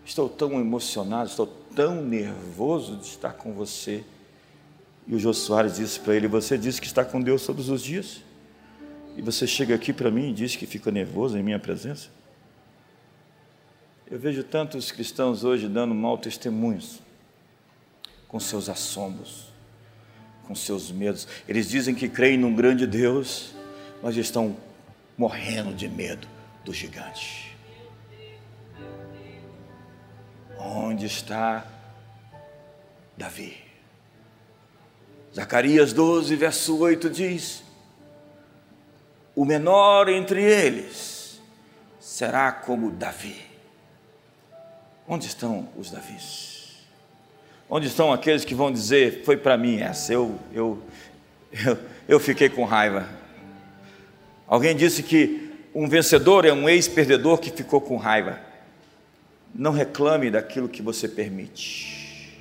estou 0.05 0.29
tão 0.29 0.53
emocionado, 0.61 1.29
estou 1.29 1.49
tão 1.75 1.97
nervoso 2.01 2.97
de 2.99 3.07
estar 3.07 3.33
com 3.33 3.53
você. 3.53 4.05
E 5.05 5.17
o 5.17 5.19
Jô 5.19 5.35
Soares 5.35 5.75
disse 5.75 5.99
para 5.99 6.15
ele, 6.15 6.29
você 6.29 6.57
disse 6.57 6.81
que 6.81 6.87
está 6.87 7.05
com 7.05 7.21
Deus 7.21 7.45
todos 7.45 7.69
os 7.71 7.83
dias, 7.83 8.23
e 9.17 9.23
você 9.23 9.49
chega 9.49 9.75
aqui 9.75 9.93
para 9.93 10.13
mim 10.13 10.31
e 10.31 10.33
diz 10.33 10.55
que 10.55 10.65
fica 10.65 10.93
nervoso 10.93 11.37
em 11.37 11.43
minha 11.43 11.59
presença? 11.59 12.09
Eu 14.09 14.21
vejo 14.21 14.45
tantos 14.45 14.93
cristãos 14.93 15.43
hoje 15.43 15.67
dando 15.67 15.93
mau 15.93 16.17
testemunhos, 16.17 17.01
com 18.29 18.39
seus 18.39 18.69
assombros, 18.69 19.46
com 20.47 20.55
seus 20.55 20.91
medos. 20.91 21.27
Eles 21.49 21.69
dizem 21.69 21.95
que 21.95 22.09
creem 22.09 22.39
num 22.39 22.55
grande 22.55 22.87
Deus, 22.87 23.55
mas 24.03 24.17
estão 24.17 24.57
morrendo 25.17 25.75
de 25.75 25.89
medo 25.89 26.27
do 26.65 26.73
gigante. 26.73 27.57
Onde 30.59 31.07
está 31.07 31.67
Davi? 33.17 33.57
Zacarias 35.35 35.93
12, 35.93 36.35
verso 36.37 36.79
8 36.79 37.11
diz: 37.11 37.63
O 39.35 39.45
menor 39.45 40.09
entre 40.09 40.43
eles 40.43 41.41
será 42.01 42.51
como 42.51 42.91
Davi. 42.91 43.45
Onde 45.07 45.27
estão 45.27 45.69
os 45.77 45.91
Davis? 45.91 46.56
Onde 47.69 47.89
estão 47.89 48.13
aqueles 48.13 48.45
que 48.45 48.55
vão 48.55 48.71
dizer, 48.71 49.23
foi 49.25 49.37
para 49.37 49.57
mim 49.57 49.81
essa, 49.81 50.13
eu, 50.13 50.39
eu, 50.53 50.83
eu, 51.53 51.79
eu 52.09 52.21
fiquei 52.21 52.49
com 52.49 52.65
raiva. 52.65 53.09
Alguém 54.47 54.77
disse 54.77 55.03
que 55.03 55.53
um 55.75 55.89
vencedor 55.89 56.45
é 56.45 56.53
um 56.53 56.69
ex-perdedor 56.69 57.39
que 57.39 57.51
ficou 57.51 57.81
com 57.81 57.97
raiva. 57.97 58.41
Não 59.55 59.73
reclame 59.73 60.31
daquilo 60.31 60.69
que 60.69 60.81
você 60.81 61.09
permite. 61.09 62.41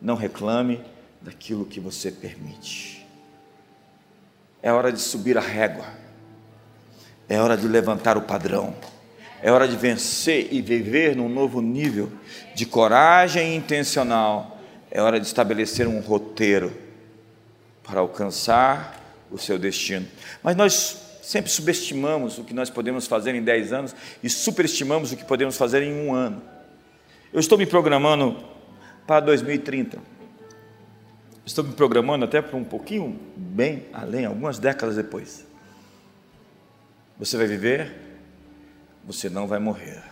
Não 0.00 0.14
reclame 0.14 0.80
daquilo 1.20 1.64
que 1.64 1.80
você 1.80 2.10
permite. 2.10 3.06
É 4.62 4.72
hora 4.72 4.92
de 4.92 5.00
subir 5.00 5.38
a 5.38 5.40
régua. 5.40 5.86
É 7.28 7.40
hora 7.40 7.56
de 7.56 7.66
levantar 7.66 8.18
o 8.18 8.22
padrão. 8.22 8.74
É 9.42 9.50
hora 9.50 9.66
de 9.66 9.76
vencer 9.76 10.48
e 10.52 10.62
viver 10.62 11.16
num 11.16 11.28
novo 11.28 11.60
nível 11.60 12.12
de 12.54 12.64
coragem 12.64 13.56
intencional. 13.56 14.60
É 14.88 15.02
hora 15.02 15.18
de 15.18 15.26
estabelecer 15.26 15.88
um 15.88 16.00
roteiro 16.00 16.72
para 17.82 18.00
alcançar 18.00 19.00
o 19.32 19.36
seu 19.36 19.58
destino. 19.58 20.06
Mas 20.42 20.54
nós 20.54 21.18
sempre 21.22 21.50
subestimamos 21.50 22.38
o 22.38 22.44
que 22.44 22.54
nós 22.54 22.70
podemos 22.70 23.06
fazer 23.08 23.34
em 23.34 23.42
10 23.42 23.72
anos 23.72 23.96
e 24.22 24.30
superestimamos 24.30 25.10
o 25.10 25.16
que 25.16 25.24
podemos 25.24 25.56
fazer 25.56 25.82
em 25.82 25.92
um 25.92 26.14
ano. 26.14 26.40
Eu 27.32 27.40
estou 27.40 27.58
me 27.58 27.66
programando 27.66 28.44
para 29.06 29.20
2030. 29.20 29.98
Estou 31.44 31.64
me 31.64 31.72
programando 31.72 32.24
até 32.24 32.40
para 32.40 32.56
um 32.56 32.62
pouquinho 32.62 33.18
bem 33.36 33.86
além, 33.92 34.24
algumas 34.24 34.58
décadas 34.60 34.94
depois. 34.94 35.44
Você 37.18 37.36
vai 37.36 37.46
viver, 37.46 38.11
você 39.04 39.28
não 39.28 39.46
vai 39.46 39.58
morrer. 39.58 40.02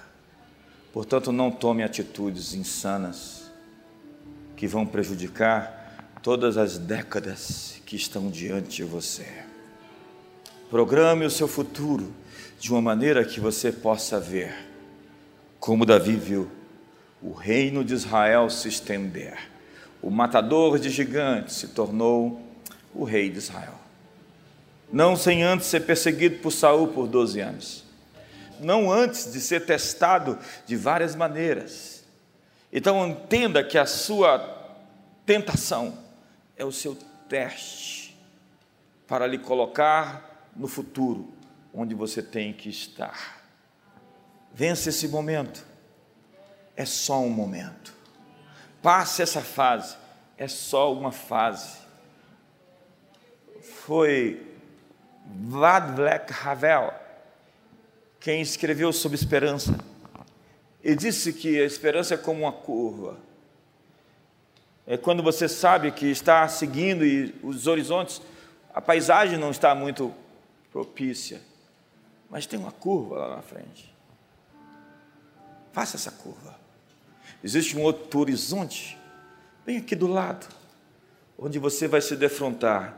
Portanto, 0.93 1.31
não 1.31 1.51
tome 1.51 1.83
atitudes 1.83 2.55
insanas 2.55 3.51
que 4.57 4.67
vão 4.67 4.85
prejudicar 4.85 6.19
todas 6.23 6.57
as 6.57 6.77
décadas 6.77 7.81
que 7.87 7.97
estão 7.97 8.29
diante 8.29 8.77
de 8.77 8.85
você. 8.85 9.27
Programe 10.69 11.25
o 11.25 11.31
seu 11.31 11.49
futuro 11.49 12.13
de 12.59 12.71
uma 12.71 12.83
maneira 12.83 13.25
que 13.25 13.41
você 13.41 13.73
possa 13.73 14.21
ver, 14.21 14.55
como 15.59 15.87
Davi 15.87 16.17
viu, 16.17 16.51
o 17.23 17.33
reino 17.33 17.85
de 17.85 17.95
Israel 17.95 18.51
se 18.51 18.69
estender. 18.69 19.39
O 20.03 20.11
matador 20.11 20.79
de 20.79 20.91
gigantes 20.91 21.57
se 21.57 21.69
tornou 21.69 22.41
o 22.95 23.05
rei 23.05 23.31
de 23.31 23.39
Israel. 23.39 23.75
Não 24.93 25.15
sem 25.15 25.43
antes 25.43 25.67
ser 25.67 25.81
perseguido 25.81 26.39
por 26.39 26.51
Saul 26.51 26.89
por 26.89 27.07
12 27.07 27.41
anos 27.41 27.90
não 28.61 28.91
antes 28.91 29.33
de 29.33 29.41
ser 29.41 29.67
testado 29.67 30.39
de 30.67 30.77
várias 30.77 31.15
maneiras. 31.15 32.05
Então 32.73 33.07
entenda 33.07 33.65
que 33.65 33.77
a 33.77 33.87
sua 33.87 34.39
tentação 35.27 35.99
é 36.57 36.65
o 36.65 36.73
seu 36.73 36.97
teste 37.29 38.17
para 39.07 39.27
lhe 39.27 39.39
colocar 39.39 40.51
no 40.55 40.69
futuro 40.69 41.33
onde 41.73 41.95
você 41.95 42.23
tem 42.23 42.53
que 42.53 42.69
estar. 42.69 43.41
Vence 44.53 44.89
esse 44.89 45.09
momento. 45.09 45.65
É 46.77 46.85
só 46.85 47.21
um 47.21 47.31
momento. 47.31 47.95
Passe 48.83 49.23
essa 49.23 49.41
fase. 49.41 49.97
É 50.37 50.49
só 50.49 50.93
uma 50.93 51.13
fase. 51.13 51.79
Foi 53.85 54.47
Václav 55.27 56.27
Havel 56.45 57.00
quem 58.21 58.43
escreveu 58.43 58.93
sobre 58.93 59.17
esperança. 59.17 59.77
E 60.85 60.95
disse 60.95 61.33
que 61.33 61.61
a 61.61 61.65
esperança 61.65 62.15
é 62.15 62.19
como 62.19 62.43
uma 62.43 62.53
curva. 62.53 63.19
É 64.87 64.97
quando 64.97 65.23
você 65.23 65.49
sabe 65.49 65.91
que 65.91 66.07
está 66.07 66.47
seguindo 66.47 67.05
e 67.05 67.35
os 67.43 67.67
horizontes, 67.67 68.21
a 68.75 68.81
paisagem 68.81 69.39
não 69.39 69.51
está 69.51 69.75
muito 69.75 70.15
propícia, 70.71 71.41
mas 72.29 72.47
tem 72.47 72.59
uma 72.59 72.73
curva 72.73 73.17
lá 73.17 73.37
na 73.37 73.43
frente. 73.43 73.93
Faça 75.73 75.97
essa 75.97 76.11
curva. 76.11 76.59
Existe 77.43 77.77
um 77.77 77.83
outro 77.83 78.21
horizonte, 78.21 78.99
bem 79.65 79.79
aqui 79.79 79.97
do 79.97 80.07
lado, 80.07 80.47
onde 81.39 81.59
você 81.59 81.89
vai 81.89 82.01
se 82.01 82.17
defrontar 82.17 82.97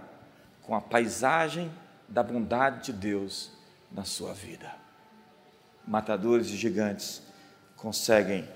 com 0.63 0.75
a 0.75 0.81
paisagem 0.81 1.71
da 2.09 2.23
bondade 2.23 2.87
de 2.87 2.93
Deus 2.93 3.53
na 3.91 4.05
sua 4.05 4.33
vida 4.33 4.82
matadores 5.87 6.47
de 6.47 6.57
gigantes 6.57 7.23
conseguem 7.77 8.49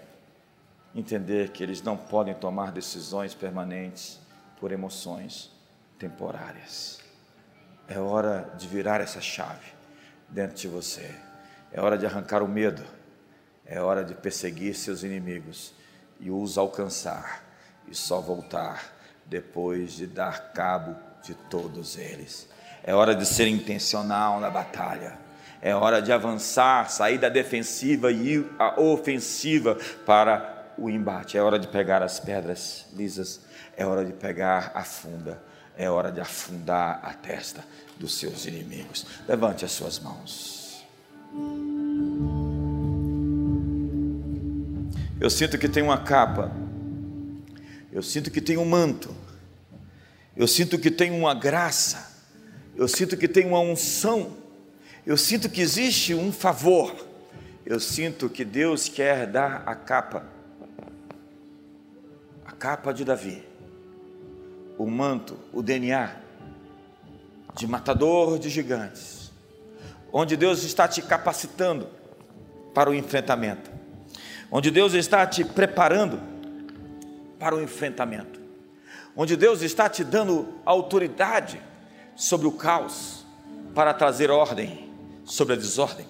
entender 0.94 1.50
que 1.50 1.62
eles 1.62 1.82
não 1.82 1.96
podem 1.96 2.34
tomar 2.34 2.72
decisões 2.72 3.34
permanentes 3.34 4.18
por 4.58 4.72
emoções 4.72 5.50
temporárias. 5.98 7.00
É 7.88 7.98
hora 7.98 8.50
de 8.56 8.66
virar 8.66 9.00
essa 9.00 9.20
chave 9.20 9.72
dentro 10.28 10.56
de 10.56 10.68
você. 10.68 11.14
É 11.72 11.80
hora 11.80 11.98
de 11.98 12.06
arrancar 12.06 12.42
o 12.42 12.48
medo. 12.48 12.82
É 13.64 13.80
hora 13.80 14.04
de 14.04 14.14
perseguir 14.14 14.74
seus 14.74 15.02
inimigos 15.02 15.74
e 16.20 16.30
os 16.30 16.56
alcançar 16.56 17.44
e 17.88 17.94
só 17.94 18.20
voltar 18.20 18.92
depois 19.26 19.92
de 19.92 20.06
dar 20.06 20.52
cabo 20.52 20.96
de 21.22 21.34
todos 21.34 21.98
eles. 21.98 22.48
É 22.82 22.94
hora 22.94 23.14
de 23.14 23.26
ser 23.26 23.48
intencional 23.48 24.40
na 24.40 24.48
batalha 24.48 25.25
é 25.60 25.74
hora 25.74 26.00
de 26.00 26.12
avançar, 26.12 26.90
sair 26.90 27.18
da 27.18 27.28
defensiva 27.28 28.12
e 28.12 28.34
ir 28.34 28.46
à 28.58 28.80
ofensiva 28.80 29.76
para 30.04 30.72
o 30.78 30.90
embate. 30.90 31.38
É 31.38 31.42
hora 31.42 31.58
de 31.58 31.66
pegar 31.66 32.02
as 32.02 32.20
pedras 32.20 32.86
lisas. 32.94 33.40
É 33.76 33.84
hora 33.84 34.04
de 34.04 34.12
pegar 34.12 34.72
a 34.74 34.84
funda. 34.84 35.42
É 35.76 35.90
hora 35.90 36.10
de 36.10 36.20
afundar 36.20 37.00
a 37.02 37.12
testa 37.12 37.64
dos 37.98 38.18
seus 38.18 38.46
inimigos. 38.46 39.06
Levante 39.28 39.64
as 39.64 39.72
suas 39.72 39.98
mãos. 39.98 40.84
Eu 45.18 45.30
sinto 45.30 45.58
que 45.58 45.68
tem 45.68 45.82
uma 45.82 45.98
capa. 45.98 46.50
Eu 47.90 48.02
sinto 48.02 48.30
que 48.30 48.40
tem 48.40 48.58
um 48.58 48.64
manto. 48.64 49.14
Eu 50.36 50.46
sinto 50.46 50.78
que 50.78 50.90
tem 50.90 51.10
uma 51.10 51.34
graça. 51.34 52.14
Eu 52.76 52.86
sinto 52.86 53.16
que 53.16 53.26
tem 53.26 53.46
uma 53.46 53.60
unção 53.60 54.45
eu 55.06 55.16
sinto 55.16 55.48
que 55.48 55.60
existe 55.60 56.12
um 56.12 56.32
favor. 56.32 56.92
Eu 57.64 57.78
sinto 57.78 58.28
que 58.28 58.44
Deus 58.44 58.88
quer 58.88 59.26
dar 59.26 59.62
a 59.64 59.74
capa, 59.74 60.24
a 62.44 62.52
capa 62.52 62.92
de 62.92 63.04
Davi, 63.04 63.44
o 64.76 64.86
manto, 64.86 65.38
o 65.52 65.62
DNA 65.62 66.16
de 67.54 67.66
matador 67.66 68.38
de 68.38 68.50
gigantes, 68.50 69.32
onde 70.12 70.36
Deus 70.36 70.62
está 70.62 70.86
te 70.86 71.02
capacitando 71.02 71.88
para 72.74 72.90
o 72.90 72.94
enfrentamento, 72.94 73.70
onde 74.50 74.70
Deus 74.70 74.92
está 74.92 75.26
te 75.26 75.44
preparando 75.44 76.20
para 77.38 77.56
o 77.56 77.60
enfrentamento, 77.60 78.40
onde 79.16 79.36
Deus 79.36 79.62
está 79.62 79.88
te 79.88 80.04
dando 80.04 80.60
autoridade 80.64 81.60
sobre 82.14 82.46
o 82.46 82.52
caos 82.52 83.26
para 83.74 83.92
trazer 83.92 84.30
ordem 84.30 84.85
sobre 85.26 85.54
a 85.54 85.56
desordem, 85.56 86.06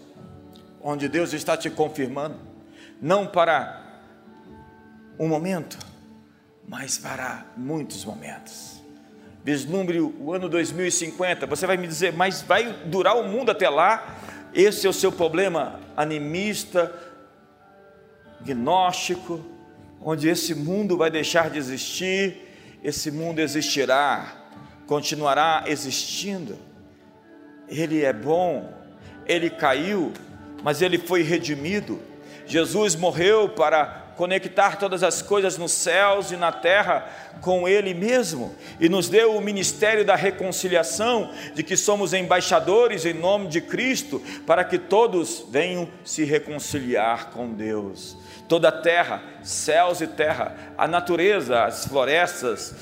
onde 0.80 1.08
Deus 1.08 1.32
está 1.32 1.56
te 1.56 1.70
confirmando, 1.70 2.36
não 3.00 3.26
para 3.26 3.82
um 5.18 5.26
momento, 5.26 5.78
mas 6.68 6.98
para 6.98 7.46
muitos 7.56 8.04
momentos. 8.04 8.76
Vislumbre 9.42 10.00
o 10.00 10.32
ano 10.32 10.48
2050. 10.48 11.46
Você 11.46 11.66
vai 11.66 11.76
me 11.76 11.86
dizer, 11.86 12.12
mas 12.12 12.42
vai 12.42 12.72
durar 12.86 13.16
o 13.16 13.28
mundo 13.28 13.50
até 13.50 13.68
lá? 13.68 14.16
Esse 14.52 14.86
é 14.86 14.90
o 14.90 14.92
seu 14.92 15.12
problema 15.12 15.80
animista, 15.96 16.92
gnóstico, 18.40 19.44
onde 20.00 20.28
esse 20.28 20.54
mundo 20.54 20.96
vai 20.96 21.10
deixar 21.10 21.48
de 21.48 21.58
existir, 21.58 22.78
esse 22.82 23.10
mundo 23.10 23.38
existirá, 23.38 24.32
continuará 24.86 25.64
existindo. 25.66 26.58
Ele 27.68 28.04
é 28.04 28.12
bom, 28.12 28.72
ele 29.26 29.50
caiu, 29.50 30.12
mas 30.62 30.82
ele 30.82 30.98
foi 30.98 31.22
redimido. 31.22 32.00
Jesus 32.46 32.94
morreu 32.94 33.48
para 33.48 34.06
conectar 34.16 34.76
todas 34.76 35.02
as 35.02 35.20
coisas 35.20 35.58
nos 35.58 35.72
céus 35.72 36.30
e 36.30 36.36
na 36.36 36.50
terra 36.50 37.06
com 37.42 37.68
Ele 37.68 37.92
mesmo 37.92 38.54
e 38.80 38.88
nos 38.88 39.08
deu 39.08 39.36
o 39.36 39.40
ministério 39.40 40.04
da 40.04 40.16
reconciliação, 40.16 41.30
de 41.54 41.62
que 41.62 41.76
somos 41.76 42.12
embaixadores 42.12 43.04
em 43.04 43.12
nome 43.12 43.48
de 43.48 43.60
Cristo, 43.60 44.22
para 44.46 44.64
que 44.64 44.78
todos 44.78 45.44
venham 45.50 45.88
se 46.04 46.24
reconciliar 46.24 47.30
com 47.30 47.52
Deus. 47.52 48.16
Toda 48.48 48.68
a 48.68 48.72
terra, 48.72 49.22
céus 49.42 50.00
e 50.00 50.06
terra, 50.06 50.56
a 50.78 50.88
natureza, 50.88 51.64
as 51.64 51.86
florestas, 51.86 52.74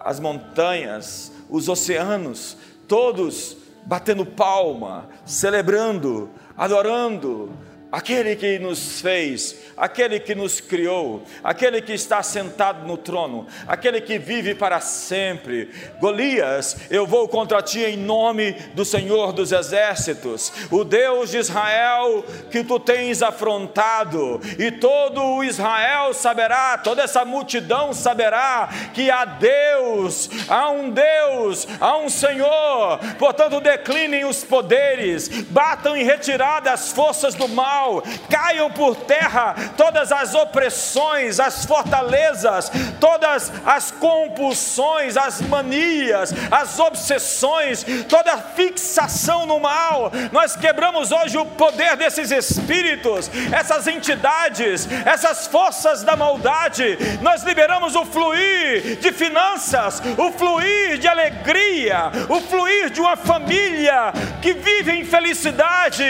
as 0.00 0.18
montanhas, 0.18 1.30
os 1.48 1.68
oceanos, 1.68 2.56
todos 2.88 3.56
batendo 3.84 4.24
palma, 4.24 5.08
celebrando, 5.24 6.30
adorando 6.56 7.50
aquele 7.92 8.34
que 8.34 8.58
nos 8.58 9.02
fez, 9.02 9.54
aquele 9.76 10.18
que 10.18 10.34
nos 10.34 10.62
criou, 10.62 11.22
aquele 11.44 11.82
que 11.82 11.92
está 11.92 12.22
sentado 12.22 12.86
no 12.86 12.96
trono, 12.96 13.46
aquele 13.68 14.00
que 14.00 14.18
vive 14.18 14.54
para 14.54 14.80
sempre. 14.80 15.68
Golias, 16.00 16.74
eu 16.90 17.06
vou 17.06 17.28
contra 17.28 17.60
ti 17.60 17.80
em 17.80 17.98
nome 17.98 18.52
do 18.72 18.82
Senhor 18.82 19.34
dos 19.34 19.52
exércitos, 19.52 20.50
o 20.70 20.84
Deus 20.84 21.30
de 21.30 21.36
Israel 21.36 22.24
que 22.50 22.64
tu 22.64 22.80
tens 22.80 23.20
afrontado, 23.22 24.40
e 24.58 24.70
todo 24.70 25.22
o 25.22 25.44
Israel 25.44 26.14
saberá, 26.14 26.78
toda 26.78 27.02
essa 27.02 27.26
multidão 27.26 27.92
saberá 27.92 28.70
que 28.94 29.10
há 29.10 29.26
Deus, 29.26 30.30
há 30.48 30.70
um 30.70 30.88
Deus, 30.88 31.68
há 31.78 31.98
um 31.98 32.08
Senhor. 32.08 32.98
Portanto, 33.18 33.60
declinem 33.60 34.24
os 34.24 34.42
poderes, 34.42 35.28
batam 35.28 35.94
em 35.94 36.04
retirada 36.04 36.72
as 36.72 36.90
forças 36.90 37.34
do 37.34 37.46
mal 37.48 37.81
caiam 38.28 38.70
por 38.70 38.96
terra 38.96 39.54
todas 39.76 40.12
as 40.12 40.34
opressões, 40.34 41.40
as 41.40 41.64
fortalezas, 41.64 42.70
todas 43.00 43.52
as 43.64 43.90
compulsões, 43.90 45.16
as 45.16 45.40
manias, 45.40 46.32
as 46.50 46.78
obsessões, 46.78 47.84
toda 48.08 48.38
fixação 48.38 49.46
no 49.46 49.60
mal. 49.60 50.10
Nós 50.30 50.56
quebramos 50.56 51.12
hoje 51.12 51.36
o 51.38 51.46
poder 51.46 51.96
desses 51.96 52.30
espíritos, 52.30 53.30
essas 53.52 53.86
entidades, 53.86 54.88
essas 55.04 55.46
forças 55.46 56.02
da 56.02 56.16
maldade. 56.16 56.98
Nós 57.20 57.42
liberamos 57.42 57.94
o 57.94 58.04
fluir 58.04 58.96
de 59.00 59.12
finanças, 59.12 60.02
o 60.16 60.30
fluir 60.32 60.98
de 60.98 61.08
alegria, 61.08 62.10
o 62.28 62.40
fluir 62.40 62.90
de 62.90 63.00
uma 63.00 63.16
família 63.16 64.12
que 64.40 64.52
vive 64.52 64.92
em 64.92 65.04
felicidade, 65.04 66.04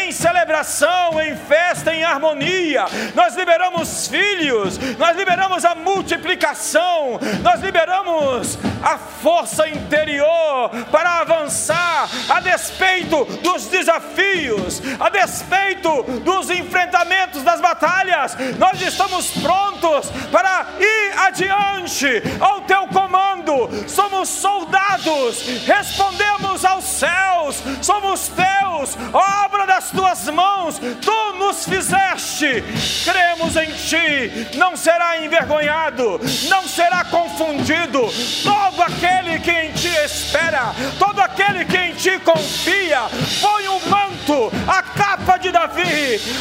em 0.00 0.12
celebração, 0.12 1.11
em 1.20 1.36
festa, 1.36 1.94
em 1.94 2.04
harmonia. 2.04 2.86
Nós 3.14 3.34
liberamos 3.36 4.06
filhos, 4.08 4.78
nós 4.98 5.16
liberamos 5.16 5.64
a 5.64 5.74
multiplicação, 5.74 7.18
nós 7.42 7.60
liberamos 7.60 8.58
a 8.82 8.98
força 8.98 9.68
interior 9.68 10.70
para 10.90 11.20
avançar 11.20 12.08
a 12.28 12.40
despeito 12.40 13.24
dos 13.42 13.66
desafios, 13.66 14.82
a 14.98 15.08
despeito 15.08 16.02
dos 16.20 16.50
enfrentamentos 16.50 17.42
das 17.42 17.60
batalhas. 17.60 18.36
Nós 18.58 18.80
estamos 18.80 19.30
prontos 19.30 20.10
para 20.30 20.66
ir 20.78 21.18
adiante 21.18 22.22
ao 22.40 22.62
teu 22.62 22.86
comando. 22.88 23.68
Somos 23.88 24.28
soldados, 24.28 25.42
respondemos 25.66 26.64
aos 26.64 26.84
céus, 26.84 27.62
somos 27.80 28.28
teus, 28.28 28.96
obra 29.12 29.66
das 29.66 29.90
tuas 29.90 30.28
mãos, 30.28 30.80
tu 31.02 31.32
nos 31.38 31.64
fizeste, 31.64 32.64
cremos 33.04 33.56
em 33.56 33.72
ti, 33.72 34.56
não 34.56 34.76
será 34.76 35.22
envergonhado, 35.22 36.20
não 36.48 36.66
será 36.66 37.04
confundido. 37.04 38.00
Todo 38.42 38.82
aquele 38.82 39.38
que 39.40 39.50
em 39.50 39.72
ti 39.72 39.88
espera, 40.04 40.74
todo 40.98 41.20
aquele 41.20 41.64
que 41.64 41.76
em 41.76 41.94
ti 41.94 42.18
confia, 42.20 43.02
põe 43.40 43.68
o 43.68 43.76
um 43.76 43.88
manto, 43.88 44.52
a 44.66 44.82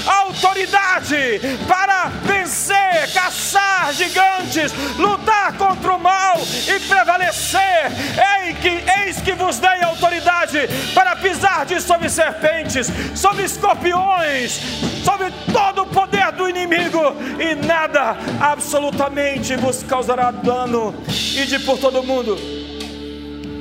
autoridade 0.05 1.39
para 1.67 2.07
vencer, 2.23 3.13
caçar 3.13 3.93
gigantes, 3.93 4.71
lutar 4.97 5.57
contra 5.57 5.93
o 5.93 5.99
mal 5.99 6.37
e 6.67 6.79
prevalecer. 6.87 7.91
Eis 8.39 8.57
que, 8.59 8.83
eis 8.99 9.21
que 9.21 9.33
vos 9.33 9.59
dei 9.59 9.83
autoridade 9.83 10.67
para 10.93 11.15
pisar 11.15 11.65
de 11.65 11.81
sobre 11.81 12.09
serpentes, 12.09 12.87
sobre 13.15 13.43
escorpiões, 13.43 14.59
sobre 15.03 15.31
todo 15.51 15.83
o 15.83 15.87
poder 15.87 16.31
do 16.31 16.49
inimigo, 16.49 17.15
e 17.39 17.55
nada 17.55 18.17
absolutamente 18.39 19.55
vos 19.55 19.83
causará 19.83 20.31
dano. 20.31 20.93
E 21.07 21.45
de 21.45 21.59
por 21.59 21.77
todo 21.77 22.03
mundo, 22.03 22.37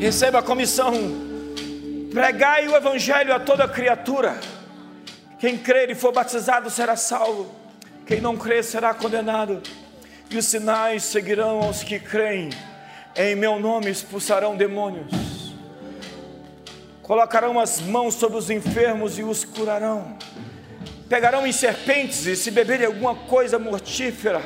receba 0.00 0.40
a 0.40 0.42
comissão, 0.42 0.92
pregai 2.12 2.68
o 2.68 2.76
evangelho 2.76 3.34
a 3.34 3.40
toda 3.40 3.68
criatura. 3.68 4.59
Quem 5.40 5.58
crer 5.58 5.90
e 5.90 5.94
for 5.96 6.12
batizado 6.12 6.70
será 6.70 6.94
salvo, 6.94 7.52
quem 8.06 8.20
não 8.20 8.36
crer 8.36 8.62
será 8.62 8.94
condenado. 8.94 9.60
E 10.30 10.38
os 10.38 10.44
sinais 10.44 11.02
seguirão 11.02 11.60
aos 11.62 11.82
que 11.82 11.98
creem. 11.98 12.50
Em 13.16 13.34
meu 13.34 13.58
nome 13.58 13.90
expulsarão 13.90 14.56
demônios 14.56 15.40
colocarão 17.10 17.58
as 17.58 17.80
mãos 17.80 18.14
sobre 18.14 18.38
os 18.38 18.50
enfermos 18.50 19.18
e 19.18 19.24
os 19.24 19.42
curarão. 19.44 20.16
Pegarão 21.08 21.44
em 21.44 21.50
serpentes 21.50 22.24
e 22.24 22.36
se 22.36 22.52
beberem 22.52 22.86
alguma 22.86 23.16
coisa 23.16 23.58
mortífera, 23.58 24.40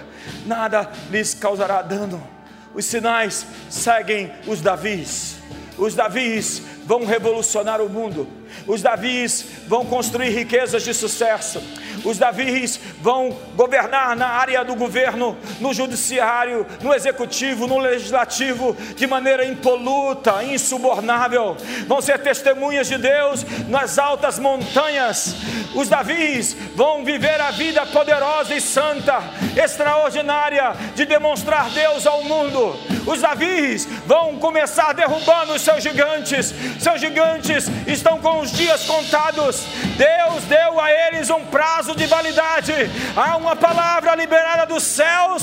nada 0.47 0.91
lhes 1.11 1.35
causará 1.35 1.83
dano. 1.83 2.27
Os 2.73 2.87
sinais 2.87 3.45
seguem 3.69 4.33
os 4.47 4.63
Davis. 4.63 5.37
Os 5.77 5.95
Davis 5.95 6.63
vão 6.87 7.05
revolucionar 7.05 7.83
o 7.83 7.91
mundo. 7.91 8.27
Os 8.67 8.83
Davis 8.83 9.45
vão 9.67 9.85
construir 9.85 10.31
riquezas 10.31 10.83
de 10.83 10.95
sucesso. 10.95 11.63
Os 12.05 12.19
Davis 12.19 12.79
vão 13.01 13.37
governar 13.57 14.15
na 14.15 14.27
área 14.27 14.65
do 14.65 14.75
governo, 14.75 15.37
no 15.61 15.73
judiciário, 15.73 16.67
no 16.83 16.93
executivo, 16.93 17.67
no 17.67 17.79
legislativo, 17.79 18.77
de 18.95 19.07
maneira 19.07 19.45
impoluta, 19.45 20.45
insubornável. 20.45 21.57
Vão 21.87 22.03
ser 22.03 22.19
testemunhas 22.19 22.89
de 22.89 22.99
Deus 22.99 23.45
nas 23.69 23.99
altas 23.99 24.39
montanhas. 24.39 25.35
Os 25.75 25.89
Davis 25.89 26.55
vão 26.75 27.05
viver 27.05 27.41
a 27.41 27.51
vida 27.51 27.85
poderosa 27.87 28.55
e 28.55 28.61
santa, 28.61 29.23
extraordinária, 29.57 30.75
de 30.95 31.07
demonstrar 31.07 31.71
Deus 31.71 32.07
ao 32.07 32.23
mundo. 32.23 32.77
Os 33.07 33.21
Davis 33.21 33.87
vão 34.07 34.37
começar 34.37 34.93
derrubando 34.93 35.55
os 35.55 35.63
seus 35.63 35.83
gigantes. 35.83 36.55
Seus 36.79 37.01
gigantes 37.01 37.67
estão 37.87 38.19
com 38.19 38.41
os 38.45 38.53
dias 38.53 38.85
contados. 38.85 39.65
Deus 39.97 40.45
deu 40.45 40.79
a 40.79 40.91
eles 40.91 41.31
um 41.31 41.45
prazo 41.47 41.97
de 41.97 42.07
validade. 42.07 42.73
Há 43.17 43.37
uma 43.37 43.57
palavra 43.57 44.15
liberada 44.15 44.67
dos 44.67 44.83
céus. 44.83 45.43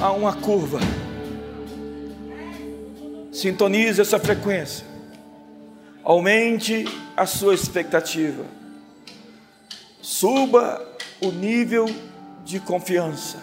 Há 0.00 0.10
uma 0.12 0.34
curva. 0.34 0.80
Sintonize 3.30 4.00
essa 4.00 4.18
frequência. 4.18 4.86
Aumente 6.02 6.86
a 7.16 7.26
sua 7.26 7.54
expectativa. 7.54 8.44
Suba 10.00 10.82
o 11.20 11.30
nível 11.30 11.84
de 12.44 12.58
confiança, 12.58 13.36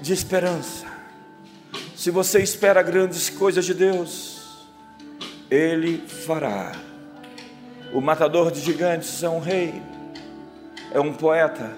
de 0.00 0.12
esperança. 0.12 0.86
Se 1.96 2.12
você 2.12 2.40
espera 2.40 2.80
grandes 2.80 3.28
coisas 3.28 3.64
de 3.64 3.74
Deus, 3.74 4.35
Ele 5.50 5.98
fará. 5.98 6.72
O 7.92 8.00
matador 8.00 8.50
de 8.50 8.60
gigantes 8.60 9.22
é 9.22 9.28
um 9.28 9.38
rei, 9.38 9.80
é 10.92 10.98
um 10.98 11.12
poeta, 11.12 11.76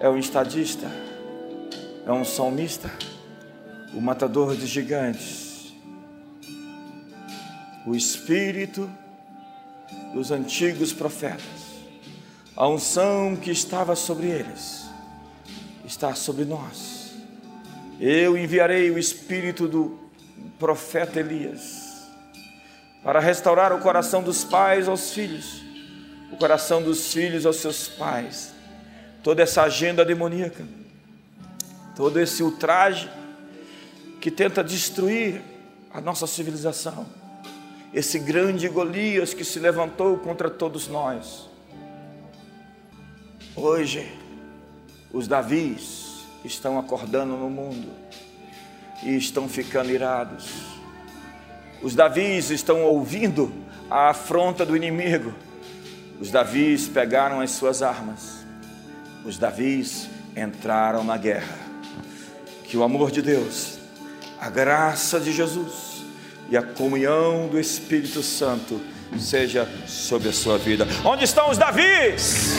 é 0.00 0.08
um 0.08 0.16
estadista, 0.16 0.90
é 2.06 2.12
um 2.12 2.24
salmista. 2.24 2.90
O 3.92 4.00
matador 4.00 4.56
de 4.56 4.66
gigantes, 4.66 5.74
o 7.86 7.94
espírito 7.94 8.90
dos 10.12 10.30
antigos 10.30 10.92
profetas, 10.92 11.76
a 12.56 12.68
unção 12.68 13.36
que 13.36 13.50
estava 13.50 13.94
sobre 13.94 14.26
eles, 14.26 14.84
está 15.84 16.14
sobre 16.14 16.44
nós. 16.44 17.14
Eu 18.00 18.36
enviarei 18.36 18.90
o 18.90 18.98
espírito 18.98 19.68
do 19.68 19.98
profeta 20.58 21.20
Elias 21.20 21.75
para 23.06 23.20
restaurar 23.20 23.72
o 23.72 23.78
coração 23.78 24.20
dos 24.20 24.42
pais 24.42 24.88
aos 24.88 25.12
filhos, 25.12 25.62
o 26.32 26.36
coração 26.36 26.82
dos 26.82 27.12
filhos 27.12 27.46
aos 27.46 27.58
seus 27.58 27.86
pais. 27.86 28.52
Toda 29.22 29.44
essa 29.44 29.62
agenda 29.62 30.04
demoníaca, 30.04 30.64
todo 31.94 32.18
esse 32.18 32.42
ultraje 32.42 33.08
que 34.20 34.28
tenta 34.28 34.64
destruir 34.64 35.40
a 35.94 36.00
nossa 36.00 36.26
civilização, 36.26 37.06
esse 37.94 38.18
grande 38.18 38.68
Golias 38.68 39.32
que 39.32 39.44
se 39.44 39.60
levantou 39.60 40.18
contra 40.18 40.50
todos 40.50 40.88
nós. 40.88 41.48
Hoje, 43.54 44.12
os 45.12 45.28
Davis 45.28 46.26
estão 46.44 46.76
acordando 46.76 47.36
no 47.36 47.48
mundo 47.48 47.88
e 49.04 49.16
estão 49.16 49.48
ficando 49.48 49.92
irados 49.92 50.75
os 51.82 51.94
Davis 51.94 52.50
estão 52.50 52.82
ouvindo 52.82 53.52
a 53.90 54.10
afronta 54.10 54.64
do 54.64 54.76
inimigo. 54.76 55.34
Os 56.20 56.30
Davis 56.30 56.88
pegaram 56.88 57.40
as 57.40 57.50
suas 57.50 57.82
armas. 57.82 58.44
Os 59.24 59.38
Davis 59.38 60.08
entraram 60.36 61.04
na 61.04 61.16
guerra. 61.16 61.58
Que 62.64 62.76
o 62.76 62.82
amor 62.82 63.10
de 63.10 63.22
Deus, 63.22 63.78
a 64.40 64.50
graça 64.50 65.20
de 65.20 65.32
Jesus 65.32 66.04
e 66.50 66.56
a 66.56 66.62
comunhão 66.62 67.48
do 67.48 67.58
Espírito 67.58 68.22
Santo 68.22 68.80
seja 69.18 69.68
sobre 69.86 70.28
a 70.28 70.32
sua 70.32 70.58
vida. 70.58 70.86
Onde 71.04 71.24
estão 71.24 71.50
os 71.50 71.58
Davis? 71.58 72.54